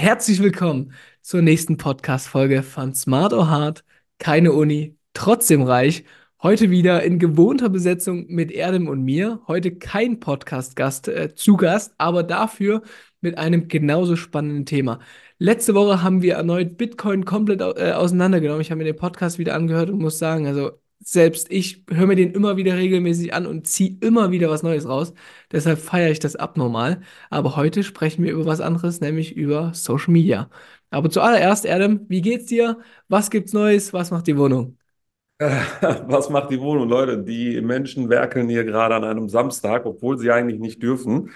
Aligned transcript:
Herzlich 0.00 0.40
willkommen 0.42 0.94
zur 1.20 1.42
nächsten 1.42 1.76
Podcast-Folge 1.76 2.62
von 2.62 2.94
Smart 2.94 3.34
or 3.34 3.50
Hard. 3.50 3.84
Keine 4.18 4.52
Uni, 4.54 4.96
trotzdem 5.12 5.60
reich. 5.60 6.04
Heute 6.42 6.70
wieder 6.70 7.02
in 7.02 7.18
gewohnter 7.18 7.68
Besetzung 7.68 8.24
mit 8.28 8.50
Erdem 8.50 8.88
und 8.88 9.02
mir. 9.04 9.42
Heute 9.46 9.76
kein 9.76 10.18
Podcast-Gast 10.18 11.08
äh, 11.08 11.34
zu 11.34 11.58
Gast, 11.58 11.92
aber 11.98 12.22
dafür 12.22 12.80
mit 13.20 13.36
einem 13.36 13.68
genauso 13.68 14.16
spannenden 14.16 14.64
Thema. 14.64 15.00
Letzte 15.36 15.74
Woche 15.74 16.02
haben 16.02 16.22
wir 16.22 16.36
erneut 16.36 16.78
Bitcoin 16.78 17.26
komplett 17.26 17.60
äh, 17.60 17.92
auseinandergenommen. 17.92 18.62
Ich 18.62 18.70
habe 18.70 18.78
mir 18.78 18.84
den 18.84 18.96
Podcast 18.96 19.38
wieder 19.38 19.54
angehört 19.54 19.90
und 19.90 19.98
muss 20.00 20.18
sagen, 20.18 20.46
also 20.46 20.80
selbst 21.02 21.50
ich 21.50 21.84
höre 21.90 22.06
mir 22.06 22.16
den 22.16 22.32
immer 22.32 22.56
wieder 22.56 22.76
regelmäßig 22.76 23.32
an 23.34 23.46
und 23.46 23.66
ziehe 23.66 23.96
immer 24.00 24.30
wieder 24.30 24.50
was 24.50 24.62
Neues 24.62 24.86
raus. 24.88 25.12
Deshalb 25.50 25.78
feiere 25.78 26.10
ich 26.10 26.18
das 26.20 26.36
abnormal. 26.36 27.00
Aber 27.30 27.56
heute 27.56 27.82
sprechen 27.82 28.24
wir 28.24 28.32
über 28.32 28.46
was 28.46 28.60
anderes, 28.60 29.00
nämlich 29.00 29.34
über 29.36 29.72
Social 29.74 30.12
Media. 30.12 30.50
Aber 30.90 31.10
zuallererst, 31.10 31.66
Adam, 31.68 32.00
wie 32.08 32.20
geht's 32.20 32.46
dir? 32.46 32.78
Was 33.08 33.30
gibt's 33.30 33.52
Neues? 33.52 33.92
Was 33.92 34.10
macht 34.10 34.26
die 34.26 34.36
Wohnung? 34.36 34.76
Was 35.40 36.28
macht 36.28 36.50
die 36.50 36.60
Wohnung, 36.60 36.88
Leute? 36.88 37.22
Die 37.22 37.60
Menschen 37.62 38.10
werkeln 38.10 38.48
hier 38.48 38.64
gerade 38.64 38.94
an 38.94 39.04
einem 39.04 39.28
Samstag, 39.28 39.86
obwohl 39.86 40.18
sie 40.18 40.30
eigentlich 40.30 40.60
nicht 40.60 40.82
dürfen 40.82 41.30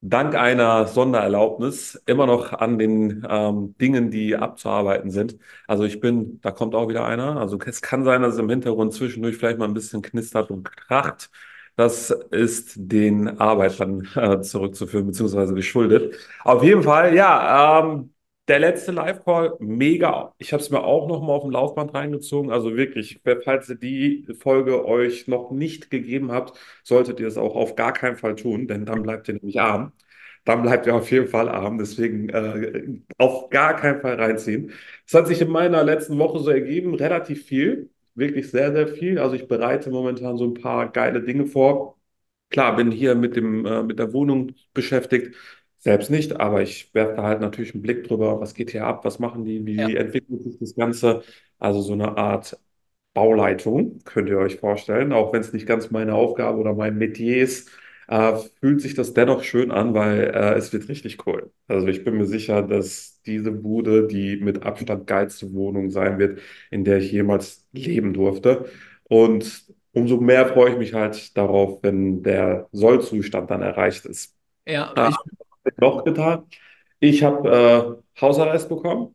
dank 0.00 0.34
einer 0.34 0.86
Sondererlaubnis 0.86 2.00
immer 2.06 2.26
noch 2.26 2.52
an 2.52 2.78
den 2.78 3.26
ähm, 3.28 3.76
Dingen, 3.80 4.10
die 4.10 4.36
abzuarbeiten 4.36 5.10
sind. 5.10 5.38
Also 5.66 5.84
ich 5.84 6.00
bin, 6.00 6.40
da 6.40 6.50
kommt 6.52 6.74
auch 6.74 6.88
wieder 6.88 7.04
einer. 7.04 7.36
Also 7.38 7.58
es 7.66 7.82
kann 7.82 8.04
sein, 8.04 8.22
dass 8.22 8.34
es 8.34 8.40
im 8.40 8.48
Hintergrund 8.48 8.94
zwischendurch 8.94 9.36
vielleicht 9.36 9.58
mal 9.58 9.66
ein 9.66 9.74
bisschen 9.74 10.02
knistert 10.02 10.50
und 10.50 10.64
kracht. 10.64 11.30
Das 11.76 12.10
ist 12.10 12.74
den 12.76 13.38
Arbeitern 13.40 14.06
äh, 14.16 14.40
zurückzuführen, 14.40 15.06
beziehungsweise 15.06 15.54
geschuldet. 15.54 16.14
Auf 16.44 16.62
jeden 16.64 16.82
Fall, 16.82 17.14
ja, 17.14 17.80
ähm, 17.80 18.12
der 18.48 18.58
letzte 18.58 18.92
Live-Call, 18.92 19.56
mega. 19.60 20.34
Ich 20.38 20.52
habe 20.52 20.62
es 20.62 20.70
mir 20.70 20.82
auch 20.82 21.06
noch 21.06 21.20
mal 21.20 21.34
auf 21.34 21.42
dem 21.42 21.50
Laufband 21.50 21.94
reingezogen. 21.94 22.50
Also 22.50 22.76
wirklich, 22.76 23.20
falls 23.44 23.68
ihr 23.68 23.76
die 23.76 24.26
Folge 24.40 24.86
euch 24.86 25.28
noch 25.28 25.50
nicht 25.50 25.90
gegeben 25.90 26.32
habt, 26.32 26.58
solltet 26.82 27.20
ihr 27.20 27.26
es 27.28 27.36
auch 27.36 27.54
auf 27.54 27.76
gar 27.76 27.92
keinen 27.92 28.16
Fall 28.16 28.36
tun, 28.36 28.66
denn 28.66 28.86
dann 28.86 29.02
bleibt 29.02 29.28
ihr 29.28 29.34
nämlich 29.34 29.60
arm. 29.60 29.92
Dann 30.44 30.62
bleibt 30.62 30.86
ihr 30.86 30.94
auf 30.94 31.10
jeden 31.10 31.28
Fall 31.28 31.48
arm. 31.48 31.78
Deswegen 31.78 32.30
äh, 32.30 33.00
auf 33.18 33.50
gar 33.50 33.76
keinen 33.76 34.00
Fall 34.00 34.14
reinziehen. 34.14 34.72
Es 35.06 35.12
hat 35.14 35.26
sich 35.26 35.40
in 35.42 35.50
meiner 35.50 35.84
letzten 35.84 36.18
Woche 36.18 36.38
so 36.38 36.50
ergeben, 36.50 36.94
relativ 36.94 37.44
viel, 37.44 37.90
wirklich 38.14 38.50
sehr, 38.50 38.72
sehr 38.72 38.88
viel. 38.88 39.18
Also 39.18 39.34
ich 39.36 39.46
bereite 39.46 39.90
momentan 39.90 40.38
so 40.38 40.44
ein 40.46 40.54
paar 40.54 40.90
geile 40.90 41.22
Dinge 41.22 41.46
vor. 41.46 41.98
Klar, 42.50 42.76
bin 42.76 42.90
hier 42.90 43.14
mit 43.14 43.36
dem, 43.36 43.66
äh, 43.66 43.82
mit 43.82 43.98
der 43.98 44.12
Wohnung 44.14 44.54
beschäftigt. 44.72 45.34
Selbst 45.78 46.10
nicht, 46.10 46.38
aber 46.40 46.62
ich 46.62 46.92
werfe 46.94 47.14
da 47.16 47.22
halt 47.22 47.40
natürlich 47.40 47.72
einen 47.74 47.82
Blick 47.82 48.04
drüber, 48.06 48.40
was 48.40 48.54
geht 48.54 48.70
hier 48.70 48.84
ab, 48.86 49.04
was 49.04 49.18
machen 49.20 49.44
die, 49.44 49.64
wie 49.66 49.94
Ja. 49.94 49.94
entwickelt 49.94 50.42
sich 50.42 50.58
das 50.58 50.74
Ganze. 50.74 51.22
Also 51.58 51.80
so 51.82 51.92
eine 51.92 52.16
Art 52.16 52.58
Bauleitung, 53.14 53.98
könnt 54.04 54.28
ihr 54.28 54.38
euch 54.38 54.56
vorstellen, 54.56 55.12
auch 55.12 55.32
wenn 55.32 55.40
es 55.40 55.52
nicht 55.52 55.66
ganz 55.66 55.90
meine 55.90 56.14
Aufgabe 56.14 56.58
oder 56.58 56.74
mein 56.74 56.96
Metier 56.98 57.38
ist, 57.42 57.70
äh, 58.08 58.36
fühlt 58.60 58.80
sich 58.80 58.94
das 58.94 59.12
dennoch 59.14 59.42
schön 59.42 59.70
an, 59.72 59.94
weil 59.94 60.20
äh, 60.34 60.54
es 60.54 60.72
wird 60.72 60.88
richtig 60.88 61.26
cool. 61.26 61.52
Also 61.66 61.88
ich 61.88 62.04
bin 62.04 62.16
mir 62.16 62.26
sicher, 62.26 62.62
dass 62.62 63.20
diese 63.26 63.50
Bude 63.52 64.06
die 64.06 64.36
mit 64.36 64.62
Abstand 64.64 65.06
geilste 65.06 65.52
Wohnung 65.52 65.90
sein 65.90 66.18
wird, 66.18 66.40
in 66.70 66.84
der 66.84 66.98
ich 66.98 67.10
jemals 67.12 67.66
leben 67.72 68.12
durfte. 68.14 68.66
Und 69.04 69.66
umso 69.92 70.20
mehr 70.20 70.46
freue 70.46 70.72
ich 70.72 70.78
mich 70.78 70.94
halt 70.94 71.36
darauf, 71.36 71.82
wenn 71.82 72.22
der 72.22 72.68
Sollzustand 72.72 73.50
dann 73.50 73.62
erreicht 73.62 74.06
ist. 74.06 74.36
Ja, 74.66 74.96
Ah, 74.96 75.08
ich, 75.08 75.24
noch 75.78 76.04
getan? 76.04 76.44
Ich 77.00 77.22
habe 77.22 78.00
äh, 78.16 78.20
Hausarrest 78.20 78.68
bekommen. 78.68 79.14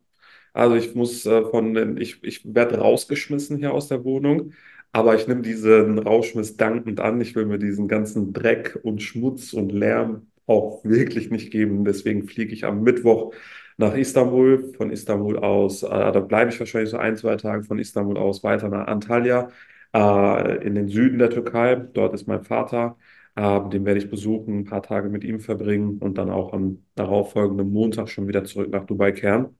Also 0.52 0.76
ich 0.76 0.94
muss 0.94 1.26
äh, 1.26 1.42
von 1.50 1.74
den, 1.74 1.96
ich, 1.96 2.22
ich 2.22 2.42
werde 2.54 2.78
rausgeschmissen 2.78 3.58
hier 3.58 3.72
aus 3.74 3.88
der 3.88 4.04
Wohnung, 4.04 4.52
aber 4.92 5.14
ich 5.16 5.26
nehme 5.26 5.42
diesen 5.42 5.98
Rausschmiss 5.98 6.56
dankend 6.56 7.00
an. 7.00 7.20
Ich 7.20 7.34
will 7.34 7.46
mir 7.46 7.58
diesen 7.58 7.88
ganzen 7.88 8.32
Dreck 8.32 8.78
und 8.82 9.02
Schmutz 9.02 9.52
und 9.52 9.72
Lärm 9.72 10.28
auch 10.46 10.84
wirklich 10.84 11.30
nicht 11.30 11.50
geben. 11.50 11.84
Deswegen 11.84 12.28
fliege 12.28 12.52
ich 12.52 12.64
am 12.64 12.82
Mittwoch 12.82 13.34
nach 13.76 13.94
Istanbul. 13.94 14.72
Von 14.76 14.90
Istanbul 14.90 15.38
aus, 15.38 15.82
äh, 15.82 15.88
da 15.88 16.20
bleibe 16.20 16.50
ich 16.50 16.60
wahrscheinlich 16.60 16.90
so 16.90 16.98
ein, 16.98 17.16
zwei 17.16 17.36
Tage 17.36 17.64
von 17.64 17.78
Istanbul 17.78 18.16
aus 18.18 18.44
weiter 18.44 18.68
nach 18.68 18.86
Antalya, 18.86 19.48
äh, 19.94 20.64
in 20.66 20.74
den 20.74 20.88
Süden 20.88 21.18
der 21.18 21.30
Türkei. 21.30 21.76
Dort 21.76 22.14
ist 22.14 22.26
mein 22.28 22.42
Vater. 22.44 22.96
Ähm, 23.36 23.70
den 23.70 23.84
werde 23.84 23.98
ich 24.00 24.10
besuchen, 24.10 24.60
ein 24.60 24.64
paar 24.64 24.82
Tage 24.82 25.08
mit 25.08 25.24
ihm 25.24 25.40
verbringen 25.40 25.98
und 25.98 26.18
dann 26.18 26.30
auch 26.30 26.52
am 26.52 26.84
darauffolgenden 26.94 27.72
Montag 27.72 28.08
schon 28.08 28.28
wieder 28.28 28.44
zurück 28.44 28.70
nach 28.70 28.84
Dubai 28.86 29.12
kehren. 29.12 29.58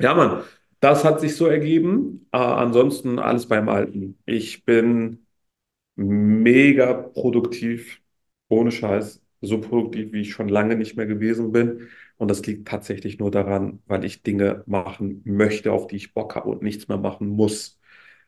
Ja, 0.00 0.14
Mann, 0.14 0.42
das 0.80 1.04
hat 1.04 1.20
sich 1.20 1.36
so 1.36 1.46
ergeben. 1.46 2.26
Äh, 2.32 2.38
ansonsten 2.38 3.18
alles 3.18 3.46
beim 3.48 3.68
Alten. 3.68 4.18
Ich 4.24 4.64
bin 4.64 5.26
mega 5.96 6.94
produktiv, 6.94 8.02
ohne 8.48 8.72
Scheiß. 8.72 9.22
So 9.42 9.60
produktiv, 9.60 10.12
wie 10.12 10.22
ich 10.22 10.32
schon 10.32 10.48
lange 10.48 10.76
nicht 10.76 10.96
mehr 10.96 11.06
gewesen 11.06 11.52
bin. 11.52 11.88
Und 12.18 12.30
das 12.30 12.44
liegt 12.46 12.68
tatsächlich 12.68 13.18
nur 13.18 13.30
daran, 13.30 13.82
weil 13.86 14.04
ich 14.04 14.22
Dinge 14.22 14.64
machen 14.66 15.22
möchte, 15.26 15.72
auf 15.72 15.86
die 15.88 15.96
ich 15.96 16.14
Bock 16.14 16.36
habe 16.36 16.50
und 16.50 16.62
nichts 16.62 16.88
mehr 16.88 16.98
machen 16.98 17.28
muss. 17.28 17.78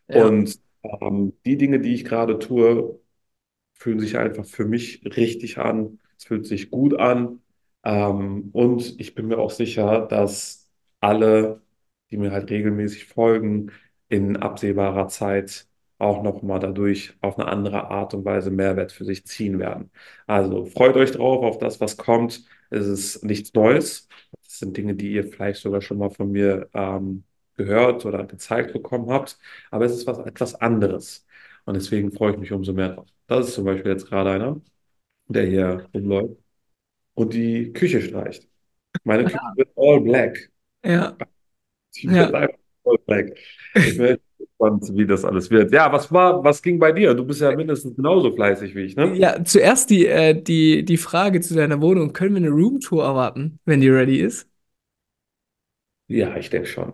ja. 0.09 0.33
Und 0.33 0.61
ähm, 0.85 1.35
die 1.47 1.57
Dinge, 1.59 1.81
die 1.81 1.95
ich 1.95 2.05
gerade 2.05 2.39
tue, 2.39 3.01
fühlen 3.83 4.01
sich 4.01 4.17
einfach 4.19 4.45
für 4.47 4.65
mich 4.65 5.05
richtig 5.05 5.59
an. 5.59 5.99
Es 6.19 6.25
fühlt 6.25 6.47
sich 6.47 6.71
gut 6.71 6.99
an. 6.99 7.41
Ähm, 7.85 8.51
und 8.53 9.01
ich 9.01 9.15
bin 9.15 9.27
mir 9.29 9.39
auch 9.39 9.51
sicher, 9.51 10.07
dass 10.07 10.69
alle, 11.01 11.63
die 12.11 12.17
mir 12.17 12.31
halt 12.33 12.51
regelmäßig 12.51 13.07
folgen, 13.07 13.73
in 14.09 14.37
absehbarer 14.37 15.09
Zeit 15.09 15.67
auch 15.99 16.23
nochmal 16.23 16.61
dadurch 16.61 17.15
auf 17.21 17.39
eine 17.39 17.49
andere 17.49 17.91
Art 17.91 18.15
und 18.15 18.25
Weise 18.25 18.51
Mehrwert 18.51 18.93
für 18.93 19.05
sich 19.05 19.25
ziehen 19.27 19.59
werden. 19.59 19.91
Also 20.27 20.65
freut 20.67 20.97
euch 20.97 21.13
drauf 21.13 21.43
auf 21.45 21.59
das, 21.59 21.81
was 21.81 21.97
kommt. 21.97 22.45
Es 22.71 22.87
ist 22.87 23.25
nichts 23.25 23.53
Neues. 23.55 24.09
Es 24.47 24.59
sind 24.59 24.77
Dinge, 24.77 24.95
die 24.95 25.13
ihr 25.13 25.25
vielleicht 25.25 25.61
sogar 25.61 25.81
schon 25.81 25.99
mal 25.99 26.11
von 26.11 26.31
mir 26.31 26.69
ähm, 26.75 27.25
gehört 27.57 28.05
oder 28.07 28.25
gezeigt 28.27 28.73
bekommen 28.73 29.11
habt. 29.11 29.39
Aber 29.71 29.85
es 29.85 29.93
ist 29.93 30.07
was 30.07 30.19
etwas 30.19 30.55
anderes. 30.55 31.27
Und 31.65 31.75
deswegen 31.75 32.13
freue 32.13 32.33
ich 32.33 32.39
mich 32.39 32.53
umso 32.53 32.73
mehr 32.73 32.91
drauf. 32.91 33.07
Das 33.27 33.49
ist 33.49 33.55
zum 33.55 33.65
Beispiel 33.65 33.93
jetzt 33.93 34.09
gerade 34.09 34.31
einer, 34.31 34.61
der 35.29 35.47
hier 35.47 35.87
rumläuft 35.95 36.37
und 37.15 37.35
die 37.35 37.73
Küche 37.73 38.03
streicht. 38.03 38.49
Meine 39.05 39.25
Küche 39.25 39.41
wird 39.57 39.71
all 39.77 40.01
black. 40.01 40.51
Ja, 40.85 41.17
Die 41.97 42.09
wird 42.09 42.33
ja. 42.35 42.41
einfach 42.41 42.59
all 42.85 42.99
black. 43.07 43.39
Ich 43.75 43.97
bin 43.97 44.19
gespannt, 44.39 44.91
wie 44.97 45.07
das 45.07 45.25
alles 45.25 45.51
wird. 45.51 45.73
Ja, 45.73 45.93
was 45.93 46.13
war, 46.13 46.43
was 46.45 46.63
ging 46.63 46.79
bei 46.79 46.93
dir? 46.93 47.15
Du 47.15 47.25
bist 47.25 47.41
ja 47.41 47.55
mindestens 47.55 47.97
genauso 47.97 48.33
fleißig 48.33 48.75
wie 48.75 48.83
ich, 48.83 48.97
ne? 48.97 49.17
Ja, 49.17 49.45
zuerst 49.45 49.91
die, 49.91 50.07
äh, 50.07 50.41
die, 50.41 50.85
die 50.85 50.97
Frage 50.97 51.41
zu 51.41 51.55
deiner 51.55 51.81
Wohnung. 51.81 52.13
Können 52.13 52.35
wir 52.35 52.43
eine 52.43 52.51
Roomtour 52.51 53.05
erwarten, 53.05 53.59
wenn 53.65 53.81
die 53.81 53.89
ready 53.89 54.21
ist? 54.21 54.49
Ja, 56.07 56.37
ich 56.37 56.49
denke 56.51 56.69
schon. 56.69 56.93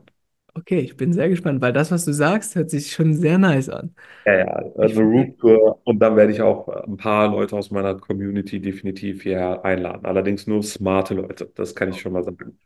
Okay, 0.58 0.80
ich 0.80 0.96
bin 0.96 1.12
sehr 1.12 1.28
gespannt, 1.28 1.60
weil 1.60 1.72
das, 1.72 1.90
was 1.90 2.04
du 2.04 2.12
sagst, 2.12 2.54
hört 2.54 2.70
sich 2.70 2.92
schon 2.92 3.14
sehr 3.14 3.38
nice 3.38 3.68
an. 3.68 3.94
Ja, 4.26 4.34
ja, 4.36 4.46
Ich 4.80 4.94
eine 4.94 5.00
finde, 5.00 5.02
Roomtour 5.02 5.80
und 5.86 5.98
dann 6.00 6.14
werde 6.16 6.32
ich 6.32 6.42
auch 6.42 6.68
ein 6.68 6.98
paar 6.98 7.28
Leute 7.28 7.56
aus 7.56 7.70
meiner 7.70 7.94
Community 7.98 8.60
definitiv 8.60 9.22
hier 9.22 9.64
einladen. 9.64 10.04
Allerdings 10.04 10.46
nur 10.46 10.62
smarte 10.62 11.14
Leute, 11.14 11.50
das 11.54 11.74
kann 11.74 11.88
ich 11.90 12.00
schon 12.00 12.12
mal 12.12 12.22
sagen. 12.22 12.58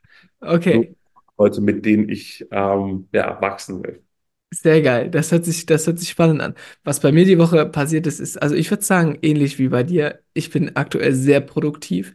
Nur 0.71 0.87
okay, 0.87 0.95
Leute, 1.39 1.61
mit 1.63 1.85
denen 1.87 2.09
ich 2.09 2.47
ähm, 2.53 3.09
ja, 3.13 3.41
wachsen 3.43 3.85
will. 3.85 4.05
Sehr 4.55 4.83
geil. 4.83 5.11
Das 5.11 5.33
hört 5.33 5.47
sich, 5.47 5.65
das 5.65 5.87
hört 5.87 5.99
sich 5.99 6.11
spannend 6.11 6.43
an. 6.43 6.55
Was 6.85 7.01
bei 7.01 7.11
mir 7.11 7.25
die 7.25 7.39
Woche 7.39 7.65
passiert 7.67 8.07
ist, 8.07 8.21
ist, 8.21 8.37
also 8.43 8.55
ich 8.55 8.71
würde 8.71 8.83
sagen, 8.85 9.19
ähnlich 9.23 9.59
wie 9.59 9.69
bei 9.69 9.83
dir. 9.83 10.23
Ich 10.35 10.51
bin 10.51 10.77
aktuell 10.77 11.15
sehr 11.15 11.41
produktiv. 11.41 12.15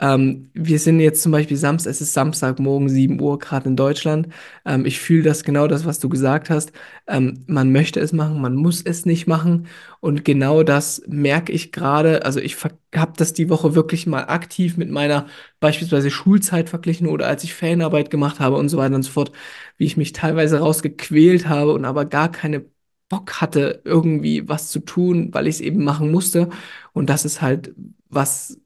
Ähm, 0.00 0.50
wir 0.54 0.78
sind 0.78 1.00
jetzt 1.00 1.22
zum 1.22 1.32
Beispiel 1.32 1.56
Samstag, 1.56 1.90
es 1.90 2.00
ist 2.00 2.12
Samstagmorgen, 2.14 2.88
7 2.88 3.20
Uhr, 3.20 3.38
gerade 3.38 3.68
in 3.68 3.76
Deutschland. 3.76 4.28
Ähm, 4.64 4.86
ich 4.86 5.00
fühle 5.00 5.24
das 5.24 5.42
genau 5.44 5.66
das, 5.66 5.84
was 5.86 5.98
du 5.98 6.08
gesagt 6.08 6.50
hast. 6.50 6.72
Ähm, 7.06 7.44
man 7.46 7.72
möchte 7.72 7.98
es 8.00 8.12
machen, 8.12 8.40
man 8.40 8.54
muss 8.54 8.82
es 8.82 9.06
nicht 9.06 9.26
machen. 9.26 9.66
Und 10.00 10.24
genau 10.24 10.62
das 10.62 11.02
merke 11.08 11.52
ich 11.52 11.72
gerade. 11.72 12.24
Also 12.24 12.40
ich 12.40 12.56
habe 12.94 13.12
das 13.16 13.32
die 13.32 13.48
Woche 13.50 13.74
wirklich 13.74 14.06
mal 14.06 14.24
aktiv 14.24 14.76
mit 14.76 14.90
meiner 14.90 15.26
beispielsweise 15.60 16.10
Schulzeit 16.10 16.68
verglichen 16.68 17.06
oder 17.08 17.26
als 17.26 17.44
ich 17.44 17.54
Fanarbeit 17.54 18.10
gemacht 18.10 18.40
habe 18.40 18.56
und 18.56 18.68
so 18.68 18.78
weiter 18.78 18.94
und 18.94 19.02
so 19.02 19.10
fort 19.12 19.32
wie 19.76 19.84
ich 19.86 19.96
mich 19.96 20.12
teilweise 20.12 20.58
rausgequält 20.60 21.48
habe 21.48 21.72
und 21.72 21.84
aber 21.84 22.04
gar 22.04 22.30
keine 22.30 22.64
Bock 23.08 23.40
hatte, 23.40 23.80
irgendwie 23.84 24.48
was 24.48 24.68
zu 24.70 24.80
tun, 24.80 25.32
weil 25.32 25.46
ich 25.46 25.56
es 25.56 25.60
eben 25.60 25.82
machen 25.84 26.10
musste. 26.10 26.48
Und 26.92 27.08
das 27.08 27.24
ist 27.24 27.40
halt 27.42 27.74
was 28.08 28.58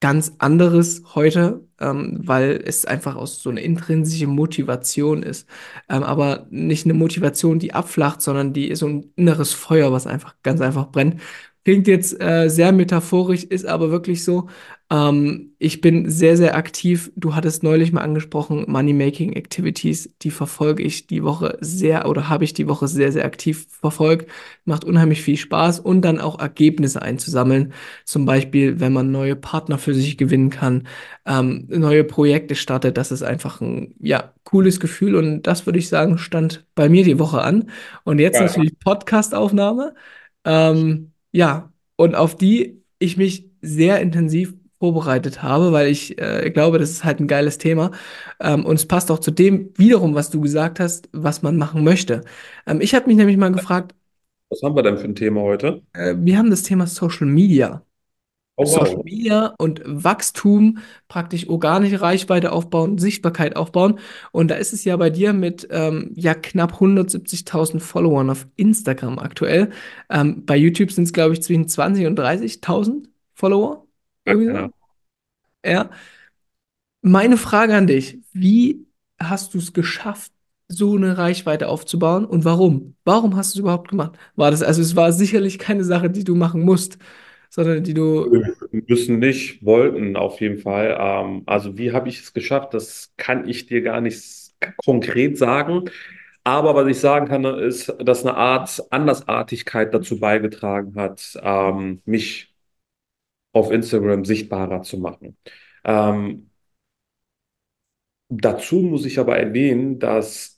ganz 0.00 0.34
anderes 0.38 1.02
heute, 1.14 1.66
ähm, 1.80 2.20
weil 2.22 2.62
es 2.64 2.84
einfach 2.84 3.16
aus 3.16 3.42
so 3.42 3.50
eine 3.50 3.60
intrinsische 3.62 4.28
Motivation 4.28 5.22
ist. 5.22 5.48
Ähm, 5.88 6.04
aber 6.04 6.46
nicht 6.50 6.84
eine 6.84 6.94
Motivation, 6.94 7.58
die 7.58 7.74
abflacht, 7.74 8.22
sondern 8.22 8.52
die 8.52 8.68
ist 8.68 8.80
so 8.80 8.86
ein 8.88 9.12
inneres 9.16 9.52
Feuer, 9.54 9.92
was 9.92 10.06
einfach 10.06 10.36
ganz 10.42 10.60
einfach 10.60 10.90
brennt. 10.90 11.20
Klingt 11.68 11.86
jetzt 11.86 12.18
äh, 12.18 12.48
sehr 12.48 12.72
metaphorisch, 12.72 13.44
ist 13.44 13.66
aber 13.66 13.90
wirklich 13.90 14.24
so. 14.24 14.48
Ähm, 14.88 15.52
ich 15.58 15.82
bin 15.82 16.08
sehr, 16.08 16.38
sehr 16.38 16.56
aktiv. 16.56 17.12
Du 17.14 17.34
hattest 17.34 17.62
neulich 17.62 17.92
mal 17.92 18.00
angesprochen, 18.00 18.64
Money-Making 18.68 19.34
Activities, 19.34 20.14
die 20.22 20.30
verfolge 20.30 20.82
ich 20.82 21.06
die 21.08 21.22
Woche 21.24 21.58
sehr 21.60 22.08
oder 22.08 22.30
habe 22.30 22.44
ich 22.44 22.54
die 22.54 22.68
Woche 22.68 22.88
sehr, 22.88 23.12
sehr 23.12 23.26
aktiv 23.26 23.66
verfolgt. 23.68 24.30
Macht 24.64 24.84
unheimlich 24.86 25.20
viel 25.20 25.36
Spaß 25.36 25.80
und 25.80 26.00
dann 26.02 26.20
auch 26.20 26.38
Ergebnisse 26.40 27.02
einzusammeln. 27.02 27.74
Zum 28.06 28.24
Beispiel, 28.24 28.80
wenn 28.80 28.94
man 28.94 29.10
neue 29.12 29.36
Partner 29.36 29.76
für 29.76 29.92
sich 29.92 30.16
gewinnen 30.16 30.48
kann, 30.48 30.88
ähm, 31.26 31.66
neue 31.68 32.04
Projekte 32.04 32.54
startet. 32.54 32.96
Das 32.96 33.12
ist 33.12 33.22
einfach 33.22 33.60
ein, 33.60 33.94
ja, 34.00 34.32
cooles 34.44 34.80
Gefühl 34.80 35.16
und 35.16 35.42
das 35.42 35.66
würde 35.66 35.78
ich 35.78 35.90
sagen, 35.90 36.16
stand 36.16 36.64
bei 36.74 36.88
mir 36.88 37.04
die 37.04 37.18
Woche 37.18 37.42
an. 37.42 37.70
Und 38.04 38.20
jetzt 38.20 38.36
Ja. 38.36 38.46
natürlich 38.46 38.78
Podcast-Aufnahme. 38.78 39.94
Ähm, 40.44 41.12
ja, 41.32 41.72
und 41.96 42.14
auf 42.14 42.36
die 42.36 42.82
ich 42.98 43.16
mich 43.16 43.50
sehr 43.62 44.00
intensiv 44.00 44.54
vorbereitet 44.78 45.42
habe, 45.42 45.72
weil 45.72 45.88
ich 45.88 46.18
äh, 46.20 46.50
glaube, 46.50 46.78
das 46.78 46.90
ist 46.90 47.04
halt 47.04 47.20
ein 47.20 47.26
geiles 47.28 47.58
Thema. 47.58 47.90
Ähm, 48.40 48.64
und 48.64 48.76
es 48.76 48.86
passt 48.86 49.10
auch 49.10 49.18
zu 49.18 49.30
dem 49.32 49.70
wiederum, 49.76 50.14
was 50.14 50.30
du 50.30 50.40
gesagt 50.40 50.78
hast, 50.80 51.08
was 51.12 51.42
man 51.42 51.56
machen 51.56 51.82
möchte. 51.84 52.22
Ähm, 52.66 52.80
ich 52.80 52.94
habe 52.94 53.06
mich 53.08 53.16
nämlich 53.16 53.36
mal 53.36 53.50
gefragt, 53.52 53.94
Was 54.50 54.62
haben 54.62 54.76
wir 54.76 54.82
denn 54.82 54.98
für 54.98 55.04
ein 55.04 55.14
Thema 55.14 55.40
heute? 55.40 55.82
äh, 55.94 56.14
wir 56.18 56.38
haben 56.38 56.50
das 56.50 56.62
Thema 56.62 56.86
Social 56.86 57.26
Media. 57.26 57.84
Oh, 58.60 58.64
Social 58.64 58.96
wow. 58.96 59.04
Media 59.04 59.54
und 59.58 59.82
Wachstum, 59.86 60.78
praktisch 61.06 61.48
organische 61.48 62.00
Reichweite 62.00 62.50
aufbauen, 62.50 62.98
Sichtbarkeit 62.98 63.54
aufbauen. 63.54 64.00
Und 64.32 64.48
da 64.48 64.56
ist 64.56 64.72
es 64.72 64.84
ja 64.84 64.96
bei 64.96 65.10
dir 65.10 65.32
mit 65.32 65.68
ähm, 65.70 66.10
ja 66.16 66.34
knapp 66.34 66.80
170.000 66.80 67.78
Followern 67.78 68.30
auf 68.30 68.48
Instagram 68.56 69.20
aktuell. 69.20 69.70
Ähm, 70.10 70.44
bei 70.44 70.56
YouTube 70.56 70.90
sind 70.90 71.04
es, 71.04 71.12
glaube 71.12 71.34
ich, 71.34 71.42
zwischen 71.42 71.68
20 71.68 72.06
und 72.06 72.18
30.000 72.18 73.08
Follower. 73.34 73.86
Ja, 74.26 74.32
Irgendwie 74.32 74.52
so. 74.52 74.70
Ja. 75.64 75.90
Meine 77.00 77.36
Frage 77.36 77.76
an 77.76 77.86
dich, 77.86 78.18
wie 78.32 78.86
hast 79.20 79.54
du 79.54 79.58
es 79.58 79.72
geschafft, 79.72 80.32
so 80.66 80.96
eine 80.96 81.16
Reichweite 81.16 81.68
aufzubauen 81.68 82.24
und 82.24 82.44
warum? 82.44 82.96
Warum 83.04 83.36
hast 83.36 83.54
du 83.54 83.58
es 83.58 83.60
überhaupt 83.60 83.88
gemacht? 83.88 84.18
War 84.34 84.50
das, 84.50 84.62
also 84.62 84.82
es 84.82 84.96
war 84.96 85.12
sicherlich 85.12 85.58
keine 85.60 85.84
Sache, 85.84 86.10
die 86.10 86.24
du 86.24 86.34
machen 86.34 86.62
musst, 86.62 86.98
sondern 87.50 87.82
die 87.84 87.94
du 87.94 88.30
Wir 88.30 88.82
müssen 88.88 89.18
nicht, 89.18 89.64
wollten 89.64 90.16
auf 90.16 90.40
jeden 90.40 90.58
Fall. 90.58 90.96
Ähm, 91.00 91.42
also 91.46 91.76
wie 91.78 91.92
habe 91.92 92.08
ich 92.08 92.20
es 92.20 92.32
geschafft? 92.32 92.74
Das 92.74 93.12
kann 93.16 93.48
ich 93.48 93.66
dir 93.66 93.82
gar 93.82 94.00
nicht 94.00 94.22
konkret 94.84 95.38
sagen. 95.38 95.84
Aber 96.44 96.74
was 96.74 96.88
ich 96.88 96.98
sagen 97.00 97.26
kann, 97.28 97.44
ist, 97.44 97.94
dass 98.00 98.24
eine 98.24 98.36
Art 98.36 98.82
Andersartigkeit 98.90 99.92
dazu 99.92 100.18
beigetragen 100.20 100.94
hat, 100.96 101.38
ähm, 101.42 102.00
mich 102.06 102.54
auf 103.52 103.70
Instagram 103.70 104.24
sichtbarer 104.24 104.82
zu 104.82 104.98
machen. 104.98 105.36
Ähm, 105.84 106.50
dazu 108.28 108.76
muss 108.80 109.04
ich 109.06 109.18
aber 109.18 109.38
erwähnen, 109.38 109.98
dass 109.98 110.57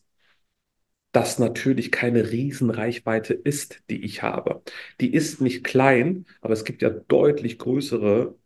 das 1.13 1.39
natürlich 1.39 1.91
keine 1.93 2.31
Riesenreichweite 2.31 3.35
ist, 3.35 3.83
die 3.91 4.05
ich 4.05 4.23
habe. 4.23 4.63
Die 5.01 5.13
ist 5.13 5.41
nicht 5.41 5.65
klein, 5.65 6.27
aber 6.41 6.55
es 6.55 6.65
gibt 6.65 6.83
ja 6.83 6.91
deutlich 6.91 7.59
größere 7.59 8.37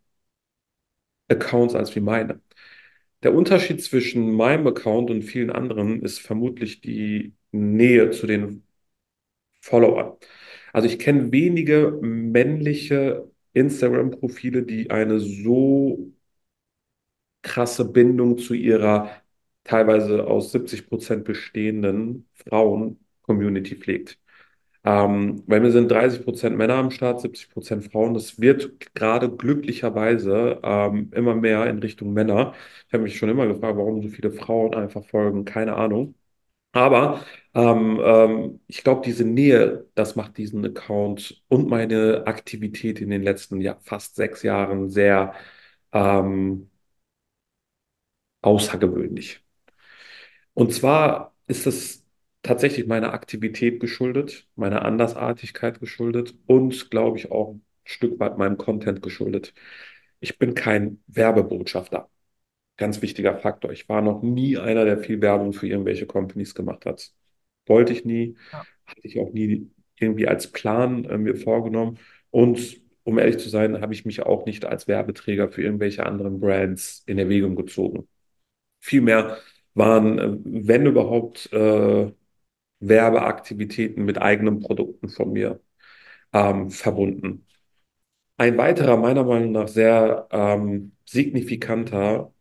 Accounts 1.27 1.75
als 1.75 1.95
wie 1.95 2.01
meine. 2.01 2.41
Der 3.23 3.33
Unterschied 3.35 3.83
zwischen 3.83 4.33
meinem 4.33 4.67
Account 4.67 5.09
und 5.11 5.23
vielen 5.23 5.51
anderen 5.51 6.01
ist 6.03 6.19
vermutlich 6.19 6.81
die 6.81 7.35
Nähe 7.51 8.11
zu 8.11 8.27
den 8.27 8.65
Followern. 9.61 10.17
Also 10.73 10.87
ich 10.87 10.99
kenne 10.99 11.31
wenige 11.31 11.97
männliche 12.01 13.31
Instagram-Profile, 13.53 14.63
die 14.63 14.91
eine 14.91 15.19
so 15.19 16.11
krasse 17.41 17.85
Bindung 17.85 18.37
zu 18.37 18.53
ihrer 18.53 19.09
teilweise 19.65 20.27
aus 20.27 20.53
70 20.53 20.89
Prozent 20.89 21.25
bestehenden 21.25 22.27
Frauen-Community 22.35 23.75
pflegt. 23.77 24.19
Ähm, 24.83 25.43
weil 25.47 25.63
wir 25.63 25.71
sind 25.71 25.89
30 25.89 26.23
Prozent 26.23 26.57
Männer 26.57 26.75
am 26.75 26.91
Start, 26.91 27.19
70 27.21 27.49
Prozent 27.49 27.85
Frauen. 27.91 28.13
Das 28.13 28.39
wird 28.39 28.93
gerade 28.95 29.29
glücklicherweise 29.35 30.59
ähm, 30.63 31.11
immer 31.15 31.35
mehr 31.35 31.67
in 31.67 31.79
Richtung 31.79 32.13
Männer. 32.13 32.53
Ich 32.87 32.93
habe 32.93 33.03
mich 33.03 33.17
schon 33.17 33.29
immer 33.29 33.47
gefragt, 33.47 33.77
warum 33.77 34.01
so 34.03 34.09
viele 34.09 34.31
Frauen 34.31 34.75
einfach 34.75 35.03
folgen. 35.05 35.43
Keine 35.45 35.75
Ahnung. 35.75 36.15
Aber 36.73 37.25
ähm, 37.53 37.99
ähm, 38.03 38.59
ich 38.67 38.83
glaube, 38.83 39.01
diese 39.05 39.23
Nähe, 39.25 39.87
das 39.95 40.15
macht 40.17 40.37
diesen 40.37 40.65
Account 40.65 41.41
und 41.47 41.69
meine 41.69 42.23
Aktivität 42.27 42.99
in 43.01 43.09
den 43.09 43.23
letzten 43.23 43.61
ja, 43.61 43.77
fast 43.81 44.15
sechs 44.15 44.43
Jahren 44.43 44.89
sehr 44.89 45.33
ähm, 45.93 46.69
außergewöhnlich. 48.41 49.44
Und 50.55 50.73
zwar 50.73 51.35
ist 51.47 51.67
es 51.67 52.05
tatsächlich 52.43 52.87
meiner 52.87 53.13
Aktivität 53.13 53.81
geschuldet, 53.81 54.47
meiner 54.55 54.83
Andersartigkeit 54.83 55.81
geschuldet 55.81 56.35
und, 56.47 56.91
glaube 56.91 57.19
ich, 57.19 57.31
auch 57.31 57.53
ein 57.55 57.65
Stück 57.83 58.19
weit 58.19 58.39
meinem 58.39 58.57
Content 58.57 59.03
geschuldet. 59.03 59.53
Ich 60.21 60.39
bin 60.39 60.55
kein 60.55 61.03
Werbebotschafter. 61.07 62.09
Ganz 62.77 63.01
wichtiger 63.01 63.37
Faktor. 63.37 63.71
Ich 63.73 63.89
war 63.89 64.01
noch 64.01 64.23
nie 64.23 64.57
einer, 64.57 64.85
der 64.85 64.99
viel 64.99 65.21
Werbung 65.21 65.53
für 65.53 65.67
irgendwelche 65.67 66.07
Companies 66.07 66.55
gemacht 66.55 66.85
hat. 66.87 67.11
Wollte 67.67 67.93
ich 67.93 68.05
nie, 68.05 68.37
Ja. 68.53 68.65
hatte 68.87 69.01
ich 69.03 69.19
auch 69.19 69.33
nie 69.33 69.71
irgendwie 69.99 70.27
als 70.27 70.51
Plan 70.51 71.05
äh, 71.05 71.17
mir 71.17 71.35
vorgenommen. 71.35 71.99
Und 72.31 72.81
um 73.03 73.19
ehrlich 73.19 73.39
zu 73.39 73.49
sein, 73.49 73.81
habe 73.81 73.93
ich 73.93 74.05
mich 74.05 74.23
auch 74.23 74.45
nicht 74.47 74.65
als 74.65 74.87
Werbeträger 74.87 75.49
für 75.49 75.63
irgendwelche 75.63 76.05
anderen 76.05 76.39
Brands 76.39 77.03
in 77.07 77.19
Erwägung 77.19 77.55
gezogen. 77.55 78.07
Vielmehr 78.81 79.37
waren, 79.75 80.19
äh, 80.19 80.37
wenn 80.45 80.87
überhaupt, 80.87 81.51
äh, 81.53 82.11
Werbeaktivitäten 82.81 84.05
mit 84.05 84.19
eigenen 84.21 84.59
Produkten 84.61 85.09
von 85.09 85.33
mir 85.33 85.61
ähm, 86.33 86.71
verbunden. 86.71 87.45
Ein 88.37 88.57
weiterer, 88.57 88.97
meiner 88.97 89.23
Meinung 89.25 89.51
nach 89.53 89.67
sehr 89.69 90.27
ähm, 90.31 90.93
signifikanter 91.05 92.33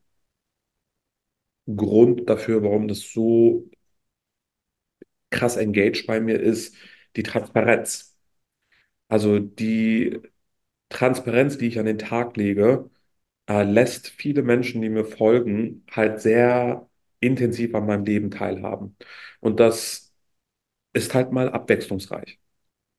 Grund 1.77 2.27
dafür, 2.31 2.63
warum 2.63 2.89
das 2.89 3.01
so 3.13 3.69
krass 5.31 5.57
engaged 5.57 6.07
bei 6.07 6.21
mir 6.21 6.41
ist, 6.41 6.77
die 7.17 7.23
Transparenz. 7.23 8.17
Also 9.09 9.39
die 9.39 10.21
Transparenz, 10.91 11.59
die 11.59 11.69
ich 11.69 11.79
an 11.79 11.87
den 11.87 11.99
Tag 11.99 12.37
lege, 12.37 12.91
äh, 13.49 13.65
lässt 13.65 14.09
viele 14.09 14.43
Menschen, 14.43 14.83
die 14.83 14.91
mir 14.91 15.05
folgen, 15.07 15.85
halt 15.93 16.21
sehr 16.21 16.89
intensiv 17.25 17.75
an 17.75 17.87
meinem 17.87 18.05
Leben 18.05 18.31
teilhaben. 18.31 18.97
Und 19.41 19.61
das 19.61 20.13
ist 20.93 21.15
halt 21.15 21.33
mal 21.33 21.51
abwechslungsreich. 21.51 22.41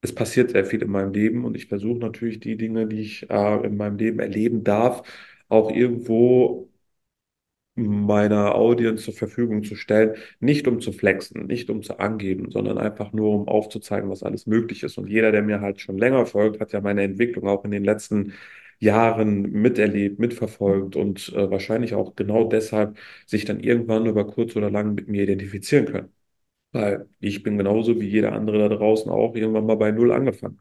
Es 0.01 0.15
passiert 0.15 0.51
sehr 0.51 0.65
viel 0.65 0.83
in 0.83 0.91
meinem 0.91 1.13
Leben 1.13 1.45
und 1.45 1.55
ich 1.57 1.67
versuche 1.67 1.99
natürlich 1.99 2.39
die 2.39 2.57
Dinge, 2.57 2.87
die 2.87 3.01
ich 3.01 3.29
äh, 3.29 3.65
in 3.65 3.77
meinem 3.77 3.97
Leben 3.97 4.19
erleben 4.19 4.63
darf, 4.63 5.03
auch 5.49 5.71
irgendwo 5.71 6.69
meiner 7.77 8.55
Audience 8.55 9.03
zur 9.03 9.13
Verfügung 9.13 9.63
zu 9.63 9.75
stellen, 9.75 10.15
nicht 10.39 10.65
um 10.67 10.79
zu 10.79 10.93
flexen, 10.93 11.45
nicht 11.47 11.69
um 11.69 11.83
zu 11.83 11.99
angeben, 11.99 12.49
sondern 12.51 12.77
einfach 12.77 13.11
nur 13.11 13.31
um 13.35 13.47
aufzuzeigen, 13.49 14.09
was 14.09 14.23
alles 14.23 14.45
möglich 14.47 14.83
ist. 14.83 14.97
Und 14.97 15.07
jeder, 15.09 15.31
der 15.33 15.41
mir 15.41 15.59
halt 15.61 15.81
schon 15.81 15.97
länger 15.97 16.25
folgt, 16.25 16.61
hat 16.61 16.71
ja 16.71 16.79
meine 16.81 17.03
Entwicklung 17.03 17.47
auch 17.49 17.65
in 17.65 17.71
den 17.71 17.83
letzten 17.83 18.33
Jahren 18.79 19.41
miterlebt, 19.51 20.19
mitverfolgt 20.19 20.95
und 20.95 21.29
äh, 21.33 21.49
wahrscheinlich 21.49 21.93
auch 21.95 22.15
genau 22.15 22.43
deshalb 22.45 22.97
sich 23.25 23.45
dann 23.45 23.59
irgendwann 23.59 24.05
über 24.05 24.25
kurz 24.27 24.55
oder 24.55 24.69
lang 24.71 24.95
mit 24.95 25.07
mir 25.07 25.23
identifizieren 25.23 25.85
können. 25.85 26.13
Weil 26.71 27.07
ich 27.19 27.43
bin 27.43 27.57
genauso 27.57 27.99
wie 28.01 28.07
jeder 28.09 28.33
andere 28.33 28.59
da 28.59 28.69
draußen 28.75 29.11
auch 29.11 29.35
irgendwann 29.35 29.65
mal 29.65 29.77
bei 29.77 29.91
Null 29.91 30.11
angefangen. 30.11 30.59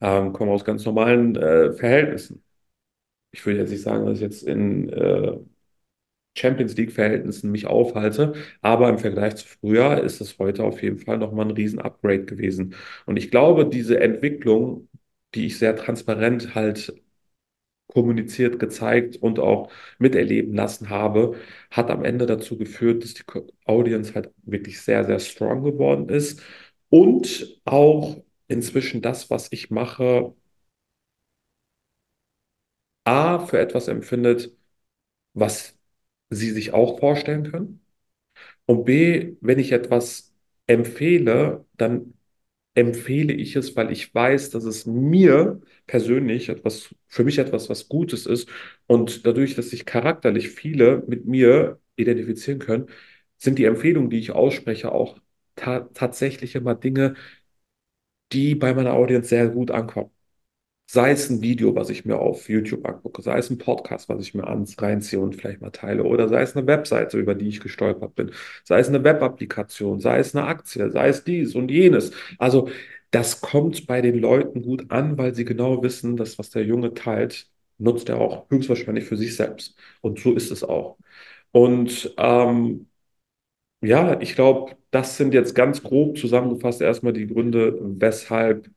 Ähm, 0.00 0.32
komme 0.32 0.52
aus 0.52 0.64
ganz 0.64 0.84
normalen 0.84 1.36
äh, 1.36 1.72
Verhältnissen. 1.72 2.42
Ich 3.32 3.44
würde 3.46 3.60
jetzt 3.60 3.70
nicht 3.70 3.82
sagen, 3.82 4.06
dass 4.06 4.16
ich 4.16 4.22
jetzt 4.22 4.42
in 4.44 4.88
äh, 4.90 5.38
Champions 6.36 6.76
League-Verhältnissen 6.76 7.50
mich 7.50 7.66
aufhalte. 7.66 8.34
Aber 8.60 8.88
im 8.88 8.98
Vergleich 8.98 9.36
zu 9.36 9.46
früher 9.48 10.02
ist 10.02 10.20
es 10.20 10.38
heute 10.38 10.64
auf 10.64 10.82
jeden 10.82 10.98
Fall 10.98 11.18
nochmal 11.18 11.46
ein 11.46 11.52
Riesen-Upgrade 11.52 12.24
gewesen. 12.26 12.74
Und 13.06 13.16
ich 13.16 13.30
glaube, 13.30 13.66
diese 13.66 14.00
Entwicklung, 14.00 14.88
die 15.34 15.46
ich 15.46 15.58
sehr 15.58 15.76
transparent 15.76 16.54
halt 16.54 16.94
kommuniziert, 17.88 18.58
gezeigt 18.58 19.16
und 19.16 19.38
auch 19.38 19.70
miterleben 19.98 20.54
lassen 20.54 20.90
habe, 20.90 21.36
hat 21.70 21.90
am 21.90 22.04
Ende 22.04 22.26
dazu 22.26 22.56
geführt, 22.58 23.04
dass 23.04 23.14
die 23.14 23.22
Audience 23.64 24.14
halt 24.14 24.30
wirklich 24.44 24.80
sehr, 24.80 25.04
sehr 25.04 25.18
strong 25.20 25.62
geworden 25.64 26.08
ist. 26.08 26.42
Und 26.90 27.60
auch 27.64 28.22
inzwischen 28.48 29.02
das, 29.02 29.30
was 29.30 29.48
ich 29.52 29.70
mache, 29.70 30.34
A, 33.04 33.38
für 33.46 33.58
etwas 33.60 33.88
empfindet, 33.88 34.54
was 35.34 35.78
sie 36.30 36.52
sich 36.52 36.72
auch 36.74 37.00
vorstellen 37.00 37.50
können. 37.52 37.86
Und 38.66 38.86
B, 38.86 39.36
wenn 39.42 39.60
ich 39.60 39.72
etwas 39.72 40.34
empfehle, 40.68 41.66
dann 41.76 42.14
empfehle 42.76 43.34
ich 43.34 43.56
es, 43.56 43.76
weil 43.76 43.92
ich 43.92 44.14
weiß, 44.14 44.50
dass 44.50 44.64
es 44.64 44.86
mir 44.86 45.60
persönlich 45.88 46.50
etwas, 46.50 46.94
für 47.08 47.24
mich 47.24 47.38
etwas, 47.38 47.70
was 47.70 47.88
Gutes 47.88 48.26
ist. 48.26 48.48
Und 48.88 49.26
dadurch, 49.26 49.56
dass 49.56 49.70
sich 49.70 49.86
charakterlich 49.86 50.50
viele 50.50 51.04
mit 51.08 51.26
mir 51.26 51.80
identifizieren 51.96 52.60
können, 52.60 52.86
sind 53.38 53.58
die 53.58 53.66
Empfehlungen, 53.66 54.10
die 54.10 54.20
ich 54.20 54.32
ausspreche, 54.32 54.92
auch 54.92 55.18
ta 55.56 55.80
tatsächlich 55.94 56.56
immer 56.56 56.76
Dinge, 56.76 57.16
die 58.32 58.54
bei 58.54 58.72
meiner 58.74 58.92
Audience 58.94 59.28
sehr 59.28 59.48
gut 59.48 59.70
ankommen. 59.72 60.10
Sei 60.88 61.10
es 61.10 61.28
ein 61.30 61.42
Video, 61.42 61.74
was 61.74 61.90
ich 61.90 62.04
mir 62.04 62.16
auf 62.18 62.48
YouTube 62.48 62.86
angucke, 62.86 63.20
sei 63.20 63.38
es 63.38 63.50
ein 63.50 63.58
Podcast, 63.58 64.08
was 64.08 64.22
ich 64.22 64.34
mir 64.34 64.46
ans 64.46 64.80
reinziehe 64.80 65.20
und 65.20 65.34
vielleicht 65.34 65.60
mal 65.60 65.70
teile, 65.70 66.04
oder 66.04 66.28
sei 66.28 66.42
es 66.42 66.56
eine 66.56 66.66
Webseite, 66.66 67.18
über 67.18 67.34
die 67.34 67.48
ich 67.48 67.60
gestolpert 67.60 68.14
bin, 68.14 68.30
sei 68.64 68.78
es 68.78 68.88
eine 68.88 69.02
Webapplikation, 69.02 69.98
sei 70.00 70.18
es 70.20 70.34
eine 70.36 70.46
Aktie, 70.46 70.88
sei 70.90 71.08
es 71.08 71.24
dies 71.24 71.54
und 71.56 71.70
jenes. 71.72 72.12
Also 72.38 72.68
das 73.10 73.40
kommt 73.40 73.86
bei 73.88 74.00
den 74.00 74.18
Leuten 74.20 74.62
gut 74.62 74.90
an, 74.90 75.18
weil 75.18 75.34
sie 75.34 75.44
genau 75.44 75.82
wissen, 75.82 76.16
dass 76.16 76.38
was 76.38 76.50
der 76.50 76.64
Junge 76.64 76.94
teilt, 76.94 77.48
nutzt 77.78 78.08
er 78.08 78.18
auch 78.20 78.48
höchstwahrscheinlich 78.50 79.04
für 79.04 79.16
sich 79.16 79.34
selbst. 79.36 79.76
Und 80.02 80.20
so 80.20 80.34
ist 80.34 80.50
es 80.52 80.62
auch. 80.62 80.98
Und 81.52 82.14
ähm, 82.18 82.88
ja, 83.82 84.20
ich 84.20 84.34
glaube, 84.34 84.76
das 84.90 85.16
sind 85.16 85.34
jetzt 85.34 85.54
ganz 85.54 85.82
grob 85.82 86.18
zusammengefasst 86.18 86.80
erstmal 86.80 87.12
die 87.12 87.26
Gründe, 87.26 87.78
weshalb 87.80 88.70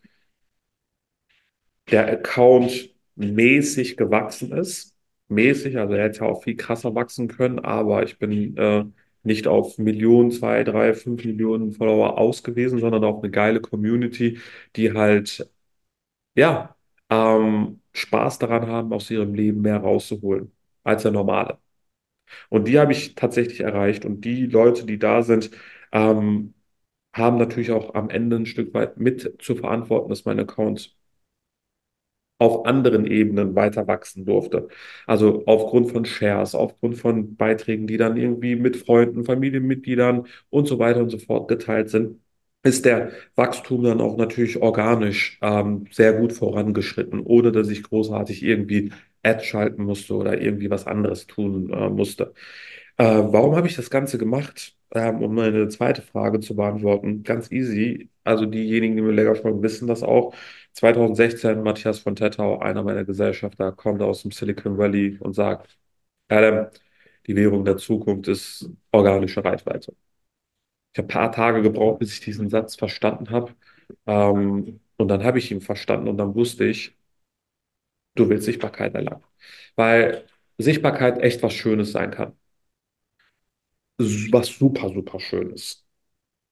der 1.92 2.08
Account 2.12 2.90
mäßig 3.16 3.98
gewachsen 3.98 4.52
ist. 4.52 4.96
Mäßig, 5.28 5.78
also 5.78 5.94
er 5.94 6.06
hätte 6.06 6.26
auch 6.26 6.44
viel 6.44 6.56
krasser 6.56 6.96
wachsen 6.96 7.28
können, 7.28 7.60
aber 7.60 8.04
ich 8.04 8.18
bin 8.18 8.58
äh, 8.58 8.86
nicht 9.24 9.48
auf 9.48 9.78
Millionen, 9.78 10.32
zwei, 10.32 10.64
drei, 10.64 10.94
fünf 10.94 11.24
Millionen 11.26 11.72
Follower 11.74 12.18
ausgewiesen, 12.18 12.80
sondern 12.80 13.04
auf 13.04 13.22
eine 13.22 13.32
geile 13.32 13.62
Community, 13.62 14.40
die 14.76 14.94
halt, 14.94 15.50
ja, 16.36 16.76
ähm, 17.10 17.82
Spaß 17.94 18.40
daran 18.40 18.68
haben, 18.68 18.94
aus 18.94 19.10
ihrem 19.12 19.34
Leben 19.34 19.62
mehr 19.62 19.78
rauszuholen 19.78 20.52
als 20.84 21.04
der 21.04 21.12
normale. 21.12 21.60
Und 22.50 22.68
die 22.68 22.80
habe 22.80 22.92
ich 22.92 23.16
tatsächlich 23.16 23.62
erreicht. 23.62 24.06
Und 24.06 24.26
die 24.26 24.46
Leute, 24.48 24.86
die 24.86 25.00
da 25.00 25.24
sind, 25.24 25.52
ähm, 25.92 26.54
haben 27.14 27.38
natürlich 27.38 27.72
auch 27.72 27.96
am 27.96 28.10
Ende 28.10 28.38
ein 28.38 28.46
Stück 28.48 28.74
weit 28.74 28.98
mit 29.00 29.38
zu 29.42 29.56
verantworten, 29.56 30.10
dass 30.10 30.26
mein 30.26 30.40
Account 30.40 30.98
auf 32.40 32.66
anderen 32.66 33.06
Ebenen 33.06 33.56
weiter 33.56 33.88
wachsen 33.88 34.26
durfte. 34.26 34.70
Also 35.08 35.44
aufgrund 35.46 35.92
von 35.92 36.06
Shares, 36.06 36.56
aufgrund 36.56 36.98
von 36.98 37.36
Beiträgen, 37.38 37.88
die 37.88 37.98
dann 37.98 38.18
irgendwie 38.18 38.56
mit 38.56 38.78
Freunden, 38.78 39.26
Familienmitgliedern 39.26 40.28
und 40.50 40.68
so 40.68 40.80
weiter 40.80 41.02
und 41.02 41.10
so 41.12 41.20
fort 41.20 41.48
geteilt 41.50 41.90
sind, 41.92 42.22
ist 42.64 42.86
der 42.86 43.12
Wachstum 43.36 43.84
dann 43.84 44.02
auch 44.02 44.18
natürlich 44.18 44.62
organisch 44.62 45.40
ähm, 45.42 45.86
sehr 45.92 46.14
gut 46.14 46.34
vorangeschritten, 46.34 47.22
ohne 47.22 47.52
dass 47.52 47.70
ich 47.70 47.84
großartig 47.84 48.44
irgendwie 48.44 48.92
Ads 49.24 49.46
schalten 49.46 49.84
musste 49.84 50.16
oder 50.16 50.42
irgendwie 50.42 50.70
was 50.70 50.88
anderes 50.88 51.28
tun 51.28 51.70
äh, 51.72 51.90
musste. 51.90 52.34
Äh, 52.98 53.04
warum 53.06 53.56
habe 53.56 53.68
ich 53.68 53.76
das 53.76 53.90
Ganze 53.90 54.18
gemacht? 54.18 54.76
Ähm, 54.94 55.22
um 55.24 55.36
meine 55.36 55.68
zweite 55.70 56.02
Frage 56.02 56.40
zu 56.40 56.56
beantworten. 56.56 57.24
Ganz 57.24 57.52
easy. 57.52 58.10
Also 58.24 58.46
diejenigen, 58.46 58.96
die 58.96 59.02
mir 59.04 59.12
länger 59.12 59.36
folgen, 59.36 59.62
wissen 59.62 59.88
das 59.88 60.04
auch. 60.04 60.34
2016, 60.80 61.62
Matthias 61.64 62.00
von 62.00 62.16
Tettau, 62.16 62.60
einer 62.60 62.84
meiner 62.84 63.04
Gesellschafter, 63.06 63.72
kommt 63.74 64.02
aus 64.02 64.22
dem 64.24 64.32
Silicon 64.32 64.78
Valley 64.78 65.18
und 65.20 65.34
sagt, 65.34 65.78
Adam, 66.30 66.68
die 67.28 67.36
Währung 67.36 67.66
der 67.66 67.78
Zukunft 67.78 68.28
ist 68.30 68.70
organische 68.92 69.44
Reichweite. 69.44 69.94
Ich 70.94 71.00
habe 71.00 71.08
ein 71.08 71.10
paar 71.10 71.32
Tage 71.32 71.62
gebraucht, 71.62 72.00
bis 72.00 72.14
ich 72.14 72.20
diesen 72.22 72.50
Satz 72.50 72.76
verstanden 72.76 73.30
habe. 73.32 73.56
Ähm, 74.08 74.80
und 74.98 75.08
dann 75.08 75.24
habe 75.24 75.40
ich 75.40 75.52
ihn 75.52 75.62
verstanden 75.62 76.08
und 76.10 76.18
dann 76.18 76.36
wusste 76.36 76.66
ich, 76.66 76.96
du 78.16 78.30
willst 78.30 78.46
Sichtbarkeit 78.46 78.94
erlangen. 78.96 79.24
Weil 79.76 80.26
Sichtbarkeit 80.58 81.20
echt 81.20 81.42
was 81.44 81.54
Schönes 81.54 81.92
sein 81.92 82.12
kann. 82.12 82.34
Was 84.32 84.48
super, 84.48 84.90
super 84.90 85.20
schön 85.20 85.52
ist. 85.52 85.86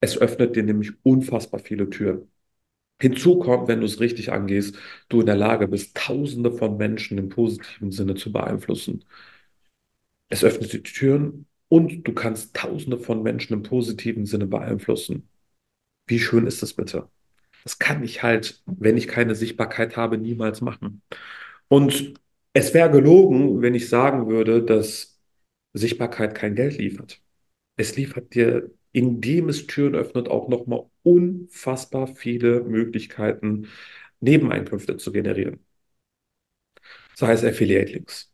Es 0.01 0.17
öffnet 0.17 0.55
dir 0.55 0.63
nämlich 0.63 0.93
unfassbar 1.03 1.59
viele 1.61 1.89
Türen. 1.89 2.31
Hinzu 2.99 3.39
kommt, 3.39 3.67
wenn 3.67 3.79
du 3.79 3.85
es 3.85 3.99
richtig 3.99 4.31
angehst, 4.31 4.75
du 5.09 5.19
in 5.19 5.27
der 5.27 5.35
Lage 5.35 5.67
bist, 5.67 5.95
Tausende 5.95 6.51
von 6.51 6.77
Menschen 6.77 7.17
im 7.17 7.29
positiven 7.29 7.91
Sinne 7.91 8.15
zu 8.15 8.31
beeinflussen. 8.31 9.03
Es 10.29 10.43
öffnet 10.43 10.73
die 10.73 10.83
Türen 10.83 11.45
und 11.69 12.07
du 12.07 12.13
kannst 12.13 12.55
Tausende 12.55 12.97
von 12.97 13.23
Menschen 13.23 13.53
im 13.53 13.63
positiven 13.63 14.25
Sinne 14.25 14.47
beeinflussen. 14.47 15.29
Wie 16.07 16.19
schön 16.19 16.47
ist 16.47 16.61
das 16.63 16.73
bitte? 16.73 17.09
Das 17.63 17.79
kann 17.79 18.03
ich 18.03 18.23
halt, 18.23 18.61
wenn 18.65 18.97
ich 18.97 19.07
keine 19.07 19.35
Sichtbarkeit 19.35 19.97
habe, 19.97 20.17
niemals 20.17 20.61
machen. 20.61 21.01
Und 21.67 22.13
es 22.53 22.73
wäre 22.73 22.89
gelogen, 22.91 23.61
wenn 23.61 23.75
ich 23.75 23.89
sagen 23.89 24.27
würde, 24.29 24.63
dass 24.63 25.19
Sichtbarkeit 25.73 26.35
kein 26.35 26.55
Geld 26.55 26.77
liefert. 26.77 27.21
Es 27.75 27.95
liefert 27.97 28.33
dir, 28.33 28.71
indem 28.97 29.49
es 29.49 29.67
Türen 29.67 29.95
öffnet, 29.95 30.27
auch 30.29 30.47
nochmal 30.49 30.85
unfassbar 31.03 32.07
viele 32.07 32.61
Möglichkeiten, 32.63 33.67
Nebeneinkünfte 34.19 34.97
zu 34.97 35.11
generieren. 35.11 35.59
Sei 37.15 37.31
es 37.33 37.43
Affiliate-Links, 37.43 38.31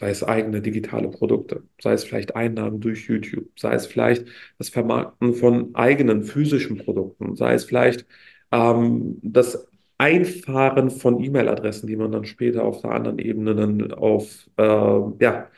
sei 0.00 0.10
es 0.10 0.22
eigene 0.22 0.60
digitale 0.60 1.08
Produkte, 1.10 1.62
sei 1.80 1.92
es 1.94 2.04
vielleicht 2.04 2.36
Einnahmen 2.36 2.80
durch 2.80 3.06
YouTube, 3.08 3.48
sei 3.58 3.74
es 3.74 3.86
vielleicht 3.86 4.26
das 4.58 4.68
Vermarkten 4.68 5.34
von 5.34 5.74
eigenen 5.74 6.22
physischen 6.24 6.76
Produkten, 6.78 7.36
sei 7.36 7.54
es 7.54 7.64
vielleicht 7.64 8.06
ähm, 8.52 9.18
das 9.22 9.66
Einfahren 9.98 10.90
von 10.90 11.22
E-Mail-Adressen, 11.24 11.86
die 11.86 11.96
man 11.96 12.12
dann 12.12 12.26
später 12.26 12.64
auf 12.64 12.82
der 12.82 12.90
anderen 12.92 13.18
Ebene 13.18 13.54
dann 13.54 13.92
auf, 13.92 14.48
äh, 14.58 14.62
ja, 14.62 15.50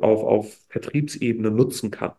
auf, 0.00 0.22
auf 0.24 0.58
Vertriebsebene 0.70 1.50
nutzen 1.50 1.90
kann. 1.90 2.12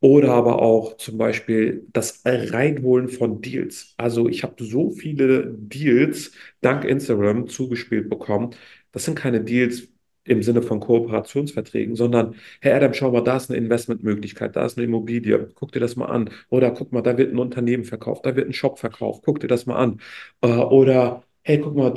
Oder 0.00 0.32
aber 0.32 0.62
auch 0.62 0.96
zum 0.96 1.18
Beispiel 1.18 1.86
das 1.92 2.22
Reinholen 2.24 3.08
von 3.08 3.40
Deals. 3.40 3.94
Also 3.96 4.28
ich 4.28 4.44
habe 4.44 4.62
so 4.64 4.90
viele 4.90 5.52
Deals 5.58 6.32
dank 6.60 6.84
Instagram 6.84 7.48
zugespielt 7.48 8.08
bekommen. 8.08 8.54
Das 8.92 9.04
sind 9.04 9.16
keine 9.16 9.42
Deals 9.42 9.88
im 10.24 10.42
Sinne 10.42 10.62
von 10.62 10.78
Kooperationsverträgen, 10.80 11.96
sondern, 11.96 12.34
Herr 12.60 12.76
Adam, 12.76 12.92
schau 12.94 13.10
mal, 13.10 13.22
da 13.22 13.38
ist 13.38 13.50
eine 13.50 13.58
Investmentmöglichkeit, 13.58 14.54
da 14.56 14.66
ist 14.66 14.76
eine 14.76 14.84
Immobilie, 14.86 15.48
guck 15.54 15.72
dir 15.72 15.80
das 15.80 15.96
mal 15.96 16.06
an. 16.06 16.30
Oder 16.50 16.70
guck 16.70 16.92
mal, 16.92 17.02
da 17.02 17.16
wird 17.18 17.32
ein 17.32 17.38
Unternehmen 17.38 17.84
verkauft, 17.84 18.26
da 18.26 18.36
wird 18.36 18.46
ein 18.48 18.52
Shop 18.52 18.78
verkauft, 18.78 19.22
guck 19.24 19.40
dir 19.40 19.48
das 19.48 19.66
mal 19.66 19.76
an. 19.76 20.00
Äh, 20.42 20.48
oder, 20.48 21.24
hey, 21.42 21.60
guck 21.60 21.74
mal, 21.76 21.90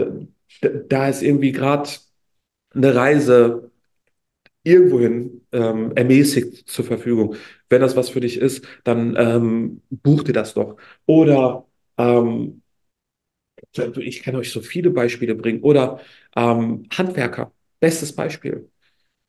da, 0.61 0.69
da 0.87 1.09
ist 1.09 1.21
irgendwie 1.23 1.51
gerade 1.51 1.89
eine 2.73 2.95
Reise 2.95 3.70
irgendwohin 4.63 5.41
ähm, 5.51 5.91
ermäßigt 5.95 6.69
zur 6.69 6.85
Verfügung. 6.85 7.35
Wenn 7.69 7.81
das 7.81 7.95
was 7.95 8.09
für 8.09 8.19
dich 8.21 8.37
ist, 8.37 8.65
dann 8.83 9.15
ähm, 9.17 9.81
buch 9.89 10.23
dir 10.23 10.33
das 10.33 10.53
doch. 10.53 10.77
Oder 11.05 11.65
ähm, 11.97 12.61
ich 13.99 14.23
kann 14.23 14.35
euch 14.35 14.51
so 14.51 14.61
viele 14.61 14.89
Beispiele 14.89 15.35
bringen. 15.35 15.61
Oder 15.61 15.99
ähm, 16.35 16.87
Handwerker, 16.91 17.51
bestes 17.79 18.13
Beispiel. 18.15 18.69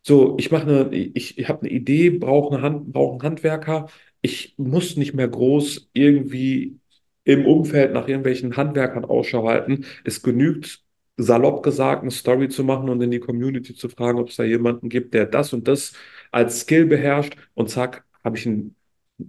So, 0.03 0.37
ich 0.39 0.51
mache 0.51 0.65
eine, 0.65 0.95
ich, 0.97 1.39
ich 1.39 1.49
habe 1.49 1.63
eine 1.63 1.71
Idee, 1.71 2.11
brauche 2.11 2.55
eine 2.55 2.63
Hand, 2.65 2.93
brauche 2.93 3.13
einen 3.15 3.23
Handwerker. 3.23 3.89
Ich 4.23 4.55
muss 4.59 4.97
nicht 4.97 5.15
mehr 5.15 5.29
groß 5.29 5.91
irgendwie 5.93 6.81
im 7.25 7.47
Umfeld 7.47 7.93
nach 7.95 8.09
irgendwelchen 8.09 8.57
Handwerkern 8.57 9.05
Ausschau 9.05 9.49
halten. 9.49 9.87
Es 10.05 10.23
genügt 10.23 10.83
salopp 11.23 11.63
gesagt, 11.63 12.03
eine 12.03 12.11
Story 12.11 12.49
zu 12.49 12.65
machen 12.65 12.89
und 12.89 13.01
in 13.03 13.11
die 13.11 13.21
Community 13.21 13.75
zu 13.75 13.89
fragen, 13.89 14.19
ob 14.19 14.29
es 14.29 14.37
da 14.37 14.45
jemanden 14.45 14.89
gibt, 14.89 15.15
der 15.15 15.27
das 15.27 15.53
und 15.53 15.69
das 15.69 15.93
als 16.31 16.61
Skill 16.61 16.87
beherrscht 16.87 17.37
und 17.55 17.71
zack, 17.71 18.05
habe 18.25 18.37
ich 18.39 18.47
einen, 18.47 18.77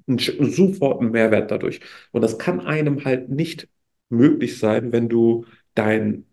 einen, 0.07 0.19
sofort 0.19 1.01
einen 1.01 1.12
Mehrwert 1.12 1.51
dadurch. 1.51 1.81
Und 2.12 2.21
das 2.21 2.38
kann 2.38 2.62
einem 2.62 3.05
halt 3.05 3.29
nicht 3.29 3.67
möglich 4.09 4.59
sein, 4.59 4.91
wenn 4.91 5.09
du 5.09 5.45
dein 5.75 6.25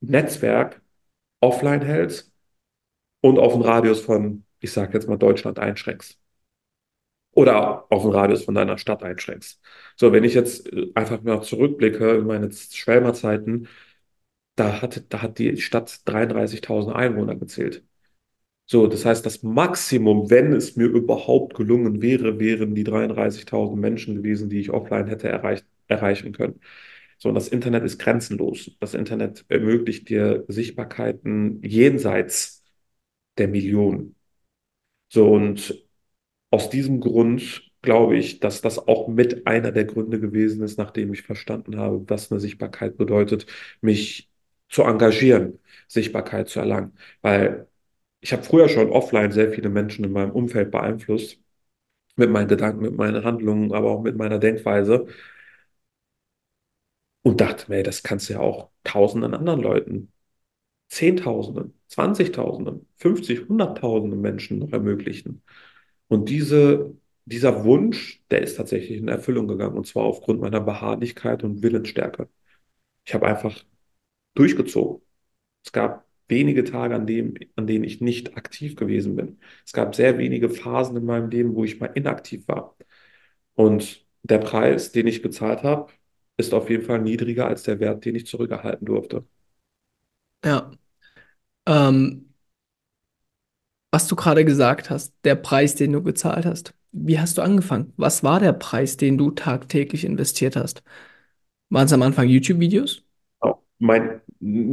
Netzwerk 0.00 0.82
offline 1.40 1.82
hältst 1.82 2.32
und 3.20 3.38
auf 3.38 3.54
einen 3.54 3.62
Radius 3.62 4.00
von, 4.00 4.44
ich 4.60 4.72
sage 4.72 4.94
jetzt 4.94 5.08
mal, 5.08 5.16
Deutschland 5.18 5.58
einschränkst. 5.58 6.18
Oder 7.32 7.86
auf 7.92 8.02
einen 8.02 8.12
Radius 8.14 8.44
von 8.44 8.54
deiner 8.54 8.78
Stadt 8.78 9.02
einschränkst. 9.02 9.60
So, 9.96 10.12
wenn 10.12 10.24
ich 10.24 10.34
jetzt 10.34 10.72
äh, 10.72 10.90
einfach 10.94 11.22
mal 11.22 11.42
zurückblicke 11.42 12.16
in 12.16 12.26
meine 12.26 12.50
Schwelmer 12.52 13.14
Zeiten, 13.14 13.68
da 14.58 14.82
hat, 14.82 15.04
da 15.12 15.22
hat 15.22 15.38
die 15.38 15.56
Stadt 15.58 16.00
33.000 16.06 16.94
Einwohner 16.94 17.36
gezählt. 17.36 17.84
So, 18.66 18.86
das 18.86 19.04
heißt, 19.04 19.24
das 19.26 19.42
Maximum, 19.42 20.30
wenn 20.30 20.52
es 20.52 20.76
mir 20.76 20.86
überhaupt 20.86 21.54
gelungen 21.54 22.02
wäre, 22.02 22.38
wären 22.38 22.74
die 22.74 22.84
33.000 22.84 23.80
Menschen 23.80 24.16
gewesen, 24.16 24.50
die 24.50 24.60
ich 24.60 24.70
offline 24.70 25.06
hätte 25.08 25.28
erreicht, 25.28 25.66
erreichen 25.86 26.32
können. 26.32 26.60
So, 27.18 27.30
und 27.30 27.34
das 27.34 27.48
Internet 27.48 27.84
ist 27.84 27.98
grenzenlos. 27.98 28.72
Das 28.80 28.94
Internet 28.94 29.44
ermöglicht 29.48 30.08
dir 30.10 30.44
Sichtbarkeiten 30.48 31.62
jenseits 31.62 32.62
der 33.38 33.48
Millionen. 33.48 34.16
So, 35.08 35.30
und 35.32 35.84
aus 36.50 36.70
diesem 36.70 37.00
Grund 37.00 37.70
glaube 37.82 38.16
ich, 38.16 38.40
dass 38.40 38.60
das 38.60 38.78
auch 38.78 39.08
mit 39.08 39.46
einer 39.46 39.72
der 39.72 39.84
Gründe 39.84 40.20
gewesen 40.20 40.62
ist, 40.62 40.78
nachdem 40.78 41.12
ich 41.12 41.22
verstanden 41.22 41.76
habe, 41.78 42.04
was 42.08 42.30
eine 42.30 42.40
Sichtbarkeit 42.40 42.96
bedeutet, 42.96 43.46
mich 43.80 44.27
zu 44.68 44.82
engagieren, 44.82 45.58
Sichtbarkeit 45.88 46.48
zu 46.48 46.60
erlangen. 46.60 46.96
Weil 47.22 47.68
ich 48.20 48.32
habe 48.32 48.42
früher 48.42 48.68
schon 48.68 48.90
offline 48.90 49.32
sehr 49.32 49.52
viele 49.52 49.68
Menschen 49.70 50.04
in 50.04 50.12
meinem 50.12 50.32
Umfeld 50.32 50.70
beeinflusst, 50.70 51.40
mit 52.16 52.30
meinen 52.30 52.48
Gedanken, 52.48 52.82
mit 52.82 52.96
meinen 52.96 53.24
Handlungen, 53.24 53.72
aber 53.72 53.90
auch 53.90 54.02
mit 54.02 54.16
meiner 54.16 54.38
Denkweise 54.38 55.06
und 57.22 57.40
dachte 57.40 57.70
mir, 57.70 57.82
das 57.82 58.02
kannst 58.02 58.28
du 58.28 58.34
ja 58.34 58.40
auch 58.40 58.70
tausenden 58.84 59.34
anderen 59.34 59.60
Leuten, 59.60 60.12
Zehntausenden, 60.88 61.74
Zwanzigtausenden, 61.88 62.88
50, 62.96 63.48
Hunderttausenden 63.48 64.20
Menschen 64.20 64.60
noch 64.60 64.72
ermöglichen. 64.72 65.42
Und 66.08 66.30
diese, 66.30 66.96
dieser 67.26 67.64
Wunsch, 67.64 68.22
der 68.30 68.42
ist 68.42 68.56
tatsächlich 68.56 68.98
in 68.98 69.08
Erfüllung 69.08 69.48
gegangen, 69.48 69.76
und 69.78 69.86
zwar 69.86 70.04
aufgrund 70.04 70.40
meiner 70.40 70.60
Beharrlichkeit 70.60 71.44
und 71.44 71.62
Willensstärke. 71.62 72.28
Ich 73.04 73.14
habe 73.14 73.26
einfach 73.28 73.64
durchgezogen. 74.38 75.02
Es 75.64 75.72
gab 75.72 76.06
wenige 76.28 76.64
Tage, 76.64 76.94
an 76.94 77.06
dem, 77.06 77.34
an 77.56 77.66
denen 77.66 77.84
ich 77.84 78.00
nicht 78.00 78.36
aktiv 78.36 78.76
gewesen 78.76 79.16
bin. 79.16 79.38
Es 79.66 79.72
gab 79.72 79.94
sehr 79.94 80.18
wenige 80.18 80.50
Phasen 80.50 80.96
in 80.96 81.04
meinem 81.04 81.30
Leben, 81.30 81.54
wo 81.54 81.64
ich 81.64 81.80
mal 81.80 81.90
inaktiv 81.94 82.46
war. 82.48 82.76
Und 83.54 84.06
der 84.22 84.38
Preis, 84.38 84.92
den 84.92 85.06
ich 85.06 85.22
gezahlt 85.22 85.62
habe, 85.62 85.92
ist 86.36 86.54
auf 86.54 86.70
jeden 86.70 86.84
Fall 86.84 87.00
niedriger 87.00 87.48
als 87.48 87.64
der 87.64 87.80
Wert, 87.80 88.04
den 88.04 88.14
ich 88.14 88.26
zurückerhalten 88.26 88.86
durfte. 88.86 89.26
Ja. 90.44 90.70
Ähm, 91.66 92.34
was 93.90 94.06
du 94.06 94.16
gerade 94.16 94.44
gesagt 94.44 94.90
hast, 94.90 95.14
der 95.24 95.34
Preis, 95.34 95.74
den 95.74 95.92
du 95.92 96.02
gezahlt 96.02 96.46
hast. 96.46 96.74
Wie 96.92 97.18
hast 97.18 97.38
du 97.38 97.42
angefangen? 97.42 97.92
Was 97.96 98.22
war 98.22 98.40
der 98.40 98.52
Preis, 98.52 98.96
den 98.96 99.18
du 99.18 99.30
tagtäglich 99.30 100.04
investiert 100.04 100.56
hast? 100.56 100.82
Waren 101.70 101.86
es 101.86 101.92
am 101.92 102.02
Anfang 102.02 102.28
YouTube-Videos? 102.28 103.07
Mein, 103.78 104.20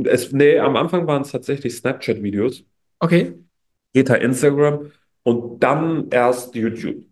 es, 0.06 0.32
nee, 0.32 0.60
am 0.60 0.76
Anfang 0.76 1.08
waren 1.08 1.22
es 1.24 1.32
tatsächlich 1.32 1.76
Snapchat-Videos, 1.78 2.66
Okay. 3.04 3.36
später 3.92 4.22
Instagram 4.22 4.92
und 5.24 5.60
dann 5.64 6.10
erst 6.12 6.56
YouTube. 6.56 7.06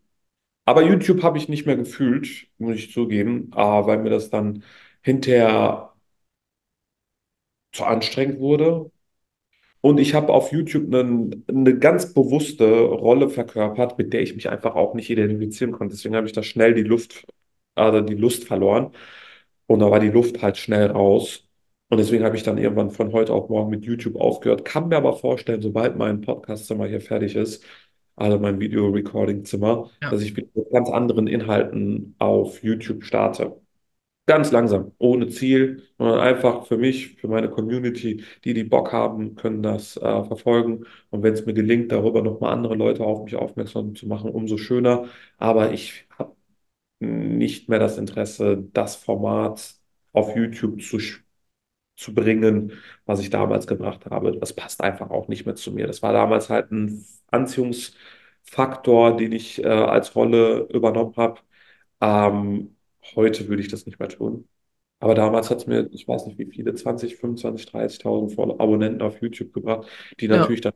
Aber 0.66 0.84
YouTube 0.84 1.24
habe 1.24 1.38
ich 1.38 1.50
nicht 1.50 1.66
mehr 1.68 1.78
gefühlt, 1.78 2.48
muss 2.60 2.78
ich 2.78 2.94
zugeben, 2.94 3.52
äh, 3.54 3.58
weil 3.58 4.00
mir 4.00 4.10
das 4.12 4.30
dann 4.30 4.64
hinterher 5.04 5.94
zu 7.72 7.84
anstrengend 7.86 8.40
wurde. 8.40 8.92
Und 9.82 10.00
ich 10.00 10.14
habe 10.16 10.34
auf 10.34 10.52
YouTube 10.54 10.94
einen, 10.94 11.46
eine 11.50 11.78
ganz 11.80 12.14
bewusste 12.14 12.82
Rolle 12.82 13.30
verkörpert, 13.30 13.98
mit 13.98 14.14
der 14.14 14.22
ich 14.22 14.36
mich 14.36 14.50
einfach 14.50 14.76
auch 14.76 14.94
nicht 14.96 15.10
identifizieren 15.10 15.74
konnte. 15.74 15.96
Deswegen 15.96 16.16
habe 16.16 16.28
ich 16.28 16.34
da 16.34 16.44
schnell 16.44 16.74
die 16.74 16.84
Luft, 16.84 17.26
also 17.76 18.02
die 18.02 18.16
Lust 18.16 18.46
verloren. 18.46 18.94
Und 19.68 19.80
da 19.82 19.92
war 19.92 20.00
die 20.00 20.10
Luft 20.10 20.42
halt 20.44 20.58
schnell 20.58 20.88
raus. 20.92 21.48
Und 21.94 22.00
deswegen 22.00 22.24
habe 22.24 22.36
ich 22.36 22.42
dann 22.42 22.58
irgendwann 22.58 22.90
von 22.90 23.12
heute 23.14 23.32
auf 23.34 23.50
morgen 23.50 23.70
mit 23.70 23.86
YouTube 23.86 24.16
aufgehört. 24.16 24.66
Kann 24.66 24.88
mir 24.88 24.98
aber 24.98 25.14
vorstellen, 25.14 25.62
sobald 25.62 25.96
mein 25.96 26.22
Podcastzimmer 26.22 26.88
hier 26.88 27.02
fertig 27.02 27.36
ist, 27.36 27.64
also 28.16 28.40
mein 28.40 28.60
Video-Recording-Zimmer, 28.60 29.92
Ja. 30.02 30.10
dass 30.10 30.24
ich 30.24 30.36
mit 30.36 30.50
ganz 30.72 30.90
anderen 30.90 31.28
Inhalten 31.28 32.16
auf 32.18 32.64
YouTube 32.64 33.04
starte. 33.04 33.62
Ganz 34.26 34.52
langsam, 34.52 34.94
ohne 34.98 35.28
Ziel, 35.28 35.84
sondern 36.00 36.20
einfach 36.20 36.66
für 36.66 36.78
mich, 36.78 37.18
für 37.18 37.28
meine 37.28 37.52
Community, 37.52 38.24
die, 38.44 38.56
die 38.56 38.64
Bock 38.64 38.92
haben, 38.92 39.36
können 39.36 39.62
das 39.62 39.96
äh, 39.96 40.24
verfolgen. 40.24 40.86
Und 41.12 41.22
wenn 41.22 41.36
es 41.36 41.46
mir 41.46 41.54
gelingt, 41.54 41.92
darüber 41.92 42.24
nochmal 42.24 42.54
andere 42.54 42.74
Leute 42.74 43.04
auf 43.04 43.24
mich 43.24 43.36
aufmerksam 43.36 43.94
zu 43.94 44.08
machen, 44.08 44.32
umso 44.32 44.58
schöner. 44.58 45.10
Aber 45.38 45.74
ich 45.74 46.08
habe 46.18 46.36
nicht 47.00 47.70
mehr 47.70 47.80
das 47.80 48.00
Interesse, 48.00 48.68
das 48.74 48.96
Format 48.96 49.76
auf 50.14 50.36
YouTube 50.36 50.82
zu, 50.82 50.98
sch- 50.98 51.23
zu 51.96 52.14
bringen, 52.14 52.74
was 53.06 53.20
ich 53.20 53.30
damals 53.30 53.68
gebracht 53.68 54.06
habe. 54.08 54.38
Das 54.40 54.54
passt 54.54 54.82
einfach 54.82 55.10
auch 55.12 55.28
nicht 55.28 55.46
mehr 55.46 55.56
zu 55.56 55.72
mir. 55.72 55.88
Das 55.88 56.02
war 56.02 56.14
damals 56.14 56.50
halt 56.50 56.72
ein 56.72 57.06
Anziehungsfaktor, 57.32 59.18
den 59.18 59.32
ich 59.32 59.64
äh, 59.64 59.68
als 59.68 60.16
Rolle 60.16 60.68
übernommen 60.72 61.16
habe. 61.18 61.42
Ähm, 62.02 62.76
heute 63.16 63.48
würde 63.48 63.62
ich 63.62 63.68
das 63.70 63.86
nicht 63.86 64.00
mehr 64.00 64.10
tun. 64.10 64.48
Aber 65.00 65.16
damals 65.16 65.50
hat 65.50 65.58
es 65.60 65.68
mir, 65.68 65.90
ich 65.92 66.08
weiß 66.08 66.26
nicht 66.28 66.38
wie 66.40 66.46
viele, 66.48 66.74
20, 66.76 67.18
25, 67.18 67.66
30.000 67.68 68.34
Follow- 68.34 68.60
Abonnenten 68.60 69.02
auf 69.02 69.22
YouTube 69.22 69.54
gebracht, 69.54 69.90
die 70.20 70.28
Ja. 70.30 70.40
natürlich 70.40 70.62
dann 70.62 70.74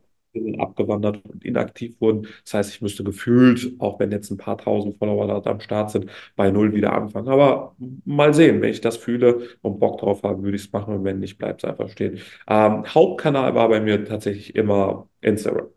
abgewandert 0.58 1.24
und 1.24 1.44
inaktiv 1.44 2.00
wurden. 2.00 2.28
Das 2.44 2.54
heißt, 2.54 2.70
ich 2.74 2.82
müsste 2.82 3.04
gefühlt, 3.04 3.72
auch 3.78 3.98
wenn 3.98 4.10
jetzt 4.12 4.30
ein 4.30 4.36
paar 4.36 4.58
tausend 4.58 4.96
Follower 4.98 5.26
da 5.42 5.50
am 5.50 5.60
Start 5.60 5.90
sind, 5.90 6.10
bei 6.36 6.50
Null 6.50 6.74
wieder 6.74 6.92
anfangen. 6.92 7.28
Aber 7.28 7.74
mal 8.04 8.34
sehen, 8.34 8.60
wenn 8.60 8.70
ich 8.70 8.80
das 8.80 8.96
fühle 8.96 9.48
und 9.62 9.78
Bock 9.80 9.98
drauf 10.00 10.22
habe, 10.22 10.42
würde 10.42 10.56
ich 10.56 10.64
es 10.64 10.72
machen 10.72 10.94
und 10.94 11.04
wenn 11.04 11.20
nicht, 11.20 11.38
bleibt 11.38 11.62
es 11.64 11.70
einfach 11.70 11.88
stehen. 11.88 12.18
Ähm, 12.48 12.84
Hauptkanal 12.86 13.54
war 13.54 13.68
bei 13.68 13.80
mir 13.80 14.04
tatsächlich 14.04 14.54
immer 14.54 15.08
Instagram. 15.20 15.68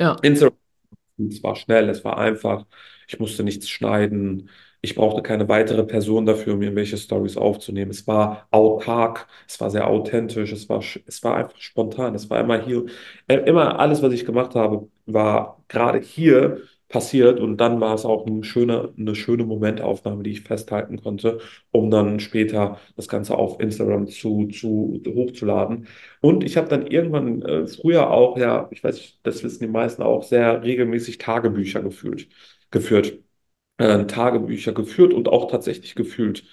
Ja. 0.00 0.16
Instagram 0.22 0.56
es 1.18 1.42
war 1.42 1.56
schnell, 1.56 1.88
es 1.88 2.04
war 2.04 2.18
einfach. 2.18 2.66
Ich 3.08 3.18
musste 3.18 3.44
nichts 3.44 3.68
schneiden. 3.68 4.50
Ich 4.84 4.96
brauchte 4.96 5.22
keine 5.22 5.48
weitere 5.48 5.84
Person 5.84 6.26
dafür, 6.26 6.54
um 6.54 6.62
irgendwelche 6.62 6.96
Stories 6.96 7.36
aufzunehmen. 7.36 7.92
Es 7.92 8.06
war 8.08 8.48
autark, 8.50 9.28
es 9.48 9.60
war 9.60 9.70
sehr 9.70 9.86
authentisch, 9.88 10.50
es 10.52 10.68
war, 10.68 10.82
es 11.06 11.22
war 11.22 11.36
einfach 11.36 11.56
spontan. 11.60 12.14
Es 12.16 12.28
war 12.30 12.40
immer 12.40 12.60
hier, 12.60 12.86
äh, 13.28 13.36
immer 13.36 13.78
alles, 13.78 14.02
was 14.02 14.12
ich 14.12 14.24
gemacht 14.26 14.54
habe, 14.56 14.88
war 15.06 15.62
gerade 15.68 16.00
hier 16.00 16.62
passiert 16.88 17.40
und 17.40 17.56
dann 17.58 17.80
war 17.80 17.94
es 17.94 18.04
auch 18.04 18.26
eine 18.26 18.44
schöne, 18.44 18.92
eine 18.98 19.14
schöne 19.14 19.44
Momentaufnahme, 19.44 20.22
die 20.24 20.32
ich 20.32 20.42
festhalten 20.42 21.00
konnte, 21.02 21.38
um 21.70 21.90
dann 21.90 22.20
später 22.20 22.78
das 22.96 23.08
Ganze 23.08 23.36
auf 23.36 23.60
Instagram 23.60 24.08
zu, 24.08 24.48
zu 24.48 25.00
hochzuladen. 25.06 25.86
Und 26.20 26.44
ich 26.44 26.56
habe 26.56 26.68
dann 26.68 26.86
irgendwann 26.86 27.42
äh, 27.42 27.66
früher 27.66 28.10
auch, 28.10 28.36
ja, 28.36 28.68
ich 28.72 28.84
weiß, 28.84 29.18
das 29.22 29.42
wissen 29.42 29.60
die 29.64 29.68
meisten 29.70 30.02
auch, 30.02 30.22
sehr 30.22 30.62
regelmäßig 30.62 31.18
Tagebücher 31.18 31.82
gefühlt, 31.82 32.28
geführt. 32.70 33.18
Äh, 33.82 34.06
Tagebücher 34.06 34.72
geführt 34.72 35.12
und 35.14 35.28
auch 35.28 35.50
tatsächlich 35.50 35.94
gefühlt. 35.94 36.44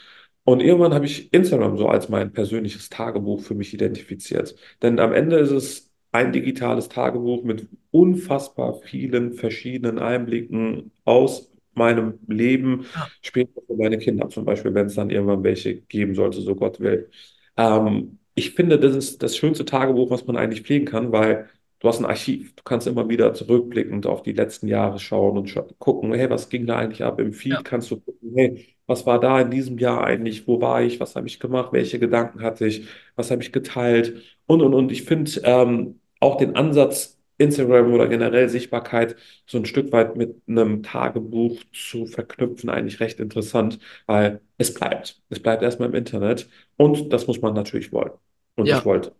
Und 0.46 0.62
irgendwann 0.62 0.94
habe 0.94 1.06
ich 1.06 1.32
Instagram 1.34 1.78
so 1.78 1.88
als 1.88 2.10
mein 2.10 2.32
persönliches 2.34 2.89
Tagebuch 2.89 3.42
für 3.42 3.56
mich 3.56 3.74
identifiziert. 3.74 4.56
Denn 4.82 5.00
am 5.00 5.13
Ende 5.13 5.38
ist 5.38 5.52
es 5.52 5.92
ein 6.12 6.32
digitales 6.34 6.89
Tagebuch 6.89 7.44
mit 7.44 7.68
unfassbar 7.92 8.74
vielen 8.74 9.34
verschiedenen 9.34 10.00
Einblicken 10.00 10.92
aus 11.06 11.52
meinem 11.76 12.20
Leben, 12.28 12.86
Ja. 12.96 13.08
später 13.22 13.62
für 13.68 13.76
meine 13.76 13.98
Kinder 14.00 14.28
zum 14.30 14.46
Beispiel, 14.46 14.74
wenn 14.74 14.88
es 14.88 14.96
dann 14.96 15.10
irgendwann 15.12 15.44
welche 15.44 15.76
geben 15.82 16.15
sollte, 16.15 16.42
so 16.42 16.56
Gott 16.56 16.80
will. 16.80 17.10
Ähm, 17.58 18.20
ich 18.36 18.52
finde, 18.56 18.80
das 18.80 18.96
ist 18.96 19.22
das 19.24 19.36
schönste 19.38 19.65
Tagebuch, 19.65 20.10
was 20.10 20.26
man 20.26 20.38
eigentlich 20.38 20.62
pflegen 20.63 20.86
kann, 20.86 21.12
weil 21.12 21.50
du 21.80 21.88
hast 21.88 22.00
ein 22.00 22.06
Archiv. 22.06 22.56
Du 22.56 22.63
kannst 22.63 22.88
immer 22.88 23.08
wieder 23.10 23.34
zurückblickend 23.34 24.06
auf 24.08 24.24
die 24.24 24.34
letzten 24.34 24.68
Jahre 24.68 25.00
schauen 25.00 25.38
und 25.38 25.50
scha 25.50 25.65
gucken, 25.80 26.13
hey, 26.13 26.30
was 26.30 26.50
ging 26.50 26.65
da 26.68 26.78
eigentlich 26.78 27.04
ab? 27.04 27.20
Im 27.20 27.34
Ja. 27.44 27.58
Feed 27.58 27.63
kannst 27.63 27.92
du 27.92 28.00
gucken, 28.00 28.32
hey, 28.36 28.68
was 28.86 29.06
war 29.06 29.20
da 29.20 29.42
in 29.42 29.52
diesem 29.52 29.78
Jahr 29.78 30.04
eigentlich? 30.04 30.48
Wo 30.48 30.62
war 30.62 30.82
ich? 30.82 31.00
Was 31.00 31.15
habe 31.15 31.28
ich 31.28 31.39
gemacht? 31.39 31.72
Welche 31.74 32.00
Gedanken 32.00 32.42
hatte 32.42 32.65
ich? 32.68 32.88
Was 33.15 33.32
habe 33.32 33.42
ich 33.42 33.52
geteilt? 33.52 34.22
Und, 34.48 34.62
und, 34.62 34.74
und. 34.74 34.92
Ich 34.92 35.04
finde 35.04 35.32
ähm, 35.44 36.00
auch 36.20 36.38
den 36.38 36.56
Ansatz, 36.56 37.18
Instagram 37.38 37.94
oder 37.94 38.08
generell 38.08 38.50
Sichtbarkeit 38.50 39.15
so 39.46 39.58
ein 39.58 39.65
Stück 39.65 39.92
weit 39.94 40.18
mit 40.18 40.42
einem 40.48 40.84
Tagebuch 40.84 41.62
zu 41.72 42.06
verknüpfen, 42.06 42.70
eigentlich 42.70 43.00
recht 43.00 43.20
interessant, 43.20 43.80
weil 44.08 44.42
es 44.58 44.74
bleibt. 44.74 45.22
Es 45.30 45.39
bleibt 45.42 45.63
erstmal 45.63 45.88
im 45.89 45.96
Internet. 45.96 46.50
Und 46.78 47.13
das 47.13 47.28
muss 47.28 47.42
man 47.42 47.54
natürlich 47.54 47.92
wollen. 47.94 48.12
Und 48.56 48.72
Ja. 48.72 48.74
Ich 48.74 48.84
wollte 48.86 49.13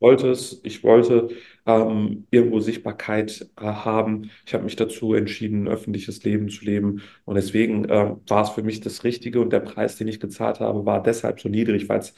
es, 0.00 0.60
ich 0.64 0.84
wollte 0.84 1.28
ähm, 1.66 2.26
irgendwo 2.30 2.60
Sichtbarkeit 2.60 3.50
äh, 3.56 3.64
haben. 3.64 4.30
Ich 4.46 4.54
habe 4.54 4.64
mich 4.64 4.76
dazu 4.76 5.14
entschieden, 5.14 5.64
ein 5.64 5.68
öffentliches 5.68 6.22
Leben 6.24 6.48
zu 6.50 6.64
leben. 6.64 7.02
Und 7.24 7.34
deswegen 7.36 7.84
ähm, 7.90 8.20
war 8.28 8.42
es 8.44 8.50
für 8.50 8.62
mich 8.62 8.80
das 8.80 9.04
Richtige. 9.04 9.40
Und 9.40 9.52
der 9.52 9.60
Preis, 9.60 9.96
den 9.96 10.08
ich 10.08 10.20
gezahlt 10.20 10.60
habe, 10.60 10.86
war 10.86 11.02
deshalb 11.02 11.40
so 11.40 11.48
niedrig, 11.48 11.88
weil 11.88 11.98
es 12.00 12.14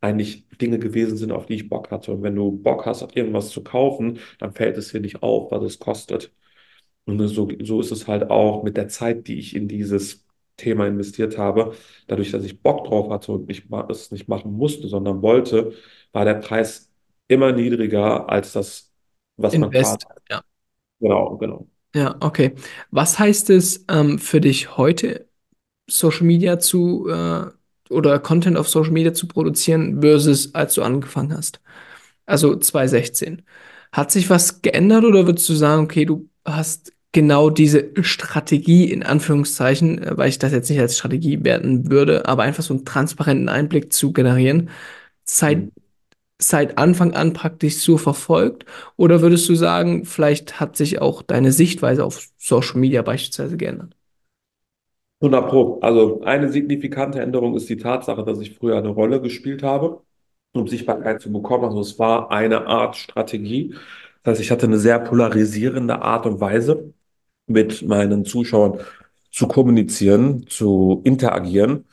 eigentlich 0.00 0.48
Dinge 0.60 0.78
gewesen 0.78 1.16
sind, 1.16 1.32
auf 1.32 1.46
die 1.46 1.54
ich 1.54 1.68
Bock 1.68 1.90
hatte. 1.90 2.12
Und 2.12 2.22
wenn 2.22 2.36
du 2.36 2.52
Bock 2.52 2.86
hast, 2.86 3.02
auf 3.02 3.16
irgendwas 3.16 3.50
zu 3.50 3.64
kaufen, 3.64 4.18
dann 4.38 4.52
fällt 4.52 4.76
es 4.78 4.90
dir 4.92 5.00
nicht 5.00 5.22
auf, 5.22 5.50
was 5.50 5.62
es 5.64 5.78
kostet. 5.78 6.32
Und 7.06 7.18
so, 7.28 7.48
so 7.62 7.80
ist 7.80 7.90
es 7.92 8.06
halt 8.08 8.30
auch 8.30 8.62
mit 8.62 8.76
der 8.76 8.88
Zeit, 8.88 9.26
die 9.28 9.38
ich 9.38 9.54
in 9.54 9.68
dieses 9.68 10.24
Thema 10.56 10.86
investiert 10.86 11.36
habe. 11.38 11.74
Dadurch, 12.06 12.30
dass 12.30 12.44
ich 12.44 12.62
Bock 12.62 12.86
drauf 12.86 13.10
hatte 13.10 13.32
und 13.32 13.70
ma- 13.70 13.86
es 13.90 14.10
nicht 14.10 14.28
machen 14.28 14.52
musste, 14.52 14.88
sondern 14.88 15.20
wollte, 15.22 15.72
war 16.12 16.24
der 16.24 16.34
Preis 16.34 16.90
immer 17.28 17.52
niedriger 17.52 18.28
als 18.28 18.52
das, 18.52 18.92
was 19.36 19.54
man. 19.54 19.64
Invest. 19.70 20.06
Ja. 20.30 20.42
Genau, 21.00 21.36
genau. 21.38 21.68
Ja, 21.94 22.16
okay. 22.20 22.54
Was 22.90 23.18
heißt 23.18 23.50
es 23.50 23.84
ähm, 23.88 24.18
für 24.18 24.40
dich 24.40 24.76
heute, 24.76 25.28
Social 25.88 26.26
Media 26.26 26.58
zu 26.58 27.08
äh, 27.08 27.46
oder 27.90 28.18
Content 28.20 28.56
auf 28.56 28.68
Social 28.68 28.92
Media 28.92 29.14
zu 29.14 29.28
produzieren 29.28 30.00
versus 30.02 30.54
als 30.54 30.74
du 30.74 30.82
angefangen 30.82 31.36
hast? 31.36 31.60
Also 32.26 32.56
2016. 32.56 33.42
Hat 33.92 34.10
sich 34.10 34.30
was 34.30 34.62
geändert 34.62 35.04
oder 35.04 35.26
würdest 35.26 35.48
du 35.48 35.54
sagen, 35.54 35.84
okay, 35.84 36.04
du 36.04 36.28
hast 36.44 36.92
genau 37.12 37.50
diese 37.50 37.90
Strategie 38.02 38.90
in 38.90 39.02
Anführungszeichen, 39.04 40.02
äh, 40.02 40.16
weil 40.16 40.28
ich 40.28 40.38
das 40.38 40.52
jetzt 40.52 40.70
nicht 40.70 40.80
als 40.80 40.96
Strategie 40.98 41.44
werten 41.44 41.90
würde, 41.90 42.26
aber 42.26 42.42
einfach 42.42 42.62
so 42.64 42.74
einen 42.74 42.84
transparenten 42.84 43.48
Einblick 43.48 43.92
zu 43.92 44.12
generieren, 44.12 44.70
seit, 45.24 45.58
Mhm. 45.58 45.72
Seit 46.48 46.78
Anfang 46.78 47.14
an 47.14 47.32
praktisch 47.32 47.76
so 47.78 47.98
verfolgt? 47.98 48.66
Oder 48.96 49.22
würdest 49.22 49.48
du 49.48 49.54
sagen, 49.54 50.04
vielleicht 50.04 50.60
hat 50.60 50.76
sich 50.76 51.00
auch 51.00 51.22
deine 51.22 51.52
Sichtweise 51.52 52.04
auf 52.04 52.28
Social 52.38 52.78
Media 52.80 53.02
beispielsweise 53.02 53.56
geändert? 53.56 53.96
100 55.20 55.48
Pro. 55.48 55.78
Also 55.80 56.20
eine 56.22 56.50
signifikante 56.52 57.20
Änderung 57.20 57.56
ist 57.56 57.68
die 57.68 57.76
Tatsache, 57.76 58.24
dass 58.24 58.40
ich 58.40 58.54
früher 58.56 58.76
eine 58.76 58.88
Rolle 58.90 59.20
gespielt 59.20 59.62
habe, 59.62 60.02
um 60.52 60.68
Sichtbarkeit 60.68 61.20
zu 61.22 61.32
bekommen. 61.32 61.64
Also 61.64 61.80
es 61.80 61.98
war 61.98 62.30
eine 62.30 62.66
Art 62.66 62.96
Strategie. 62.96 63.74
Das 64.22 64.32
heißt, 64.32 64.40
ich 64.42 64.50
hatte 64.50 64.66
eine 64.66 64.78
sehr 64.78 64.98
polarisierende 65.00 66.02
Art 66.02 66.26
und 66.26 66.40
Weise, 66.40 66.92
mit 67.46 67.82
meinen 67.82 68.24
Zuschauern 68.24 68.80
zu 69.30 69.48
kommunizieren, 69.48 70.46
zu 70.48 71.02
interagieren. 71.04 71.86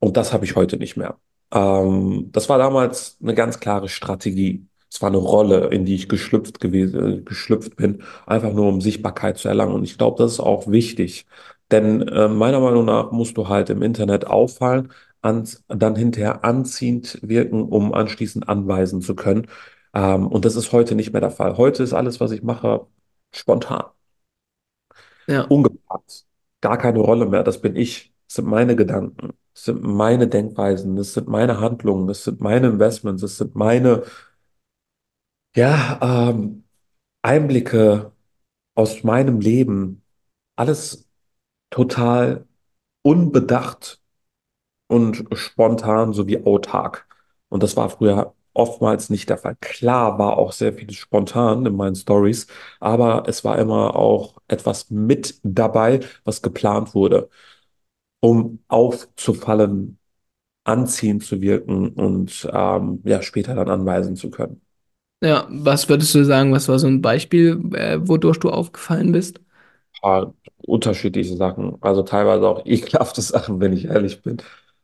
Und 0.00 0.16
das 0.16 0.32
habe 0.32 0.44
ich 0.44 0.56
heute 0.56 0.76
nicht 0.78 0.96
mehr. 0.96 1.18
Ähm, 1.54 2.30
das 2.32 2.48
war 2.50 2.58
damals 2.58 3.18
eine 3.22 3.34
ganz 3.34 3.60
klare 3.60 3.88
Strategie. 3.90 4.68
Es 4.90 5.02
war 5.02 5.08
eine 5.10 5.18
Rolle, 5.18 5.68
in 5.70 5.86
die 5.86 5.96
ich 5.96 6.08
geschlüpft 6.10 6.60
gewesen, 6.60 7.24
geschlüpft 7.26 7.76
bin, 7.76 8.04
einfach 8.26 8.52
nur 8.54 8.68
um 8.68 8.80
Sichtbarkeit 8.82 9.38
zu 9.38 9.48
erlangen. 9.48 9.74
Und 9.74 9.84
ich 9.84 9.98
glaube, 9.98 10.22
das 10.22 10.34
ist 10.34 10.40
auch 10.40 10.68
wichtig. 10.68 11.26
Denn 11.70 12.02
äh, 12.08 12.28
meiner 12.28 12.60
Meinung 12.60 12.86
nach 12.86 13.12
musst 13.12 13.36
du 13.36 13.48
halt 13.48 13.70
im 13.70 13.82
Internet 13.82 14.26
auffallen, 14.26 14.92
an, 15.22 15.48
dann 15.68 15.96
hinterher 15.96 16.44
anziehend 16.44 17.18
wirken, 17.22 17.62
um 17.64 17.94
anschließend 17.94 18.48
anweisen 18.48 19.02
zu 19.02 19.14
können. 19.16 19.48
Ähm, 19.94 20.26
und 20.28 20.44
das 20.44 20.56
ist 20.56 20.72
heute 20.72 20.94
nicht 20.94 21.12
mehr 21.12 21.20
der 21.22 21.30
Fall. 21.30 21.56
Heute 21.56 21.82
ist 21.82 21.92
alles, 21.94 22.20
was 22.20 22.32
ich 22.32 22.42
mache, 22.42 22.86
spontan. 23.32 23.84
Ja, 25.26 25.42
Ungeplant. 25.48 26.26
Gar 26.60 26.78
keine 26.78 27.00
Rolle 27.00 27.26
mehr. 27.26 27.42
Das 27.44 27.60
bin 27.60 27.76
ich. 27.76 28.14
Das 28.28 28.36
sind 28.36 28.46
meine 28.48 28.76
Gedanken. 28.76 29.32
Das 29.54 29.64
sind 29.64 29.82
meine 29.84 30.28
Denkweisen. 30.28 30.96
Das 30.96 31.14
sind 31.14 31.28
meine 31.28 31.60
Handlungen. 31.60 32.06
Das 32.08 32.24
sind 32.24 32.40
meine 32.40 32.68
Investments. 32.68 33.22
Das 33.22 33.38
sind 33.38 33.54
meine, 33.54 34.04
ja, 35.56 35.98
ähm, 36.30 36.64
Einblicke 37.22 38.12
aus 38.74 39.04
meinem 39.04 39.40
Leben. 39.40 40.02
Alles 40.56 41.08
total 41.70 42.46
unbedacht 43.02 44.00
und 44.88 45.26
spontan 45.34 46.12
sowie 46.12 46.44
autark. 46.44 47.06
Und 47.48 47.62
das 47.62 47.76
war 47.76 47.90
früher 47.90 48.34
oftmals 48.54 49.10
nicht 49.10 49.28
der 49.30 49.38
Fall. 49.38 49.56
Klar 49.60 50.18
war 50.18 50.38
auch 50.38 50.52
sehr 50.52 50.72
vieles 50.74 50.96
spontan 50.96 51.66
in 51.66 51.76
meinen 51.76 51.96
Stories, 51.96 52.46
aber 52.80 53.24
es 53.28 53.44
war 53.44 53.58
immer 53.58 53.96
auch 53.96 54.38
etwas 54.48 54.90
mit 54.90 55.40
dabei, 55.42 56.00
was 56.24 56.42
geplant 56.42 56.94
wurde. 56.94 57.28
Um 58.24 58.60
aufzufallen, 58.68 59.98
anziehend 60.64 61.24
zu 61.24 61.40
wirken 61.42 61.90
und 61.90 62.48
ähm, 62.52 63.02
ja, 63.04 63.22
später 63.22 63.54
dann 63.56 63.70
anweisen 63.70 64.16
zu 64.16 64.30
können. 64.30 64.62
ja. 65.22 65.46
Was 65.50 65.88
würdest 65.88 66.14
du 66.14 66.24
sagen, 66.24 66.52
was 66.52 66.68
war 66.68 66.78
so 66.78 66.86
ein 66.86 67.02
Beispiel, 67.02 67.60
äh, 67.74 67.98
wodurch 68.06 68.38
du 68.38 68.50
aufgefallen 68.50 69.12
bist? 69.12 69.40
Paar 70.00 70.34
unterschiedliche 70.58 71.36
Sachen, 71.36 71.76
also 71.82 72.02
teilweise 72.02 72.46
auch 72.48 72.66
ekelhafte 72.66 73.22
Sachen, 73.22 73.60
wenn 73.60 73.72
ich 73.72 73.86
ehrlich 73.86 74.22
bin. 74.22 74.38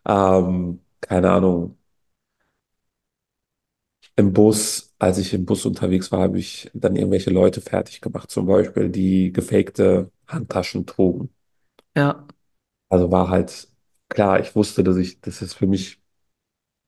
Ähm, 0.06 0.80
keine 1.00 1.30
Ahnung, 1.30 1.76
im 4.16 4.32
Bus, 4.32 4.94
als 4.98 5.18
ich 5.18 5.32
im 5.34 5.44
Bus 5.46 5.64
unterwegs 5.66 6.12
war, 6.12 6.20
habe 6.20 6.38
ich 6.38 6.70
dann 6.74 6.96
irgendwelche 6.96 7.30
Leute 7.30 7.60
fertig 7.60 8.00
gemacht, 8.00 8.30
zum 8.30 8.46
Beispiel, 8.46 8.88
die 8.90 9.32
gefakte 9.32 10.10
Handtaschen 10.28 10.86
trugen. 10.86 11.30
Ja, 11.94 12.26
Also 12.90 13.12
war 13.12 13.30
halt 13.30 13.68
klar, 14.10 14.40
ich 14.40 14.56
wusste, 14.56 14.84
dass 14.84 14.98
ich, 14.98 15.22
dass 15.22 15.42
es 15.42 15.54
für 15.54 15.68
mich 15.68 16.00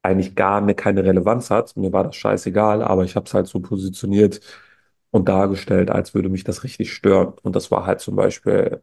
eigentlich 0.02 0.36
gar 0.36 0.60
ne, 0.60 0.74
keine 0.74 1.04
Relevanz 1.04 1.50
hat. 1.50 1.76
Mir 1.76 1.92
war 1.92 2.04
das 2.04 2.16
scheißegal, 2.16 2.82
aber 2.82 3.04
ich 3.04 3.16
habe 3.16 3.26
es 3.26 3.34
halt 3.34 3.46
so 3.48 3.60
positioniert 3.60 4.40
und 5.10 5.28
dargestellt, 5.28 5.90
als 5.90 6.14
würde 6.14 6.28
mich 6.30 6.44
das 6.44 6.64
richtig 6.64 6.92
stören. 6.94 7.34
Und 7.42 7.56
das 7.56 7.70
war 7.72 7.86
halt 7.86 8.00
zum 8.00 8.16
Beispiel 8.16 8.82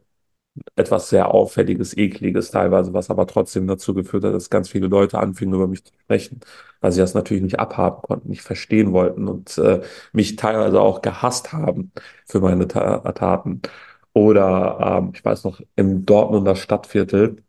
etwas 0.76 1.10
sehr 1.10 1.32
Auffälliges, 1.34 1.96
Ekliges 1.96 2.50
teilweise, 2.52 2.92
was 2.94 3.10
aber 3.10 3.26
trotzdem 3.26 3.66
dazu 3.68 3.94
geführt 3.94 4.24
hat, 4.24 4.34
dass 4.34 4.50
ganz 4.50 4.68
viele 4.70 4.88
Leute 4.88 5.18
anfingen, 5.18 5.54
über 5.54 5.68
mich 5.68 5.84
zu 5.84 5.92
sprechen, 6.02 6.40
weil 6.80 6.92
sie 6.92 7.00
das 7.00 7.14
natürlich 7.14 7.42
nicht 7.44 7.60
abhaben 7.60 8.02
konnten, 8.02 8.28
nicht 8.30 8.42
verstehen 8.42 8.92
wollten 8.92 9.28
und 9.28 9.58
äh, 9.58 9.82
mich 10.12 10.36
teilweise 10.36 10.80
auch 10.80 11.02
gehasst 11.02 11.52
haben 11.52 11.92
für 12.26 12.40
meine 12.40 12.68
Ta 12.68 12.98
Taten. 13.12 13.62
Oder 14.12 14.98
ähm, 15.02 15.12
ich 15.14 15.24
weiß 15.24 15.44
noch, 15.44 15.60
im 15.76 16.04
Dortmunder 16.06 16.56
Stadtviertel 16.56 17.42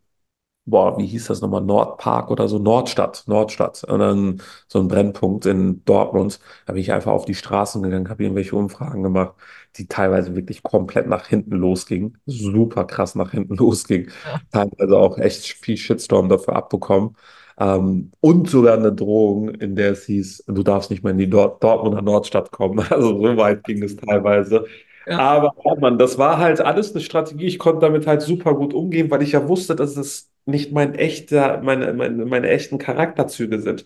boah, 0.65 0.97
wie 0.97 1.05
hieß 1.07 1.27
das 1.27 1.41
nochmal, 1.41 1.61
Nordpark 1.61 2.29
oder 2.31 2.47
so, 2.47 2.59
Nordstadt, 2.59 3.23
Nordstadt. 3.27 3.83
Und 3.83 3.99
dann 3.99 4.41
so 4.67 4.79
ein 4.79 4.87
Brennpunkt 4.87 5.45
in 5.45 5.83
Dortmund. 5.85 6.39
Da 6.65 6.73
bin 6.73 6.81
ich 6.81 6.91
einfach 6.93 7.11
auf 7.11 7.25
die 7.25 7.33
Straßen 7.35 7.81
gegangen, 7.83 8.09
habe 8.09 8.23
irgendwelche 8.23 8.55
Umfragen 8.55 9.03
gemacht, 9.03 9.33
die 9.77 9.87
teilweise 9.87 10.35
wirklich 10.35 10.63
komplett 10.63 11.07
nach 11.07 11.27
hinten 11.27 11.55
losgingen. 11.55 12.17
Super 12.25 12.85
krass 12.85 13.15
nach 13.15 13.31
hinten 13.31 13.55
losging. 13.57 14.09
ja, 14.23 14.41
Teilweise 14.51 14.97
auch 14.97 15.17
echt 15.17 15.45
viel 15.63 15.77
Shitstorm 15.77 16.29
dafür 16.29 16.55
abbekommen. 16.55 17.15
Ähm, 17.59 18.11
und 18.21 18.49
sogar 18.49 18.77
eine 18.77 18.93
Drohung, 18.93 19.49
in 19.49 19.75
der 19.75 19.91
es 19.91 20.05
hieß, 20.05 20.45
du 20.47 20.63
darfst 20.63 20.89
nicht 20.91 21.03
mehr 21.03 21.11
in 21.11 21.17
die 21.17 21.29
Dort 21.29 21.63
Dortmunder 21.63 22.01
Nordstadt 22.01 22.51
kommen. 22.51 22.79
Also 22.91 23.17
so 23.19 23.37
weit 23.37 23.63
ging 23.63 23.83
es 23.83 23.95
teilweise. 23.95 24.65
Ja, 25.05 25.17
Aber 25.17 25.55
ja, 25.65 25.75
Mann, 25.75 25.97
das 25.97 26.17
war 26.17 26.37
halt 26.37 26.61
alles 26.61 26.91
eine 26.93 27.01
Strategie. 27.01 27.47
Ich 27.47 27.59
konnte 27.59 27.81
damit 27.81 28.07
halt 28.07 28.21
super 28.21 28.55
gut 28.55 28.73
umgehen, 28.73 29.09
weil 29.11 29.21
ich 29.21 29.31
ja 29.33 29.47
wusste, 29.47 29.75
dass 29.75 29.97
es 29.97 30.31
nicht 30.45 30.71
mein 30.71 30.95
echter, 30.95 31.61
meine, 31.61 31.93
meine, 31.93 32.25
meine 32.25 32.49
echten 32.49 32.77
Charakterzüge 32.77 33.59
sind. 33.61 33.85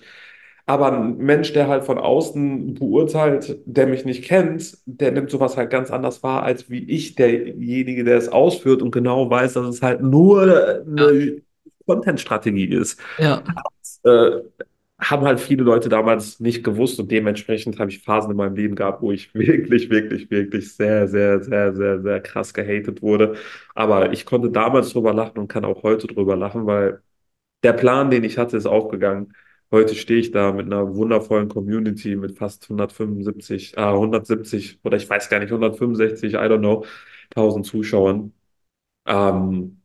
Aber 0.67 0.91
ein 0.91 1.17
Mensch, 1.17 1.53
der 1.53 1.67
halt 1.67 1.85
von 1.85 1.99
außen 1.99 2.73
beurteilt, 2.75 3.59
der 3.65 3.85
mich 3.87 4.03
nicht 4.05 4.23
kennt, 4.25 4.77
der 4.85 5.11
nimmt 5.11 5.29
sowas 5.29 5.57
halt 5.57 5.69
ganz 5.69 5.91
anders 5.91 6.23
wahr, 6.23 6.43
als 6.43 6.69
wie 6.69 6.83
ich, 6.89 7.15
derjenige, 7.15 8.03
der 8.03 8.17
es 8.17 8.29
ausführt 8.29 8.81
und 8.81 8.91
genau 8.91 9.29
weiß, 9.29 9.53
dass 9.53 9.67
es 9.67 9.81
halt 9.83 10.01
nur 10.01 10.83
ja, 10.97 11.07
eine 11.07 11.41
Content-Strategie 11.85 12.65
ist 12.73 12.99
ja, 13.17 13.43
äh, 14.03 14.41
haben 14.99 15.25
halt 15.25 15.39
viele 15.41 15.63
Leute 15.63 15.89
damals 15.89 16.39
nicht 16.39 16.63
gewusst 16.63 16.99
und 16.99 17.11
dementsprechend 17.11 17.79
habe 17.79 17.91
ich 17.91 17.99
Phasen 18.03 18.31
in 18.31 18.37
meinem 18.37 18.55
Leben 18.55 18.75
gehabt, 18.75 19.01
wo 19.01 19.11
ich 19.11 19.33
wirklich, 19.35 19.89
wirklich, 19.89 20.29
wirklich 20.31 20.73
sehr, 20.75 21.07
sehr, 21.07 21.41
sehr, 21.43 21.75
sehr, 21.75 22.01
sehr 22.01 22.21
krass 22.21 22.53
gehatet 22.53 23.01
wurde. 23.01 23.35
Aber 23.75 24.11
ich 24.13 24.25
konnte 24.25 24.49
damals 24.51 24.91
drüber 24.91 25.13
lachen 25.13 25.37
und 25.39 25.47
kann 25.49 25.65
auch 25.65 25.83
heute 25.83 26.07
drüber 26.07 26.35
lachen, 26.37 26.65
weil 26.65 27.01
der 27.63 27.73
Plan, 27.73 28.11
den 28.11 28.23
ich 28.23 28.37
hatte, 28.37 28.57
ist 28.57 28.65
aufgegangen. 28.65 29.33
Heute 29.71 29.95
stehe 29.95 30.19
ich 30.19 30.31
da 30.31 30.51
mit 30.53 30.67
einer 30.67 30.95
wundervollen 30.95 31.49
Community 31.49 32.15
mit 32.15 32.37
fast 32.37 32.69
175, 32.69 33.77
ah, 33.77 33.93
170 33.93 34.79
oder 34.83 34.97
ich 34.97 35.09
weiß 35.09 35.29
gar 35.29 35.39
nicht, 35.39 35.51
165, 35.51 36.33
I 36.33 36.37
don't 36.37 36.59
know, 36.59 36.85
1000 37.35 37.65
Zuschauern. 37.65 38.33
Ähm, 39.05 39.81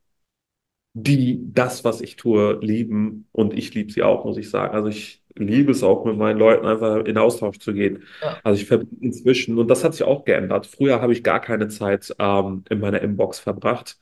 die 0.92 1.40
das, 1.52 1.84
was 1.84 2.00
ich 2.00 2.16
tue, 2.16 2.58
lieben 2.60 3.28
und 3.32 3.54
ich 3.54 3.74
liebe 3.74 3.92
sie 3.92 4.02
auch, 4.02 4.24
muss 4.24 4.36
ich 4.38 4.50
sagen. 4.50 4.74
Also 4.74 4.88
ich 4.88 5.22
liebe 5.36 5.70
es 5.72 5.82
auch 5.82 6.04
mit 6.04 6.16
meinen 6.16 6.38
Leuten 6.38 6.66
einfach 6.66 7.04
in 7.04 7.16
Austausch 7.18 7.58
zu 7.58 7.72
gehen. 7.72 8.04
ja, 8.20 8.42
Also 8.42 8.60
ich 8.60 8.66
verbinde 8.68 8.96
inzwischen, 9.04 9.58
und 9.58 9.68
das 9.68 9.84
hat 9.84 9.92
sich 9.94 10.02
auch 10.02 10.24
geändert. 10.24 10.66
Früher 10.66 11.00
habe 11.00 11.12
ich 11.12 11.22
gar 11.22 11.40
keine 11.40 11.68
Zeit 11.68 12.14
ähm, 12.18 12.64
in 12.70 12.80
meiner 12.80 13.00
Inbox 13.02 13.38
verbracht. 13.38 13.98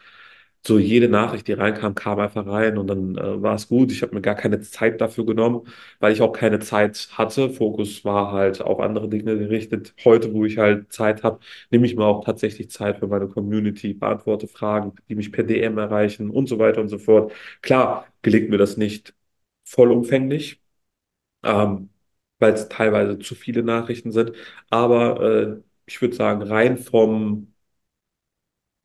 So 0.67 0.79
jede 0.79 1.09
Nachricht, 1.09 1.49
die 1.49 1.53
reinkam, 1.55 1.95
kam 1.95 2.19
einfach 2.19 2.47
rein 2.47 2.77
und 2.79 2.89
dann 2.89 3.17
äh, 3.17 3.43
war 3.43 3.55
es 3.55 3.69
gut. 3.69 3.91
Ich 3.93 4.03
habe 4.03 4.15
mir 4.15 4.21
gar 4.21 4.35
keine 4.35 4.61
Zeit 4.61 5.01
dafür 5.01 5.25
genommen, 5.25 5.67
weil 6.01 6.13
ich 6.13 6.21
auch 6.21 6.33
keine 6.33 6.59
Zeit 6.59 7.09
hatte. 7.13 7.49
Fokus 7.51 8.05
war 8.05 8.33
halt 8.33 8.61
auf 8.61 8.81
andere 8.81 9.09
Dinge 9.09 9.39
gerichtet. 9.39 9.95
Heute, 10.05 10.33
wo 10.35 10.45
ich 10.45 10.59
halt 10.59 10.93
Zeit 10.93 11.23
habe, 11.23 11.39
nehme 11.71 11.87
ich 11.87 11.97
mir 11.97 12.05
auch 12.05 12.25
tatsächlich 12.25 12.71
Zeit 12.71 12.99
für 12.99 13.07
meine 13.07 13.29
Community, 13.29 13.95
beantworte 13.95 14.49
Fragen, 14.49 14.93
die 15.09 15.15
mich 15.15 15.33
per 15.33 15.45
DM 15.45 15.79
erreichen 15.79 16.29
und 16.31 16.49
so 16.49 16.59
weiter 16.59 16.81
und 16.81 16.89
so 16.89 16.99
fort. 16.99 17.33
Klar, 17.63 18.07
gelingt 18.23 18.51
mir 18.51 18.59
das 18.59 18.77
nicht 18.77 19.15
vollumfänglich, 19.65 20.61
ähm, 21.43 21.91
weil 22.39 22.53
es 22.55 22.69
teilweise 22.69 23.19
zu 23.19 23.35
viele 23.35 23.63
Nachrichten 23.63 24.13
sind, 24.13 24.33
aber 24.71 25.21
äh, 25.59 25.63
ich 25.87 26.01
würde 26.01 26.15
sagen, 26.17 26.43
rein 26.43 26.79
vom 26.79 27.55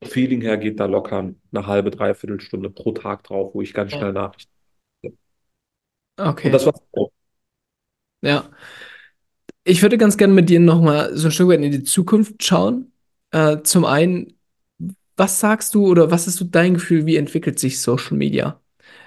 Feeling 0.06 0.40
her 0.42 0.56
geht 0.58 0.80
da 0.80 0.86
locker 0.86 1.18
eine 1.52 1.66
halbe, 1.66 1.90
dreiviertel 1.90 2.40
Stunde 2.40 2.70
pro 2.70 2.92
Tag 2.92 3.24
drauf, 3.24 3.54
wo 3.54 3.62
ich 3.62 3.74
ganz 3.74 3.92
schnell 3.92 4.12
Nachrichten. 4.12 4.52
Und 5.02 5.18
Okay, 6.18 6.54
das 6.54 6.66
war's 6.66 6.80
auch. 6.92 7.10
ja. 8.22 8.50
Ich 9.64 9.82
würde 9.82 9.98
ganz 9.98 10.16
gerne 10.16 10.34
mit 10.34 10.48
dir 10.50 10.60
nochmal 10.60 11.16
so 11.16 11.28
ein 11.28 11.32
Stück 11.32 11.48
weit 11.48 11.60
in 11.62 11.70
die 11.72 11.84
Zukunft 11.84 12.42
schauen. 12.44 12.92
Äh, 13.30 13.62
zum 13.62 13.84
einen, 13.84 14.34
was 15.16 15.40
sagst 15.40 15.74
du 15.74 15.86
oder 15.88 16.10
was 16.10 16.26
ist 16.26 16.36
so 16.36 16.44
dein 16.44 16.74
Gefühl, 16.74 17.06
wie 17.06 17.16
entwickelt 17.16 17.58
sich 17.58 17.80
Social 17.80 18.16
Media? 18.16 18.60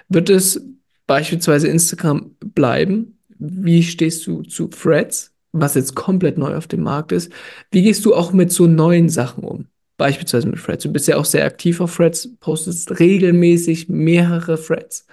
Wird 0.08 0.30
es 0.30 0.62
beispielsweise 1.06 1.68
Instagram 1.68 2.36
bleiben? 2.40 3.18
Wie 3.38 3.82
stehst 3.82 4.26
du 4.26 4.42
zu 4.42 4.68
Threads, 4.68 5.34
was 5.52 5.74
jetzt 5.74 5.94
komplett 5.96 6.38
neu 6.38 6.56
auf 6.56 6.66
dem 6.68 6.82
Markt 6.82 7.12
ist? 7.12 7.32
Wie 7.70 7.82
gehst 7.82 8.04
du 8.04 8.14
auch 8.14 8.32
mit 8.32 8.52
so 8.52 8.66
neuen 8.66 9.08
Sachen 9.10 9.44
um? 9.44 9.66
Beispielsweise 9.98 10.48
mit 10.48 10.60
Threads. 10.64 10.84
Du 10.84 10.92
bist 10.92 11.08
ja 11.08 11.16
auch 11.18 11.26
sehr 11.26 11.44
aktiv 11.44 11.80
auf 11.80 11.96
Threads, 11.96 12.30
postest 12.40 12.98
regelmäßig 13.00 13.88
mehrere 13.90 14.56
Threads. 14.60 15.06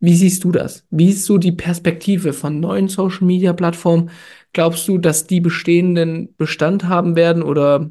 Wie 0.00 0.14
siehst 0.14 0.44
du 0.44 0.52
das? 0.52 0.86
Wie 0.90 1.10
ist 1.10 1.24
so 1.24 1.38
die 1.38 1.52
Perspektive 1.52 2.32
von 2.32 2.60
neuen 2.60 2.88
Social 2.88 3.26
Media 3.26 3.52
Plattformen? 3.52 4.10
Glaubst 4.52 4.86
du, 4.86 4.98
dass 4.98 5.26
die 5.26 5.40
bestehenden 5.40 6.34
Bestand 6.36 6.84
haben 6.84 7.16
werden 7.16 7.42
oder 7.42 7.90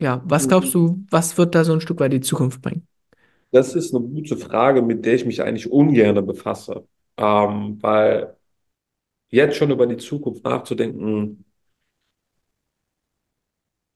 ja, 0.00 0.22
was 0.26 0.48
glaubst 0.48 0.74
du, 0.74 1.04
was 1.10 1.38
wird 1.38 1.54
da 1.54 1.64
so 1.64 1.72
ein 1.72 1.80
Stück 1.80 1.98
weit 2.00 2.12
die 2.12 2.20
Zukunft 2.20 2.62
bringen? 2.62 2.86
Das 3.50 3.74
ist 3.74 3.94
eine 3.94 4.06
gute 4.06 4.36
Frage, 4.36 4.82
mit 4.82 5.04
der 5.06 5.14
ich 5.14 5.24
mich 5.24 5.42
eigentlich 5.42 5.70
ungern 5.70 6.24
befasse. 6.26 6.86
Ähm, 7.16 7.78
weil 7.80 8.36
jetzt 9.30 9.56
schon 9.56 9.70
über 9.70 9.86
die 9.86 9.96
Zukunft 9.98 10.44
nachzudenken, 10.44 11.44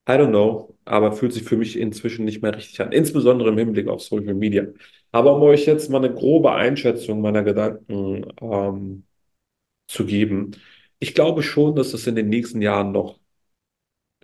I 0.08 0.12
don't 0.18 0.30
know, 0.30 0.76
aber 0.84 1.12
fühlt 1.12 1.32
sich 1.32 1.44
für 1.44 1.56
mich 1.56 1.78
inzwischen 1.78 2.24
nicht 2.24 2.42
mehr 2.42 2.54
richtig 2.56 2.80
an, 2.80 2.90
insbesondere 2.92 3.50
im 3.50 3.58
Hinblick 3.58 3.88
auf 3.88 4.02
Social 4.02 4.34
Media. 4.34 4.66
Aber 5.12 5.36
um 5.36 5.42
euch 5.42 5.66
jetzt 5.66 5.90
mal 5.90 6.04
eine 6.04 6.12
grobe 6.14 6.52
Einschätzung 6.52 7.20
meiner 7.20 7.44
Gedanken 7.44 8.26
ähm, 8.40 9.06
zu 9.88 10.06
geben, 10.06 10.52
ich 11.00 11.14
glaube 11.14 11.42
schon, 11.42 11.76
dass 11.76 11.94
es 11.94 12.06
in 12.06 12.16
den 12.16 12.28
nächsten 12.30 12.62
Jahren 12.62 12.92
noch 12.92 13.20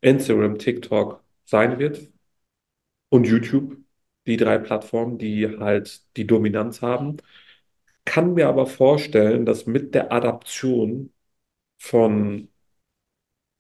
Instagram, 0.03 0.59
TikTok 0.59 1.23
sein 1.45 1.79
wird 1.79 2.11
und 3.11 3.27
YouTube, 3.27 3.77
die 4.27 4.37
drei 4.37 4.59
Plattformen, 4.59 5.19
die 5.19 5.49
halt 5.59 6.03
die 6.17 6.27
Dominanz 6.27 6.83
haben. 6.83 7.17
Kann 8.05 8.35
mir 8.35 8.49
aber 8.49 8.67
vorstellen, 8.67 9.47
dass 9.47 9.67
mit 9.67 9.95
der 9.95 10.13
Adaption 10.13 11.13
von 11.79 12.51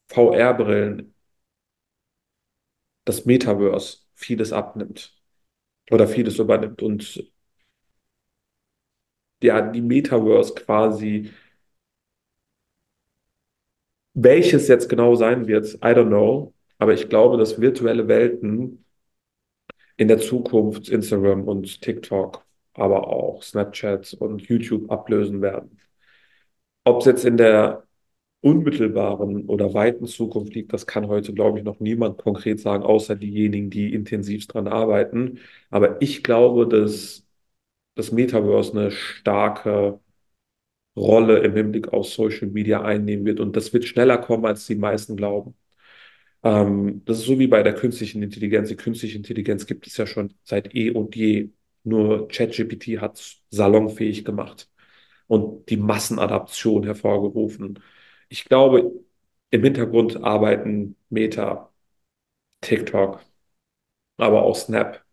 VR-Brillen 0.08 1.14
das 3.08 3.24
Metaverse 3.24 3.98
vieles 4.14 4.52
abnimmt 4.52 5.16
oder 5.90 6.06
vieles 6.08 6.38
übernimmt 6.38 6.82
und 6.82 7.32
ja, 9.42 9.60
die 9.60 9.80
Metaverse 9.80 10.54
quasi, 10.54 11.30
welches 14.14 14.68
jetzt 14.68 14.88
genau 14.88 15.14
sein 15.14 15.46
wird, 15.46 15.74
I 15.76 15.78
don't 15.94 16.08
know, 16.08 16.54
aber 16.78 16.92
ich 16.94 17.08
glaube, 17.08 17.38
dass 17.38 17.60
virtuelle 17.60 18.08
Welten 18.08 18.84
in 19.96 20.08
der 20.08 20.18
Zukunft 20.18 20.88
Instagram 20.88 21.48
und 21.48 21.80
TikTok, 21.80 22.44
aber 22.74 23.08
auch 23.08 23.42
Snapchat 23.42 24.14
und 24.14 24.42
YouTube 24.42 24.90
ablösen 24.90 25.40
werden. 25.42 25.80
Ob 26.84 27.00
es 27.00 27.06
jetzt 27.06 27.24
in 27.24 27.36
der 27.36 27.87
unmittelbaren 28.40 29.46
oder 29.46 29.74
weiten 29.74 30.06
Zukunft 30.06 30.54
liegt, 30.54 30.72
das 30.72 30.86
kann 30.86 31.08
heute, 31.08 31.34
glaube 31.34 31.58
ich, 31.58 31.64
noch 31.64 31.80
niemand 31.80 32.18
konkret 32.18 32.60
sagen, 32.60 32.84
außer 32.84 33.16
diejenigen, 33.16 33.70
die 33.70 33.92
intensiv 33.92 34.46
dran 34.46 34.68
arbeiten. 34.68 35.40
Aber 35.70 36.00
ich 36.02 36.22
glaube, 36.22 36.68
dass 36.68 37.26
das 37.96 38.12
Metaverse 38.12 38.72
eine 38.72 38.90
starke 38.92 40.00
Rolle 40.96 41.38
im 41.40 41.54
Hinblick 41.54 41.92
auf 41.92 42.08
Social 42.08 42.48
Media 42.48 42.82
einnehmen 42.82 43.24
wird 43.24 43.40
und 43.40 43.56
das 43.56 43.72
wird 43.72 43.84
schneller 43.84 44.18
kommen, 44.18 44.44
als 44.46 44.66
die 44.66 44.74
meisten 44.74 45.16
glauben. 45.16 45.54
Ähm, 46.42 47.02
das 47.04 47.18
ist 47.20 47.26
so 47.26 47.38
wie 47.38 47.46
bei 47.48 47.62
der 47.62 47.74
künstlichen 47.74 48.22
Intelligenz. 48.22 48.68
Die 48.68 48.76
künstliche 48.76 49.16
Intelligenz 49.18 49.66
gibt 49.66 49.86
es 49.86 49.96
ja 49.96 50.06
schon 50.06 50.34
seit 50.44 50.74
eh 50.74 50.90
und 50.90 51.16
je. 51.16 51.50
Nur 51.84 52.28
ChatGPT 52.28 53.00
hat 53.00 53.16
es 53.18 53.42
salonfähig 53.50 54.24
gemacht 54.24 54.70
und 55.26 55.68
die 55.70 55.76
Massenadaption 55.76 56.84
hervorgerufen. 56.84 57.80
Ich 58.28 58.44
glaube, 58.44 58.92
im 59.50 59.62
Hintergrund 59.64 60.22
arbeiten 60.22 60.96
Meta, 61.10 61.72
TikTok, 62.62 63.20
aber 64.18 64.42
auch 64.44 64.56
Snap 64.56 65.04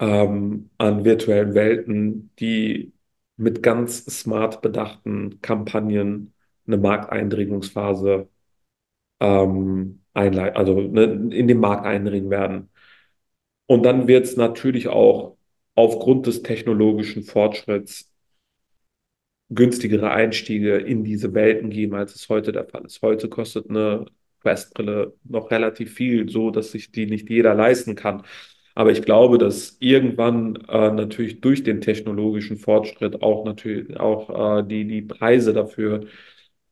ähm, 0.00 0.70
an 0.78 1.04
virtuellen 1.04 1.54
Welten, 1.54 2.32
die 2.38 2.94
mit 3.36 3.62
ganz 3.62 4.04
smart 4.06 4.62
bedachten 4.62 5.40
Kampagnen 5.42 6.34
eine 6.66 6.78
Markteindringungsphase 6.78 8.28
ähm, 9.20 10.02
einleiten, 10.14 10.56
also 10.56 10.80
ne, 10.80 11.04
in 11.34 11.48
den 11.48 11.60
Markt 11.60 11.86
eindringen 11.86 12.30
werden. 12.30 12.70
Und 13.66 13.84
dann 13.84 14.08
wird 14.08 14.24
es 14.26 14.36
natürlich 14.36 14.88
auch 14.88 15.36
aufgrund 15.74 16.26
des 16.28 16.42
technologischen 16.42 17.24
Fortschritts 17.24 18.11
günstigere 19.54 20.10
Einstiege 20.10 20.76
in 20.78 21.04
diese 21.04 21.34
Welten 21.34 21.70
geben, 21.70 21.94
als 21.94 22.14
es 22.14 22.28
heute 22.28 22.52
der 22.52 22.64
Fall 22.66 22.84
ist. 22.84 23.02
Heute 23.02 23.28
kostet 23.28 23.68
eine 23.70 24.06
Quest-Brille 24.40 25.14
noch 25.24 25.50
relativ 25.50 25.94
viel, 25.94 26.28
so 26.28 26.50
dass 26.50 26.72
sich 26.72 26.92
die 26.92 27.06
nicht 27.06 27.30
jeder 27.30 27.54
leisten 27.54 27.94
kann. 27.94 28.22
Aber 28.74 28.90
ich 28.90 29.02
glaube, 29.02 29.38
dass 29.38 29.76
irgendwann 29.80 30.56
äh, 30.68 30.90
natürlich 30.92 31.40
durch 31.40 31.62
den 31.62 31.80
technologischen 31.80 32.56
Fortschritt 32.56 33.22
auch 33.22 33.44
natürlich 33.44 33.98
auch 34.00 34.60
äh, 34.60 34.66
die, 34.66 34.86
die 34.86 35.02
Preise 35.02 35.52
dafür 35.52 36.06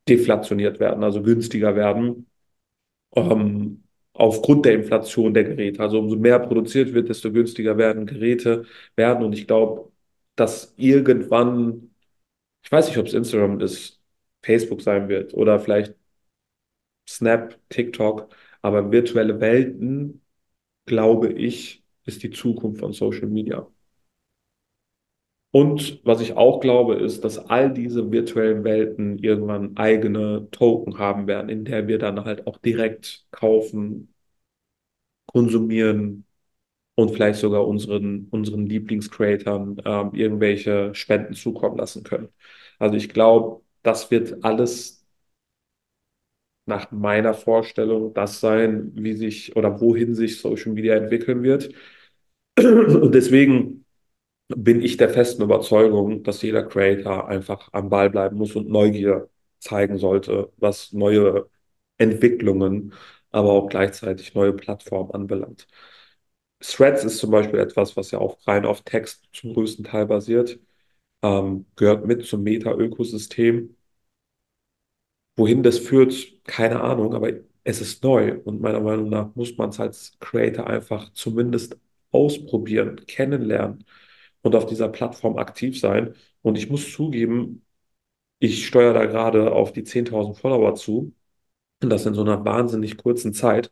deflationiert 0.09 0.79
werden, 0.79 1.03
also 1.03 1.21
günstiger 1.21 1.75
werden, 1.75 2.27
ähm, 3.15 3.83
aufgrund 4.13 4.65
der 4.65 4.73
Inflation 4.75 5.33
der 5.33 5.43
Geräte. 5.45 5.81
Also 5.81 5.99
umso 5.99 6.15
mehr 6.17 6.39
produziert 6.39 6.93
wird, 6.93 7.09
desto 7.09 7.31
günstiger 7.31 7.77
werden 7.77 8.05
Geräte 8.05 8.65
werden. 8.95 9.23
Und 9.25 9.33
ich 9.33 9.47
glaube, 9.47 9.91
dass 10.35 10.73
irgendwann, 10.77 11.90
ich 12.63 12.71
weiß 12.71 12.87
nicht, 12.87 12.97
ob 12.97 13.07
es 13.07 13.13
Instagram 13.13 13.59
ist, 13.59 14.01
Facebook 14.43 14.81
sein 14.81 15.09
wird 15.09 15.33
oder 15.33 15.59
vielleicht 15.59 15.95
Snap, 17.07 17.59
TikTok, 17.69 18.33
aber 18.63 18.91
virtuelle 18.91 19.39
Welten, 19.39 20.21
glaube 20.85 21.31
ich, 21.33 21.83
ist 22.05 22.23
die 22.23 22.31
Zukunft 22.31 22.79
von 22.81 22.93
Social 22.93 23.27
Media. 23.27 23.67
Und 25.51 25.99
was 26.05 26.21
ich 26.21 26.33
auch 26.33 26.59
glaube, 26.61 26.95
ist, 26.95 27.23
dass 27.25 27.37
all 27.37 27.73
diese 27.73 28.11
virtuellen 28.11 28.63
Welten 28.63 29.17
irgendwann 29.19 29.75
eigene 29.77 30.47
Token 30.51 30.97
haben 30.97 31.27
werden, 31.27 31.49
in 31.49 31.65
der 31.65 31.87
wir 31.87 31.97
dann 31.99 32.23
halt 32.23 32.47
auch 32.47 32.57
direkt 32.57 33.25
kaufen, 33.31 34.13
konsumieren 35.25 36.25
und 37.01 37.11
vielleicht 37.11 37.39
sogar 37.39 37.67
unseren, 37.67 38.27
unseren 38.31 38.65
Lieblingscreatern 38.67 39.81
ähm, 39.85 40.11
irgendwelche 40.13 40.93
Spenden 40.95 41.33
zukommen 41.33 41.77
lassen 41.77 42.03
können. 42.03 42.29
Also 42.79 42.95
ich 42.97 43.09
glaube, 43.09 43.61
das 43.83 44.11
wird 44.11 44.43
alles 44.43 45.05
nach 46.65 46.91
meiner 46.91 47.33
Vorstellung 47.33 48.13
das 48.13 48.39
sein, 48.39 48.91
wie 48.95 49.13
sich 49.13 49.55
oder 49.55 49.81
wohin 49.81 50.15
sich 50.15 50.39
Social 50.39 50.71
Media 50.73 50.95
entwickeln 50.95 51.43
wird. 51.43 51.73
Und 52.59 53.13
deswegen 53.15 53.85
bin 54.49 54.81
ich 54.83 54.97
der 54.97 55.09
festen 55.09 55.43
Überzeugung, 55.43 56.23
dass 56.23 56.41
jeder 56.41 56.63
Creator 56.63 57.27
einfach 57.29 57.69
am 57.73 57.89
Ball 57.89 58.09
bleiben 58.09 58.37
muss 58.37 58.55
und 58.55 58.69
Neugier 58.69 59.29
zeigen 59.59 59.97
sollte, 59.97 60.51
was 60.57 60.93
neue 60.93 61.49
Entwicklungen, 61.97 62.93
aber 63.31 63.51
auch 63.51 63.69
gleichzeitig 63.69 64.35
neue 64.35 64.53
Plattformen 64.53 65.11
anbelangt. 65.13 65.67
Threads 66.61 67.03
ist 67.03 67.17
zum 67.19 67.31
Beispiel 67.31 67.59
etwas, 67.59 67.97
was 67.97 68.11
ja 68.11 68.19
auch 68.19 68.37
rein 68.47 68.65
auf 68.65 68.81
Text 68.83 69.27
zum 69.33 69.53
größten 69.53 69.85
Teil 69.85 70.05
basiert, 70.07 70.59
ähm, 71.23 71.65
gehört 71.75 72.05
mit 72.07 72.25
zum 72.25 72.43
Meta-Ökosystem. 72.43 73.75
Wohin 75.37 75.63
das 75.63 75.79
führt, 75.79 76.13
keine 76.45 76.81
Ahnung, 76.81 77.13
aber 77.15 77.31
es 77.63 77.81
ist 77.81 78.03
neu 78.03 78.39
und 78.43 78.61
meiner 78.61 78.79
Meinung 78.81 79.09
nach 79.09 79.35
muss 79.35 79.57
man 79.57 79.69
es 79.69 79.79
als 79.79 80.17
Creator 80.19 80.67
einfach 80.67 81.11
zumindest 81.13 81.77
ausprobieren, 82.11 83.05
kennenlernen 83.07 83.85
und 84.41 84.55
auf 84.55 84.65
dieser 84.65 84.89
Plattform 84.89 85.37
aktiv 85.37 85.79
sein. 85.79 86.15
Und 86.41 86.57
ich 86.57 86.69
muss 86.69 86.91
zugeben, 86.91 87.65
ich 88.39 88.67
steuere 88.67 88.93
da 88.93 89.05
gerade 89.05 89.51
auf 89.53 89.73
die 89.73 89.83
10.000 89.83 90.37
Follower 90.39 90.75
zu. 90.75 91.13
Und 91.83 91.89
das 91.89 92.05
in 92.05 92.13
so 92.15 92.21
einer 92.23 92.45
wahnsinnig 92.45 92.97
kurzen 92.97 93.33
Zeit. 93.33 93.71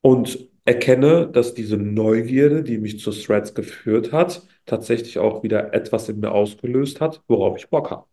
Und 0.00 0.48
erkenne, 0.68 1.28
dass 1.28 1.54
diese 1.54 1.76
Neugierde, 1.78 2.62
die 2.64 2.78
mich 2.78 3.00
zu 3.00 3.10
Threads 3.12 3.54
geführt 3.54 4.12
hat, 4.12 4.46
tatsächlich 4.66 5.18
auch 5.18 5.42
wieder 5.42 5.74
etwas 5.74 6.08
in 6.10 6.20
mir 6.20 6.32
ausgelöst 6.32 7.00
hat, 7.00 7.22
worauf 7.28 7.58
ich 7.58 7.68
Bock 7.70 7.90
habe. 7.90 8.06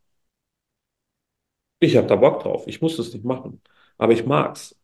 Ich 1.79 1.97
habe 1.97 2.07
da 2.07 2.15
Bock 2.15 2.41
drauf. 2.43 2.67
Ich 2.67 2.81
muss 2.81 2.97
es 2.99 3.13
nicht 3.13 3.25
machen. 3.25 3.61
Aber 3.97 4.13
ich 4.13 4.25
mag 4.25 4.55
es, 4.55 4.77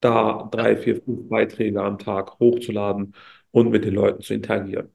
da 0.00 0.48
drei, 0.52 0.76
vier, 0.76 1.02
fünf 1.02 1.28
Beiträge 1.28 1.82
am 1.82 1.98
Tag 1.98 2.38
hochzuladen 2.40 3.14
und 3.52 3.70
mit 3.70 3.84
den 3.84 3.94
Leuten 3.94 4.22
zu 4.22 4.34
interagieren. 4.34 4.92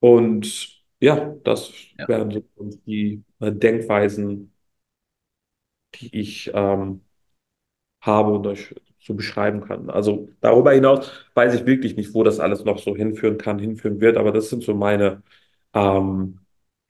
Und 0.00 0.82
ja, 1.00 1.34
das 1.44 1.72
Ja. 1.98 2.06
wären 2.06 2.30
so 2.30 2.42
die 2.86 3.24
Denkweisen, 3.40 4.52
die 5.94 6.14
ich 6.18 6.50
ähm, 6.54 7.04
habe 8.02 8.32
und 8.32 8.46
euch 8.46 8.74
so 9.08 9.14
beschreiben 9.14 9.62
kann. 9.62 9.90
Also 9.90 10.28
darüber 10.40 10.72
hinaus 10.72 11.10
weiß 11.34 11.54
ich 11.54 11.66
wirklich 11.66 11.96
nicht, 11.96 12.14
wo 12.14 12.22
das 12.24 12.40
alles 12.40 12.64
noch 12.64 12.78
so 12.78 12.94
hinführen 12.96 13.38
kann, 13.38 13.58
hinführen 13.58 14.00
wird, 14.00 14.16
aber 14.16 14.32
das 14.32 14.50
sind 14.50 14.62
so 14.62 14.74
meine 14.74 15.22
ähm, 15.74 16.40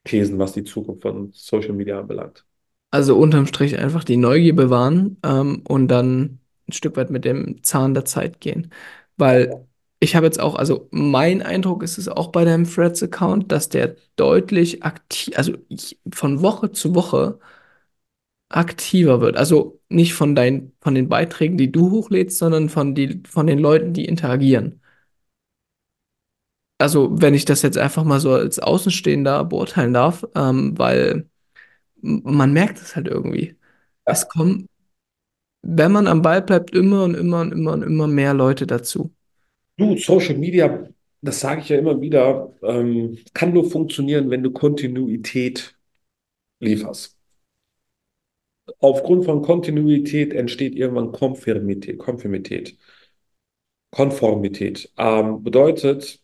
Thesen, 0.03 0.39
was 0.39 0.53
die 0.53 0.63
Zukunft 0.65 1.01
von 1.03 1.31
Social 1.33 1.73
Media 1.73 1.99
anbelangt. 1.99 2.45
Also 2.91 3.17
unterm 3.17 3.47
Strich 3.47 3.77
einfach 3.77 4.03
die 4.03 4.17
Neugier 4.17 4.55
bewahren 4.55 5.17
ähm, 5.23 5.63
und 5.67 5.87
dann 5.89 6.39
ein 6.67 6.73
Stück 6.73 6.97
weit 6.97 7.11
mit 7.11 7.25
dem 7.25 7.63
Zahn 7.63 7.93
der 7.93 8.05
Zeit 8.05 8.41
gehen. 8.41 8.71
Weil 9.17 9.65
ich 9.99 10.15
habe 10.15 10.25
jetzt 10.25 10.39
auch, 10.39 10.55
also 10.55 10.87
mein 10.91 11.41
Eindruck 11.41 11.83
ist 11.83 11.97
es 11.97 12.07
auch 12.07 12.29
bei 12.31 12.45
deinem 12.45 12.65
Threads-Account, 12.65 13.51
dass 13.51 13.69
der 13.69 13.95
deutlich 14.15 14.83
aktiv, 14.83 15.37
also 15.37 15.53
ich, 15.67 15.99
von 16.13 16.41
Woche 16.41 16.71
zu 16.71 16.95
Woche 16.95 17.39
aktiver 18.49 19.21
wird. 19.21 19.37
Also 19.37 19.79
nicht 19.89 20.13
von 20.13 20.35
deinen, 20.35 20.73
von 20.81 20.95
den 20.95 21.09
Beiträgen, 21.09 21.57
die 21.57 21.71
du 21.71 21.91
hochlädst, 21.91 22.37
sondern 22.37 22.69
von 22.69 22.95
die, 22.95 23.23
von 23.27 23.47
den 23.47 23.59
Leuten, 23.59 23.93
die 23.93 24.05
interagieren. 24.05 24.81
Also, 26.77 27.09
wenn 27.21 27.33
ich 27.33 27.43
das 27.45 27.61
jetzt 27.61 27.77
einfach 27.77 28.03
mal 28.05 28.19
so 28.21 28.31
als 28.33 28.59
Außenstehender 28.59 29.43
beurteilen 29.45 29.93
darf, 29.93 30.25
ähm, 30.35 30.77
weil 30.77 31.29
man 32.01 32.53
merkt 32.53 32.79
es 32.79 32.95
halt 32.95 33.07
irgendwie. 33.07 33.57
Es 34.05 34.23
Ja. 34.23 34.29
kommen, 34.29 34.67
wenn 35.63 35.91
man 35.93 36.07
am 36.07 36.21
Ball 36.23 36.41
bleibt, 36.43 36.71
immer 36.75 37.03
und 37.05 37.15
immer 37.15 37.41
und 37.41 37.51
immer 37.53 37.73
und 37.73 37.83
immer 37.83 38.07
mehr 38.07 38.33
Leute 38.35 38.67
dazu. 38.67 39.13
Du, 39.77 39.97
Social 39.97 40.37
Media, 40.37 40.87
das 41.21 41.39
sage 41.39 41.61
ich 41.61 41.69
ja 41.69 41.77
immer 41.77 41.99
wieder, 42.01 42.53
ähm, 42.63 43.17
kann 43.33 43.53
nur 43.53 43.69
funktionieren, 43.69 44.29
wenn 44.29 44.43
du 44.43 44.51
Kontinuität 44.51 45.75
lieferst. 46.61 47.18
Aufgrund 48.79 49.25
von 49.25 49.41
Kontinuität 49.41 50.33
entsteht 50.33 50.75
irgendwann 50.75 51.11
Konformität. 51.11 51.97
Konformität. 51.99 52.77
Konformität. 53.91 54.91
Ähm, 54.97 55.43
bedeutet, 55.43 56.21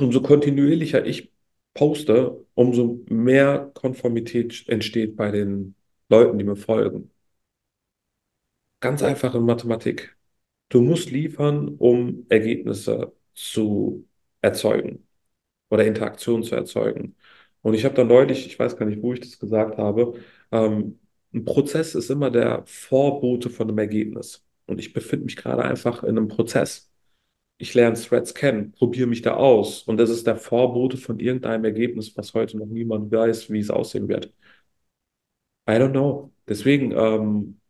umso 0.00 0.22
kontinuierlicher 0.22 1.04
ich 1.06 1.32
poste, 1.74 2.46
umso 2.54 3.04
mehr 3.08 3.70
Konformität 3.74 4.68
entsteht 4.68 5.16
bei 5.16 5.30
den 5.30 5.74
Leuten, 6.08 6.38
die 6.38 6.44
mir 6.44 6.56
folgen. 6.56 7.10
Ganz 8.80 9.02
einfache 9.02 9.40
Mathematik. 9.40 10.16
Du 10.68 10.80
musst 10.82 11.10
liefern, 11.10 11.68
um 11.78 12.26
Ergebnisse 12.28 13.12
zu 13.34 14.06
erzeugen 14.42 15.06
oder 15.70 15.84
Interaktion 15.86 16.42
zu 16.42 16.54
erzeugen. 16.56 17.16
Und 17.62 17.74
ich 17.74 17.84
habe 17.84 17.94
da 17.94 18.04
neulich, 18.04 18.46
ich 18.46 18.58
weiß 18.58 18.76
gar 18.76 18.86
nicht, 18.86 19.02
wo 19.02 19.12
ich 19.12 19.20
das 19.20 19.38
gesagt 19.38 19.78
habe, 19.78 20.20
ähm, 20.52 21.00
ein 21.36 21.44
Prozess 21.44 21.94
ist 21.94 22.10
immer 22.10 22.30
der 22.30 22.64
Vorbote 22.66 23.50
von 23.50 23.68
einem 23.68 23.78
Ergebnis. 23.78 24.44
Und 24.66 24.80
ich 24.80 24.92
befinde 24.92 25.26
mich 25.26 25.36
gerade 25.36 25.64
einfach 25.64 26.02
in 26.02 26.10
einem 26.18 26.28
Prozess. 26.28 26.90
Ich 27.58 27.74
lerne 27.74 27.96
Threads 27.96 28.34
kennen, 28.34 28.72
probiere 28.72 29.08
mich 29.08 29.22
da 29.22 29.34
aus. 29.34 29.82
Und 29.84 29.98
das 29.98 30.10
ist 30.10 30.26
der 30.26 30.36
Vorbote 30.36 30.96
von 30.98 31.20
irgendeinem 31.20 31.64
Ergebnis, 31.64 32.16
was 32.16 32.34
heute 32.34 32.58
noch 32.58 32.66
niemand 32.66 33.12
weiß, 33.12 33.50
wie 33.50 33.60
es 33.60 33.70
aussehen 33.70 34.08
wird. 34.08 34.32
I 35.68 35.72
don't 35.78 35.92
know. 35.92 36.32
Deswegen, 36.48 36.92
ähm, 36.92 37.60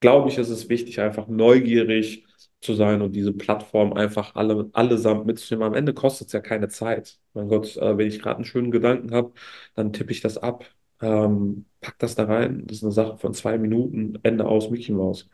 glaube 0.00 0.30
ich, 0.30 0.38
ist 0.38 0.50
es 0.50 0.68
wichtig, 0.68 1.00
einfach 1.00 1.28
neugierig 1.28 2.26
zu 2.60 2.74
sein 2.74 3.02
und 3.02 3.12
diese 3.14 3.32
Plattform 3.32 3.92
einfach 3.94 4.34
alle, 4.36 4.70
allesamt 4.74 5.26
mitzunehmen. 5.26 5.66
Am 5.68 5.74
Ende 5.74 5.94
kostet 5.94 6.28
es 6.28 6.32
ja 6.32 6.40
keine 6.40 6.68
Zeit. 6.68 7.20
Mein 7.34 7.48
Gott, 7.48 7.76
äh, 7.76 7.98
wenn 7.98 8.08
ich 8.08 8.20
gerade 8.20 8.36
einen 8.36 8.44
schönen 8.44 8.70
Gedanken 8.70 9.12
habe, 9.14 9.32
dann 9.74 9.92
tippe 9.92 10.12
ich 10.12 10.20
das 10.22 10.38
ab, 10.38 10.66
ähm, 11.00 11.66
pack 11.80 11.98
das 11.98 12.14
da 12.16 12.24
rein. 12.24 12.66
Das 12.66 12.78
ist 12.78 12.82
eine 12.84 12.92
Sache 12.92 13.18
von 13.18 13.34
zwei 13.34 13.58
Minuten, 13.58 14.18
Ende 14.22 14.46
aus, 14.46 14.70
Mickey 14.70 14.92
Mouse. 14.92 15.28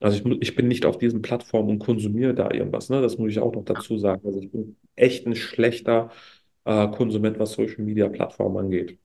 Also 0.00 0.18
ich, 0.30 0.42
ich 0.42 0.56
bin 0.56 0.68
nicht 0.68 0.86
auf 0.86 0.98
diesen 0.98 1.22
Plattformen 1.22 1.70
und 1.70 1.78
konsumiere 1.80 2.34
da 2.34 2.50
irgendwas, 2.52 2.88
ne? 2.90 3.02
Das 3.02 3.18
muss 3.18 3.30
ich 3.30 3.40
auch 3.40 3.54
noch 3.54 3.64
dazu 3.64 3.98
sagen. 3.98 4.26
Also 4.26 4.40
ich 4.40 4.50
bin 4.52 4.76
echt 4.96 5.26
ein 5.26 5.36
schlechter 5.36 6.10
äh, 6.64 6.88
Konsument, 6.90 7.38
was 7.38 7.52
Social 7.52 7.82
Media 7.84 8.08
Plattformen 8.08 8.58
angeht 8.58 8.98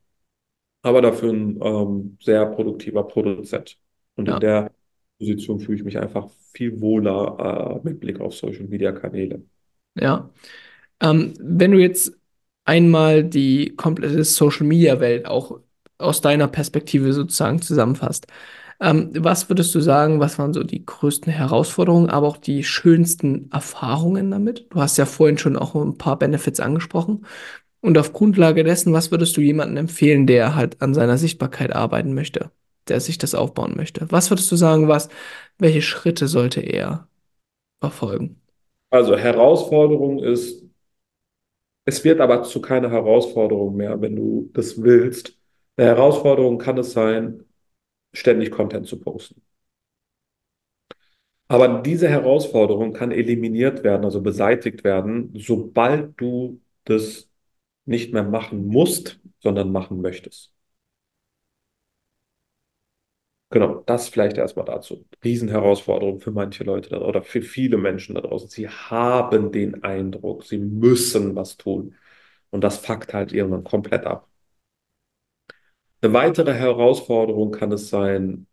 aber 0.82 1.02
dafür 1.02 1.32
ein 1.34 1.60
ähm, 1.62 2.17
sehr 2.21 2.45
produktiver 2.47 3.04
Produzent. 3.08 3.78
Und 4.15 4.30
in 4.30 4.39
Ja, 4.39 4.39
der 4.39 4.71
Position 5.19 5.60
fühle 5.60 5.78
ich 5.78 5.84
mich 5.84 5.97
einfach 6.00 6.30
viel 6.54 6.80
wohler 6.82 7.80
äh, 7.84 7.88
mit 7.88 8.00
Blick 8.00 8.19
auf 8.21 8.36
Social 8.36 8.65
Media 8.67 8.91
Kanäle. 8.91 9.43
ja. 9.95 10.30
Ähm, 11.02 11.34
wenn 11.39 11.71
du 11.71 11.80
jetzt 11.80 12.13
einmal 12.65 13.23
die 13.23 13.76
komplette 13.78 14.23
Social 14.23 14.67
Media 14.67 15.00
Welt 15.00 15.26
auch 15.28 15.62
aus 15.97 16.21
deiner 16.21 16.47
Perspektive 16.47 17.13
sozusagen 17.13 17.62
zusammenfasst, 17.62 18.27
ähm, 18.79 19.12
was 19.15 19.49
würdest 19.49 19.73
du 19.73 19.79
sagen, 19.79 20.19
was 20.19 20.38
waren 20.38 20.53
so 20.53 20.63
die 20.63 20.86
größten 20.86 21.31
Herausforderungen, 21.33 22.10
aber 22.10 22.27
auch 22.27 22.38
die 22.38 22.63
schönsten 22.63 23.49
Erfahrungen 23.51 24.29
damit? 24.29 24.67
Du 24.69 24.79
hast 24.79 24.97
ja 24.97 25.05
vorhin 25.05 25.38
schon 25.38 25.57
auch 25.57 25.73
ein 25.75 25.97
paar 25.97 26.19
Benefits 26.19 26.60
angesprochen. 26.60 27.25
Und 27.81 27.97
auf 27.97 28.13
Grundlage 28.13 28.63
dessen, 28.63 28.93
was 28.93 29.12
würdest 29.12 29.38
du 29.38 29.41
jemandem 29.41 29.77
empfehlen, 29.77 30.27
der 30.27 30.55
halt 30.55 30.81
an 30.81 30.93
seiner 30.93 31.17
Sichtbarkeit 31.17 31.75
arbeiten 31.75 32.13
möchte, 32.13 32.51
der 32.88 32.99
sich 32.99 33.17
das 33.17 33.36
aufbauen 33.36 33.75
möchte? 33.75 34.07
Was 34.12 34.29
würdest 34.29 34.51
du 34.51 34.55
sagen, 34.55 34.88
was, 34.88 35.10
welche 35.57 35.81
Schritte 35.81 36.27
sollte 36.27 36.62
er 36.62 37.07
verfolgen? 37.79 38.41
Also 38.89 39.15
Herausforderung 39.17 40.19
ist, 40.19 40.63
es 41.86 42.03
wird 42.03 42.19
aber 42.19 42.43
zu 42.43 42.62
keiner 42.62 42.91
Herausforderung 42.91 43.75
mehr, 43.75 44.01
wenn 44.01 44.15
du 44.15 44.49
das 44.53 44.81
willst. 44.81 45.37
Eine 45.78 45.88
Herausforderung 45.88 46.58
kann 46.60 46.78
es 46.78 46.92
sein, 46.92 47.44
ständig 48.13 48.52
Content 48.52 48.88
zu 48.88 49.00
posten. 49.00 49.42
Aber 51.50 51.82
diese 51.82 52.10
Herausforderung 52.10 52.94
kann 52.94 53.12
eliminiert 53.12 53.84
werden, 53.84 54.04
also 54.06 54.22
beseitigt 54.22 54.84
werden, 54.84 55.32
sobald 55.36 56.20
du 56.20 56.62
das 56.86 57.30
nicht 57.86 58.13
mehr 58.13 58.24
machen 58.24 58.68
musst, 58.68 59.20
sondern 59.40 59.72
machen 59.72 60.02
möchtest. 60.02 60.54
Genau, 63.50 63.82
das 63.86 64.10
vielleicht 64.10 64.38
erstmal 64.38 64.66
dazu. 64.66 65.06
Riesenherausforderung 65.24 66.20
für 66.20 66.32
manche 66.32 66.63
Leute 66.66 67.00
oder 67.02 67.24
für 67.24 67.42
viele 67.42 67.78
Menschen 67.78 68.16
da 68.16 68.22
draußen. 68.22 68.50
Sie 68.50 68.68
haben 68.68 69.52
den 69.54 69.84
Eindruck, 69.84 70.44
sie 70.44 70.58
müssen 70.58 71.34
was 71.36 71.56
tun. 71.56 71.96
Und 72.50 72.62
das 72.63 72.78
fuckt 72.80 73.13
halt 73.13 73.32
irgendwann 73.34 73.63
komplett 73.63 74.06
ab. 74.06 74.27
Eine 76.01 76.12
weitere 76.13 76.53
Herausforderung 76.55 77.51
kann 77.51 77.71
es 77.71 77.89
sein, 77.89 78.47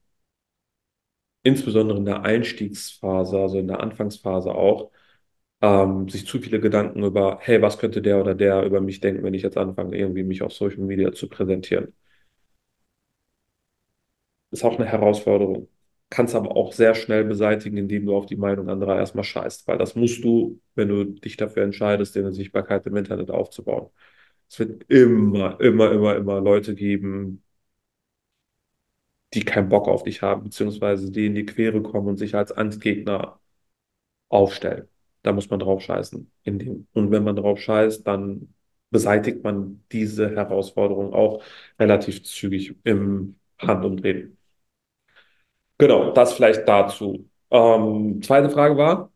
insbesondere 1.42 1.98
in 1.98 2.04
der 2.04 2.22
Einstiegsphase, 2.24 3.38
also 3.38 3.58
in 3.58 3.66
der 3.68 3.80
Anfangsphase 3.80 4.54
auch, 4.54 4.90
ähm, 5.62 6.08
sich 6.08 6.26
zu 6.26 6.40
viele 6.40 6.60
Gedanken 6.60 7.04
über, 7.04 7.38
hey, 7.42 7.62
was 7.62 7.78
könnte 7.78 8.02
der 8.02 8.20
oder 8.20 8.34
der 8.36 8.64
über 8.64 8.80
mich 8.80 9.00
denken, 9.00 9.22
wenn 9.24 9.34
ich 9.34 9.42
jetzt 9.42 9.58
anfange, 9.58 9.96
irgendwie 9.98 10.24
mich 10.24 10.42
auf 10.42 10.52
Social 10.52 10.80
Media 10.84 11.12
zu 11.12 11.28
präsentieren. 11.28 11.94
Ist 14.50 14.64
auch 14.64 14.76
eine 14.78 14.86
Herausforderung. 14.86 15.68
Kannst 16.10 16.34
aber 16.34 16.56
auch 16.56 16.72
sehr 16.72 16.94
schnell 16.94 17.24
beseitigen, 17.24 17.76
indem 17.76 18.06
du 18.06 18.16
auf 18.16 18.26
die 18.26 18.36
Meinung 18.36 18.68
anderer 18.68 18.96
erstmal 18.98 19.24
scheißt, 19.24 19.66
weil 19.66 19.78
das 19.78 19.96
musst 19.96 20.22
du, 20.22 20.60
wenn 20.74 20.88
du 20.88 21.04
dich 21.04 21.36
dafür 21.36 21.64
entscheidest, 21.64 22.14
dir 22.14 22.20
eine 22.20 22.32
Sichtbarkeit 22.32 22.86
im 22.86 22.96
Internet 22.96 23.30
aufzubauen. 23.30 23.90
Es 24.54 24.60
wird 24.60 24.84
immer, 24.88 25.60
immer, 25.60 25.90
immer, 25.90 26.14
immer 26.14 26.40
Leute 26.40 26.76
geben, 26.76 27.42
die 29.34 29.44
keinen 29.44 29.68
Bock 29.68 29.88
auf 29.88 30.04
dich 30.04 30.22
haben, 30.22 30.44
beziehungsweise 30.44 31.10
die 31.10 31.26
in 31.26 31.34
die 31.34 31.44
Quere 31.46 31.82
kommen 31.82 32.08
und 32.08 32.18
sich 32.18 32.34
als 32.34 32.52
Angstgegner 32.52 33.40
aufstellen. 34.30 34.88
Da 35.22 35.32
muss 35.32 35.50
man 35.50 35.60
drauf 35.60 35.82
scheißen. 35.82 36.30
Dem. 36.46 36.88
Und 36.94 37.10
wenn 37.10 37.24
man 37.24 37.36
drauf 37.36 37.60
scheißt, 37.60 38.06
dann 38.06 38.54
beseitigt 38.90 39.44
man 39.44 39.84
diese 39.92 40.30
Herausforderung 40.36 41.14
auch 41.14 41.42
relativ 41.78 42.24
zügig 42.24 42.76
im 42.84 43.38
Handumdrehen. 43.58 44.38
Genau, 45.78 46.12
das 46.12 46.32
vielleicht 46.34 46.66
dazu. 46.68 47.28
Ähm, 47.50 48.22
zweite 48.22 48.50
Frage 48.50 48.76
war, 48.76 49.10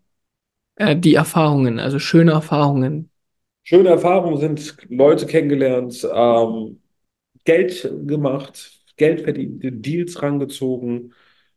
Äh, 0.77 0.97
die 0.97 1.15
Erfahrungen, 1.15 1.79
also 1.79 1.99
schöne 1.99 2.33
Erfahrungen. 2.33 3.11
Schöne 3.69 3.91
Erfahrungen 3.91 4.39
sind 4.39 4.77
Leute 4.91 5.27
kennengelernt, 5.27 6.07
ähm, 6.13 6.81
Geld 7.45 7.83
gemacht, 8.07 8.83
Geld 8.97 9.23
verdient, 9.23 9.63
Deals 9.87 10.23
rangezogen, 10.23 11.15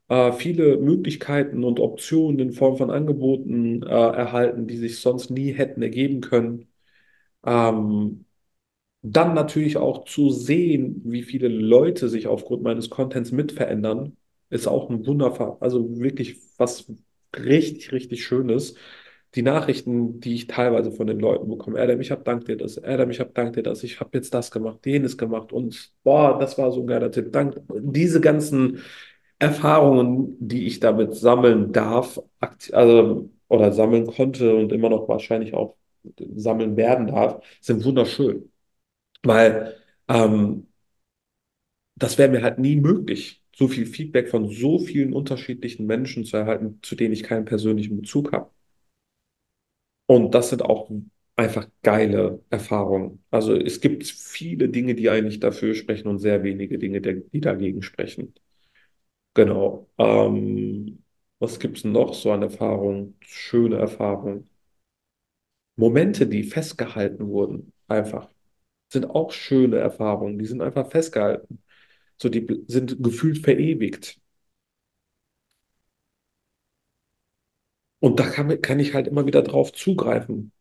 äh, 0.10 0.32
viele 0.34 0.78
Möglichkeiten 0.78 1.64
und 1.64 1.80
Optionen 1.80 2.40
in 2.40 2.54
Form 2.54 2.78
von 2.78 2.92
Angeboten 2.92 3.84
äh, 3.84 3.88
erhalten, 3.90 4.68
die 4.68 4.78
sich 4.78 5.00
sonst 5.02 5.32
nie 5.32 5.54
hätten 5.54 5.82
ergeben 5.84 6.22
können. 6.22 6.68
Ähm, 7.46 8.26
Dann 9.04 9.34
natürlich 9.34 9.78
auch 9.78 10.06
zu 10.06 10.30
sehen, 10.32 11.02
wie 11.06 11.24
viele 11.24 11.48
Leute 11.48 12.08
sich 12.10 12.28
aufgrund 12.28 12.62
meines 12.64 12.90
Contents 12.92 13.32
mitverändern, 13.32 14.16
ist 14.50 14.68
auch 14.68 14.90
ein 14.90 15.06
Wundervoll, 15.08 15.58
also 15.60 16.00
wirklich 16.00 16.38
was 16.58 16.92
richtig, 17.36 17.92
richtig 17.94 18.24
Schönes. 18.26 18.76
Die 19.36 19.42
Nachrichten, 19.44 20.20
die 20.20 20.36
ich 20.36 20.48
teilweise 20.48 20.92
von 20.92 21.08
den 21.08 21.20
Leuten 21.20 21.50
bekomme, 21.50 21.80
Adam, 21.80 22.02
ich 22.02 22.12
habe 22.12 22.24
dank 22.24 22.46
dir 22.46 22.58
das, 22.58 22.78
Adam, 22.84 23.10
ich 23.12 23.20
habe 23.22 23.32
dank 23.34 23.54
dir 23.54 23.64
das, 23.64 23.84
ich 23.84 24.00
habe 24.02 24.10
jetzt 24.18 24.34
das 24.34 24.52
gemacht, 24.52 24.86
jenes 24.86 25.18
gemacht 25.18 25.54
und 25.54 25.94
boah, 26.04 26.38
das 26.38 26.58
war 26.58 26.72
so 26.72 26.82
ein 26.82 26.88
geiler 26.88 27.12
Tipp. 27.12 27.32
Dank 27.32 27.56
diese 27.70 28.20
ganzen 28.20 28.80
Erfahrungen, 29.40 30.36
die 30.40 30.68
ich 30.68 30.80
damit 30.80 31.16
sammeln 31.16 31.72
darf, 31.72 32.20
also 32.72 33.30
oder 33.48 33.72
sammeln 33.74 34.08
konnte 34.08 34.56
und 34.56 34.72
immer 34.72 34.90
noch 34.90 35.08
wahrscheinlich 35.10 35.54
auch 35.54 35.76
sammeln 36.36 36.76
werden 36.78 37.08
darf, 37.08 37.44
sind 37.62 37.84
wunderschön. 37.86 38.52
Weil 39.24 39.76
ähm, 40.10 40.68
das 41.96 42.18
wäre 42.18 42.30
mir 42.30 42.42
halt 42.44 42.60
nie 42.60 42.76
möglich, 42.76 43.42
so 43.56 43.68
viel 43.70 43.86
Feedback 43.86 44.30
von 44.30 44.50
so 44.50 44.80
vielen 44.80 45.14
unterschiedlichen 45.14 45.86
Menschen 45.86 46.26
zu 46.26 46.36
erhalten, 46.38 46.80
zu 46.82 46.96
denen 46.96 47.14
ich 47.14 47.24
keinen 47.24 47.46
persönlichen 47.46 47.98
Bezug 47.98 48.32
habe. 48.34 48.52
Und 50.12 50.36
das 50.36 50.50
sind 50.50 50.62
auch 50.62 50.90
einfach 51.38 51.70
geile 51.84 52.44
Erfahrungen. 52.50 53.24
Also 53.32 53.56
es 53.56 53.80
gibt 53.80 54.06
viele 54.06 54.68
Dinge, 54.68 54.94
die 54.94 55.10
eigentlich 55.10 55.40
dafür 55.40 55.74
sprechen 55.74 56.10
und 56.10 56.20
sehr 56.20 56.44
wenige 56.44 56.78
Dinge, 56.78 57.00
die 57.02 57.40
dagegen 57.40 57.82
sprechen. 57.82 58.34
Genau. 59.34 59.90
Ähm, 59.98 61.04
was 61.40 61.60
gibt 61.60 61.78
es 61.78 61.84
noch 61.86 62.14
so 62.14 62.32
an 62.32 62.42
Erfahrungen? 62.44 63.18
Schöne 63.22 63.78
Erfahrungen. 63.78 64.50
Momente, 65.76 66.28
die 66.28 66.44
festgehalten 66.44 67.28
wurden, 67.28 67.74
einfach, 67.88 68.30
sind 68.90 69.06
auch 69.10 69.32
schöne 69.34 69.78
Erfahrungen. 69.78 70.40
Die 70.40 70.46
sind 70.48 70.62
einfach 70.62 70.90
festgehalten. 70.92 71.64
So, 72.18 72.30
die 72.30 72.66
sind 72.68 73.04
gefühlt 73.04 73.40
verewigt. 73.40 74.21
Und 78.02 78.20
da 78.20 78.26
kann, 78.30 78.62
kann 78.62 78.82
ich 78.82 78.96
halt 78.96 79.08
immer 79.08 79.28
wieder 79.28 79.44
drauf 79.44 79.74
zugreifen. 79.74 80.54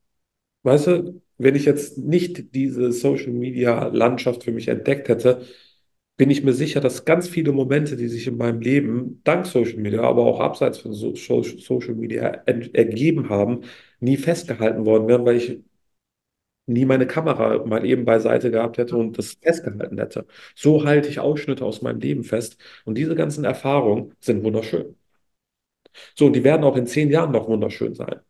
Weißt 0.64 0.88
du, 0.88 1.22
wenn 1.38 1.56
ich 1.56 1.64
jetzt 1.66 1.98
nicht 1.98 2.54
diese 2.54 2.92
Social 2.92 3.32
Media 3.32 3.86
Landschaft 3.88 4.44
für 4.44 4.52
mich 4.52 4.68
entdeckt 4.68 5.08
hätte, 5.08 5.46
bin 6.16 6.30
ich 6.30 6.44
mir 6.44 6.52
sicher, 6.54 6.80
dass 6.80 7.04
ganz 7.06 7.28
viele 7.28 7.52
Momente, 7.52 7.96
die 7.96 8.08
sich 8.08 8.26
in 8.28 8.36
meinem 8.38 8.60
Leben 8.60 9.22
dank 9.24 9.46
Social 9.46 9.78
Media, 9.78 10.02
aber 10.02 10.24
auch 10.26 10.40
abseits 10.40 10.78
von 10.78 10.92
so 10.94 11.14
Social 11.16 11.94
Media 11.96 12.28
ergeben 12.46 13.30
haben, 13.30 13.62
nie 14.00 14.16
festgehalten 14.18 14.86
worden 14.86 15.08
wären, 15.08 15.24
weil 15.26 15.36
ich 15.36 15.60
nie 16.66 16.84
meine 16.84 17.06
Kamera 17.06 17.64
mal 17.66 17.84
eben 17.84 18.04
beiseite 18.04 18.50
gehabt 18.50 18.78
hätte 18.78 18.96
und 18.96 19.18
das 19.18 19.32
festgehalten 19.42 19.98
hätte. 19.98 20.26
So 20.54 20.84
halte 20.84 21.08
ich 21.08 21.18
Ausschnitte 21.20 21.64
aus 21.64 21.82
meinem 21.82 22.00
Leben 22.00 22.24
fest. 22.24 22.56
Und 22.84 22.96
diese 22.96 23.14
ganzen 23.14 23.44
Erfahrungen 23.44 24.14
sind 24.20 24.44
wunderschön. 24.44 24.96
So, 26.16 26.26
und 26.26 26.34
die 26.34 26.44
werden 26.44 26.64
auch 26.64 26.76
in 26.76 26.86
zehn 26.86 27.10
Jahren 27.10 27.32
noch 27.32 27.48
wunderschön 27.48 27.94
sein, 27.94 28.20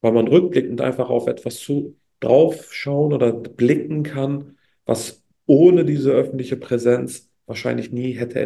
weil 0.00 0.12
man 0.12 0.28
rückblickend 0.28 0.80
einfach 0.80 1.10
auf 1.10 1.26
etwas 1.26 1.58
zu 1.60 1.96
draufschauen 2.20 3.12
oder 3.12 3.32
blicken 3.32 4.02
kann, 4.02 4.58
was 4.86 5.22
ohne 5.46 5.84
diese 5.84 6.12
öffentliche 6.12 6.56
Präsenz 6.56 7.30
wahrscheinlich 7.46 7.92
nie 7.92 8.12
hätte 8.12 8.40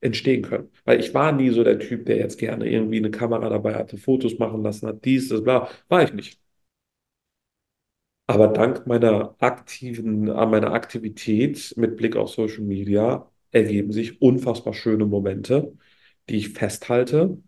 entstehen 0.00 0.42
können. 0.42 0.70
Weil 0.84 1.00
ich 1.00 1.12
war 1.14 1.32
nie 1.32 1.50
so 1.50 1.64
der 1.64 1.78
Typ, 1.78 2.06
der 2.06 2.16
jetzt 2.18 2.38
gerne 2.38 2.68
irgendwie 2.70 2.98
eine 2.98 3.10
Kamera 3.10 3.48
dabei 3.50 3.74
hatte, 3.74 3.98
Fotos 3.98 4.38
machen 4.38 4.62
lassen 4.62 4.88
hat, 4.88 5.04
dies, 5.04 5.28
das, 5.28 5.42
bla, 5.44 5.68
war 5.88 6.02
ich 6.02 6.12
nicht. 6.14 6.40
Aber 8.26 8.48
dank 8.48 8.86
meiner 8.86 9.36
aktiven, 9.38 10.30
an 10.30 10.50
meiner 10.50 10.72
Aktivität 10.72 11.74
mit 11.76 11.96
Blick 11.96 12.16
auf 12.16 12.30
Social 12.30 12.62
Media 12.64 13.30
ergeben 13.52 13.92
sich 13.92 14.20
unfassbar 14.20 14.74
schöne 14.74 15.06
Momente, 15.06 15.76
die 16.28 16.36
ich 16.36 16.50
festhalte 16.50 17.38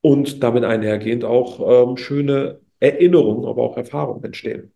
und 0.00 0.42
damit 0.42 0.64
einhergehend 0.64 1.24
auch 1.24 1.88
ähm, 1.88 1.96
schöne 1.96 2.60
Erinnerungen, 2.80 3.46
aber 3.46 3.62
auch 3.62 3.76
Erfahrungen 3.76 4.24
entstehen. 4.24 4.72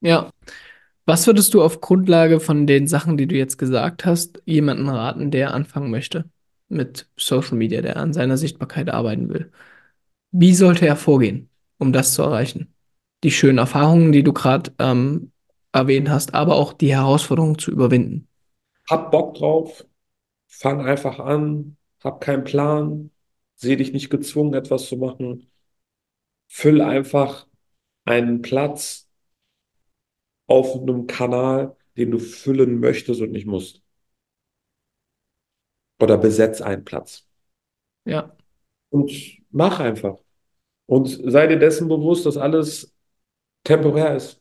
Ja. 0.00 0.30
Was 1.04 1.26
würdest 1.26 1.52
du 1.54 1.62
auf 1.62 1.80
Grundlage 1.80 2.38
von 2.38 2.66
den 2.66 2.86
Sachen, 2.86 3.16
die 3.16 3.26
du 3.26 3.34
jetzt 3.34 3.58
gesagt 3.58 4.04
hast, 4.04 4.40
jemanden 4.44 4.88
raten, 4.88 5.32
der 5.32 5.52
anfangen 5.52 5.90
möchte 5.90 6.30
mit 6.68 7.08
Social 7.16 7.56
Media, 7.56 7.82
der 7.82 7.96
an 7.96 8.12
seiner 8.12 8.36
Sichtbarkeit 8.36 8.88
arbeiten 8.88 9.28
will? 9.28 9.50
Wie 10.30 10.54
sollte 10.54 10.86
er 10.86 10.96
vorgehen, 10.96 11.50
um 11.78 11.92
das 11.92 12.14
zu 12.14 12.22
erreichen? 12.22 12.72
Die 13.24 13.32
schönen 13.32 13.58
Erfahrungen, 13.58 14.12
die 14.12 14.22
du 14.22 14.32
gerade 14.32 14.72
ähm, 14.78 15.32
erwähnt 15.72 16.08
hast, 16.08 16.34
aber 16.34 16.54
auch 16.54 16.72
die 16.72 16.94
Herausforderungen 16.94 17.58
zu 17.58 17.72
überwinden. 17.72 18.28
Hab 18.88 19.10
Bock 19.10 19.34
drauf, 19.34 19.84
fang 20.46 20.86
einfach 20.86 21.18
an, 21.18 21.76
hab 22.04 22.20
keinen 22.20 22.44
Plan, 22.44 23.10
seh 23.54 23.76
dich 23.76 23.92
nicht 23.92 24.10
gezwungen, 24.10 24.54
etwas 24.54 24.88
zu 24.88 24.96
machen. 24.96 25.50
Füll 26.48 26.80
einfach 26.80 27.46
einen 28.04 28.42
Platz 28.42 29.08
auf 30.46 30.76
einem 30.76 31.06
Kanal, 31.06 31.76
den 31.96 32.10
du 32.10 32.18
füllen 32.18 32.80
möchtest 32.80 33.20
und 33.20 33.32
nicht 33.32 33.46
musst. 33.46 33.82
Oder 36.00 36.18
besetz 36.18 36.60
einen 36.60 36.84
Platz. 36.84 37.26
Ja. 38.04 38.36
Und 38.90 39.12
mach 39.50 39.80
einfach. 39.80 40.18
Und 40.86 41.06
sei 41.08 41.46
dir 41.46 41.58
dessen 41.58 41.88
bewusst, 41.88 42.26
dass 42.26 42.36
alles 42.36 42.92
temporär 43.64 44.16
ist. 44.16 44.40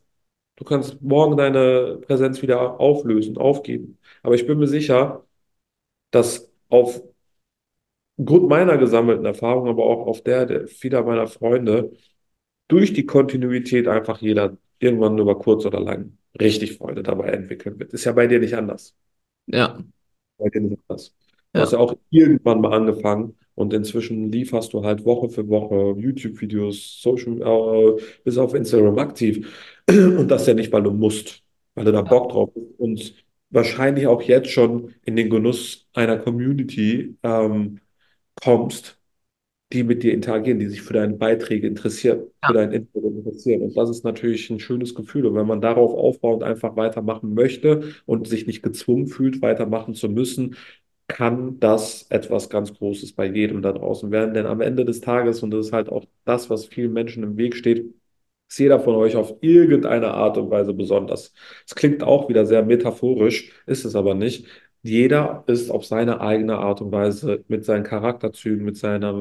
Du 0.56 0.66
kannst 0.66 1.02
morgen 1.02 1.38
deine 1.38 2.00
Präsenz 2.02 2.42
wieder 2.42 2.80
auflösen, 2.80 3.38
aufgeben. 3.38 4.00
Aber 4.24 4.36
ich 4.36 4.46
bin 4.46 4.60
mir 4.60 4.68
sicher, 4.68 5.26
dass 6.12 6.52
auf 6.70 7.02
Grund 8.26 8.50
meiner 8.50 8.78
gesammelten 8.78 9.26
Erfahrung, 9.26 9.68
aber 9.68 9.84
auch 9.86 10.08
auf 10.08 10.22
der, 10.22 10.46
der 10.46 10.68
vieler 10.68 11.04
meiner 11.04 11.28
Freunde, 11.28 11.92
durch 12.68 12.94
die 12.94 13.06
Kontinuität 13.06 13.88
einfach 13.88 14.22
jeder 14.22 14.58
irgendwann 14.80 15.18
über 15.18 15.38
kurz 15.38 15.66
oder 15.66 15.80
lang 15.80 16.18
richtig 16.40 16.78
Freude 16.78 17.04
dabei 17.04 17.30
entwickeln 17.30 17.80
wird. 17.80 17.94
Ist 17.94 18.06
ja 18.06 18.14
bei 18.14 18.28
dir 18.28 18.40
nicht 18.40 18.56
anders. 18.56 18.96
Ja. 19.48 19.78
Bei 20.38 20.50
dir 20.50 20.62
nicht 20.62 20.80
anders. 20.88 21.14
Du 21.54 21.60
ja. 21.60 21.66
hast 21.66 21.74
ja 21.74 21.80
auch 21.80 21.96
irgendwann 22.10 22.62
mal 22.62 22.74
angefangen 22.74 23.36
und 23.56 23.74
inzwischen 23.74 24.32
lieferst 24.32 24.74
du 24.74 24.84
halt 24.84 25.06
Woche 25.06 25.30
für 25.30 25.48
Woche 25.50 26.00
YouTube-Videos, 26.00 27.02
Social, 27.02 27.42
äh, 27.42 28.02
bis 28.24 28.38
auf 28.38 28.54
Instagram 28.54 28.98
aktiv. 29.00 29.82
Und 29.90 30.30
das 30.30 30.48
ja 30.48 30.54
nicht, 30.54 30.72
weil 30.72 30.84
du 30.84 30.92
musst, 30.92 31.44
weil 31.76 31.86
du 31.86 31.92
da 31.92 32.02
Bock 32.02 32.30
drauf 32.30 32.54
bist 32.54 32.80
und 32.80 33.14
wahrscheinlich 33.50 34.08
auch 34.08 34.22
jetzt 34.22 34.50
schon 34.50 34.94
in 35.04 35.16
den 35.18 35.30
Genuss 35.30 35.88
einer 35.94 36.18
Community 36.18 37.18
ähm, 37.24 37.82
kommst, 38.44 38.98
die 39.74 39.84
mit 39.84 40.04
dir 40.04 40.14
interagieren, 40.14 40.60
die 40.60 40.68
sich 40.68 40.82
für 40.82 40.94
deine 40.94 41.14
Beiträge 41.14 41.68
interessieren, 41.68 42.24
ja. 42.44 42.50
für 42.50 42.54
dein 42.54 42.72
Input 42.72 43.04
interessieren. 43.04 43.62
Und 43.62 43.78
das 43.78 43.90
ist 43.90 44.04
natürlich 44.04 44.50
ein 44.50 44.60
schönes 44.60 44.96
Gefühl. 44.96 45.26
Und 45.26 45.36
wenn 45.36 45.48
man 45.48 45.62
darauf 45.62 45.94
aufbauend 45.94 46.44
einfach 46.44 46.76
weitermachen 46.76 47.34
möchte 47.34 47.94
und 48.06 48.28
sich 48.28 48.48
nicht 48.48 48.64
gezwungen 48.64 49.08
fühlt, 49.08 49.42
weitermachen 49.42 49.94
zu 49.96 50.10
müssen, 50.10 50.56
kann 51.08 51.60
das 51.60 52.08
etwas 52.10 52.50
ganz 52.50 52.74
Großes 52.74 53.14
bei 53.14 53.26
jedem 53.26 53.62
da 53.62 53.72
draußen 53.74 54.12
werden. 54.12 54.34
Denn 54.34 54.46
am 54.46 54.62
Ende 54.62 54.86
des 54.86 55.02
Tages, 55.02 55.44
und 55.44 55.52
das 55.52 55.68
ist 55.68 55.74
halt 55.74 55.90
auch 55.90 56.06
das, 56.26 56.50
was 56.50 56.66
vielen 56.66 56.94
Menschen 56.94 57.24
im 57.24 57.38
Weg 57.38 57.56
steht, 57.56 57.94
ist 58.50 58.60
jeder 58.60 58.80
von 58.80 58.96
euch 58.96 59.16
auf 59.16 59.36
irgendeine 59.42 60.14
Art 60.14 60.38
und 60.38 60.50
Weise 60.50 60.74
besonders. 60.74 61.34
Es 61.66 61.76
klingt 61.76 62.04
auch 62.04 62.30
wieder 62.30 62.46
sehr 62.46 62.64
metaphorisch, 62.64 63.52
ist 63.66 63.86
es 63.86 63.96
aber 63.96 64.16
nicht 64.16 64.48
jeder 64.84 65.44
ist 65.48 65.70
auf 65.70 65.86
seine 65.86 66.22
eigene 66.22 66.58
Art 66.58 66.82
und 66.82 66.92
Weise 66.92 67.44
mit 67.48 67.66
seinen 67.66 67.84
Charakterzügen, 67.84 68.66
mit 68.66 68.78
seiner, 68.78 69.14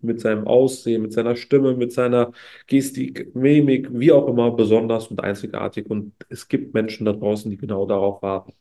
mit 0.00 0.20
seinem 0.20 0.46
Aussehen, 0.46 1.02
mit 1.02 1.12
seiner 1.12 1.34
Stimme, 1.34 1.74
mit 1.74 1.92
seiner 1.92 2.32
Gestik, 2.68 3.34
Mimik, 3.34 3.88
wie 3.92 4.12
auch 4.12 4.28
immer, 4.28 4.52
besonders 4.52 5.08
und 5.08 5.20
einzigartig. 5.20 5.90
Und 5.90 6.12
es 6.28 6.46
gibt 6.46 6.72
Menschen 6.72 7.04
da 7.04 7.12
draußen, 7.12 7.50
die 7.50 7.56
genau 7.56 7.84
darauf 7.86 8.22
warten, 8.22 8.52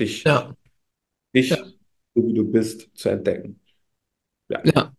dich, 0.00 0.24
ja. 0.24 0.56
dich, 1.34 1.50
ja. 1.50 1.58
so 2.14 2.26
wie 2.26 2.34
du 2.34 2.50
bist, 2.50 2.90
zu 2.94 3.08
entdecken. 3.08 3.60
Ja. 4.48 4.60
ja. 4.64 4.92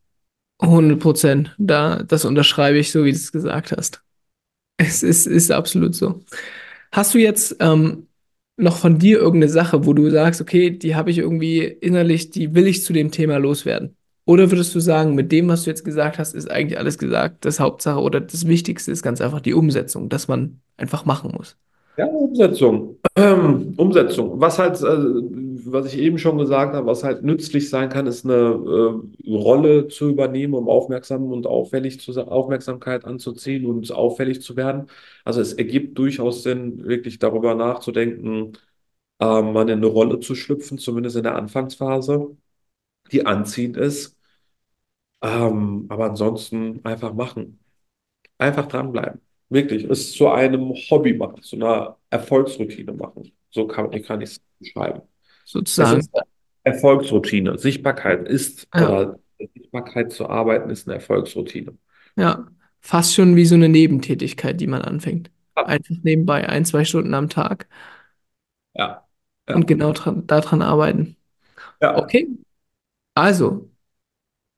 100 0.60 1.00
Prozent. 1.00 1.56
Da, 1.58 2.02
das 2.04 2.24
unterschreibe 2.24 2.78
ich, 2.78 2.92
so 2.92 3.04
wie 3.04 3.12
du 3.12 3.18
es 3.18 3.32
gesagt 3.34 3.74
hast. 3.74 4.02
Es 4.78 5.04
ist, 5.04 5.28
ist 5.28 5.52
absolut 5.52 5.96
so. 5.96 6.24
Hast 6.94 7.14
du 7.14 7.18
jetzt 7.20 7.58
ähm, 7.60 8.08
noch 8.56 8.78
von 8.78 9.00
dir 9.00 9.20
irgendeine 9.20 9.52
Sache, 9.52 9.86
wo 9.86 9.94
du 9.94 10.10
sagst, 10.10 10.42
okay, 10.42 10.70
die 10.72 10.96
habe 10.96 11.12
ich 11.12 11.18
irgendwie 11.18 11.62
innerlich, 11.64 12.30
die 12.30 12.54
will 12.54 12.68
ich 12.68 12.84
zu 12.84 12.94
dem 12.94 13.12
Thema 13.12 13.38
loswerden? 13.38 13.96
Oder 14.26 14.52
würdest 14.52 14.74
du 14.74 14.80
sagen, 14.80 15.16
mit 15.16 15.32
dem, 15.32 15.50
was 15.50 15.64
du 15.64 15.70
jetzt 15.70 15.84
gesagt 15.84 16.18
hast, 16.18 16.34
ist 16.34 16.50
eigentlich 16.50 16.80
alles 16.80 16.98
gesagt, 16.98 17.46
das 17.46 17.60
Hauptsache 17.60 18.00
oder 18.00 18.22
das 18.22 18.48
Wichtigste 18.48 18.92
ist 18.92 19.04
ganz 19.04 19.20
einfach 19.22 19.42
die 19.42 19.54
Umsetzung, 19.54 20.08
dass 20.08 20.28
man 20.28 20.62
einfach 20.78 21.06
machen 21.06 21.32
muss? 21.36 21.58
Ja, 21.96 22.08
Umsetzung. 22.08 22.98
Ähm, 23.16 23.74
Umsetzung. 23.78 24.40
Was 24.42 24.58
halt, 24.58 24.82
äh, 24.82 24.84
was 25.72 25.94
ich 25.94 26.00
eben 26.00 26.18
schon 26.18 26.40
gesagt 26.40 26.74
habe, 26.74 26.88
was 26.88 27.04
halt 27.04 27.22
nützlich 27.24 27.70
sein 27.70 27.90
kann, 27.90 28.08
ist 28.08 28.26
eine 28.26 28.34
äh, 28.34 29.30
Rolle 29.32 29.88
zu 29.90 30.10
übernehmen, 30.10 30.56
um 30.56 30.68
aufmerksam 30.70 31.32
und 31.32 31.46
auffällig 31.46 32.00
zu 32.00 32.12
Aufmerksamkeit 32.20 33.06
anzuziehen 33.06 33.66
und 33.68 33.92
auffällig 33.92 34.42
zu 34.42 34.56
werden. 34.56 34.88
Also 35.24 35.40
es 35.42 35.54
ergibt 35.54 35.98
durchaus 36.00 36.42
Sinn, 36.42 36.84
wirklich 36.86 37.20
darüber 37.20 37.54
nachzudenken, 37.54 38.54
äh, 39.20 39.26
mal 39.44 39.64
in 39.70 39.78
eine 39.80 39.86
Rolle 39.88 40.20
zu 40.22 40.36
schlüpfen, 40.36 40.78
zumindest 40.80 41.18
in 41.18 41.24
der 41.24 41.36
Anfangsphase, 41.36 42.38
die 43.12 43.26
anziehend 43.26 43.78
ist. 43.78 44.18
Ähm, 45.22 45.86
aber 45.90 46.06
ansonsten 46.06 46.84
einfach 46.86 47.14
machen. 47.14 47.60
Einfach 48.40 48.68
dranbleiben. 48.68 49.22
Wirklich, 49.54 49.84
es 49.86 50.14
zu 50.14 50.30
einem 50.30 50.74
Hobby 50.90 51.14
machen, 51.14 51.42
zu 51.44 51.56
einer 51.56 51.98
Erfolgsroutine 52.10 52.94
machen. 52.94 53.32
So 53.52 53.68
kann, 53.68 53.92
kann 54.02 54.22
ich 54.22 54.32
es 54.32 54.42
beschreiben. 54.60 55.02
Sozusagen. 55.46 56.08
Erfolgsroutine. 56.64 57.58
Sichtbarkeit 57.58 58.28
ist, 58.28 58.68
Ja. 58.74 58.90
oder 58.90 59.20
Sichtbarkeit 59.54 60.12
zu 60.12 60.30
arbeiten, 60.30 60.70
ist 60.70 60.88
eine 60.88 60.96
Erfolgsroutine. 60.96 61.78
Ja, 62.18 62.48
fast 62.82 63.14
schon 63.14 63.36
wie 63.36 63.46
so 63.46 63.56
eine 63.56 63.70
Nebentätigkeit, 63.70 64.60
die 64.60 64.68
man 64.68 64.82
anfängt. 64.82 65.30
Ja, 65.56 65.66
Einfach 65.66 65.96
nebenbei, 66.04 66.50
ein, 66.50 66.66
zwei 66.66 66.84
Stunden 66.86 67.14
am 67.14 67.30
Tag 67.30 67.68
ja, 68.74 69.06
und 69.48 69.62
ja. 69.62 69.66
genau 69.68 69.92
dran, 69.94 70.26
daran 70.28 70.62
arbeiten. 70.62 71.18
ja. 71.82 71.98
Okay, 71.98 72.28
also, 73.16 73.70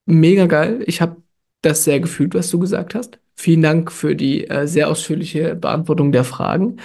mega 0.06 0.48
geil. 0.48 0.84
Ich 0.88 1.02
habe 1.02 1.24
das 1.62 1.84
sehr 1.86 2.00
gefühlt, 2.00 2.36
was 2.36 2.50
du 2.52 2.60
gesagt 2.60 2.96
hast. 2.96 3.20
Vielen 3.36 3.61
Dank 3.61 3.91
für 3.91 4.15
die 4.15 4.47
äh, 4.49 4.67
sehr 4.67 4.89
ausführliche 4.89 5.55
Beantwortung 5.55 6.11
der 6.11 6.23
Fragen. 6.23 6.77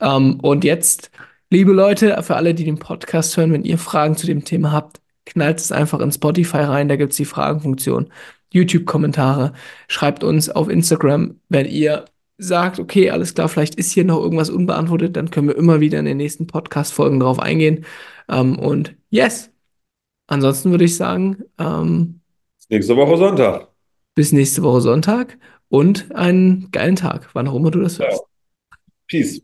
Ähm, 0.00 0.40
und 0.40 0.64
jetzt, 0.64 1.10
liebe 1.50 1.72
Leute, 1.72 2.20
für 2.22 2.36
alle, 2.36 2.54
die 2.54 2.64
den 2.64 2.78
Podcast 2.78 3.36
hören, 3.36 3.52
wenn 3.52 3.64
ihr 3.64 3.78
Fragen 3.78 4.16
zu 4.16 4.26
dem 4.26 4.44
Thema 4.44 4.72
habt, 4.72 5.00
knallt 5.26 5.58
es 5.60 5.72
einfach 5.72 6.00
in 6.00 6.10
Spotify 6.12 6.58
rein, 6.58 6.88
da 6.88 6.96
gibt 6.96 7.12
es 7.12 7.16
die 7.16 7.24
Fragenfunktion. 7.24 8.12
YouTube-Kommentare, 8.52 9.52
schreibt 9.88 10.24
uns 10.24 10.50
auf 10.50 10.68
Instagram, 10.68 11.40
wenn 11.48 11.66
ihr 11.66 12.04
sagt, 12.38 12.78
okay, 12.80 13.10
alles 13.10 13.34
klar, 13.34 13.48
vielleicht 13.48 13.76
ist 13.76 13.92
hier 13.92 14.04
noch 14.04 14.20
irgendwas 14.20 14.50
unbeantwortet, 14.50 15.16
dann 15.16 15.30
können 15.30 15.48
wir 15.48 15.56
immer 15.56 15.80
wieder 15.80 15.98
in 16.00 16.04
den 16.06 16.16
nächsten 16.18 16.46
Podcast-Folgen 16.46 17.20
drauf 17.20 17.38
eingehen. 17.38 17.84
Ähm, 18.28 18.58
und 18.58 18.96
yes, 19.10 19.50
ansonsten 20.26 20.70
würde 20.72 20.84
ich 20.84 20.96
sagen, 20.96 21.44
ähm, 21.58 22.20
Nächste 22.68 22.96
Woche 22.96 23.16
Sonntag. 23.18 23.68
bis 24.14 24.32
nächste 24.32 24.62
Woche 24.62 24.80
Sonntag 24.80 25.38
und 25.72 26.14
einen 26.14 26.70
geilen 26.70 26.96
Tag, 26.96 27.30
wann 27.32 27.48
auch 27.48 27.54
immer 27.54 27.70
du 27.70 27.80
das 27.80 27.98
hörst. 27.98 28.20
Ja. 28.20 28.76
Peace. 29.08 29.40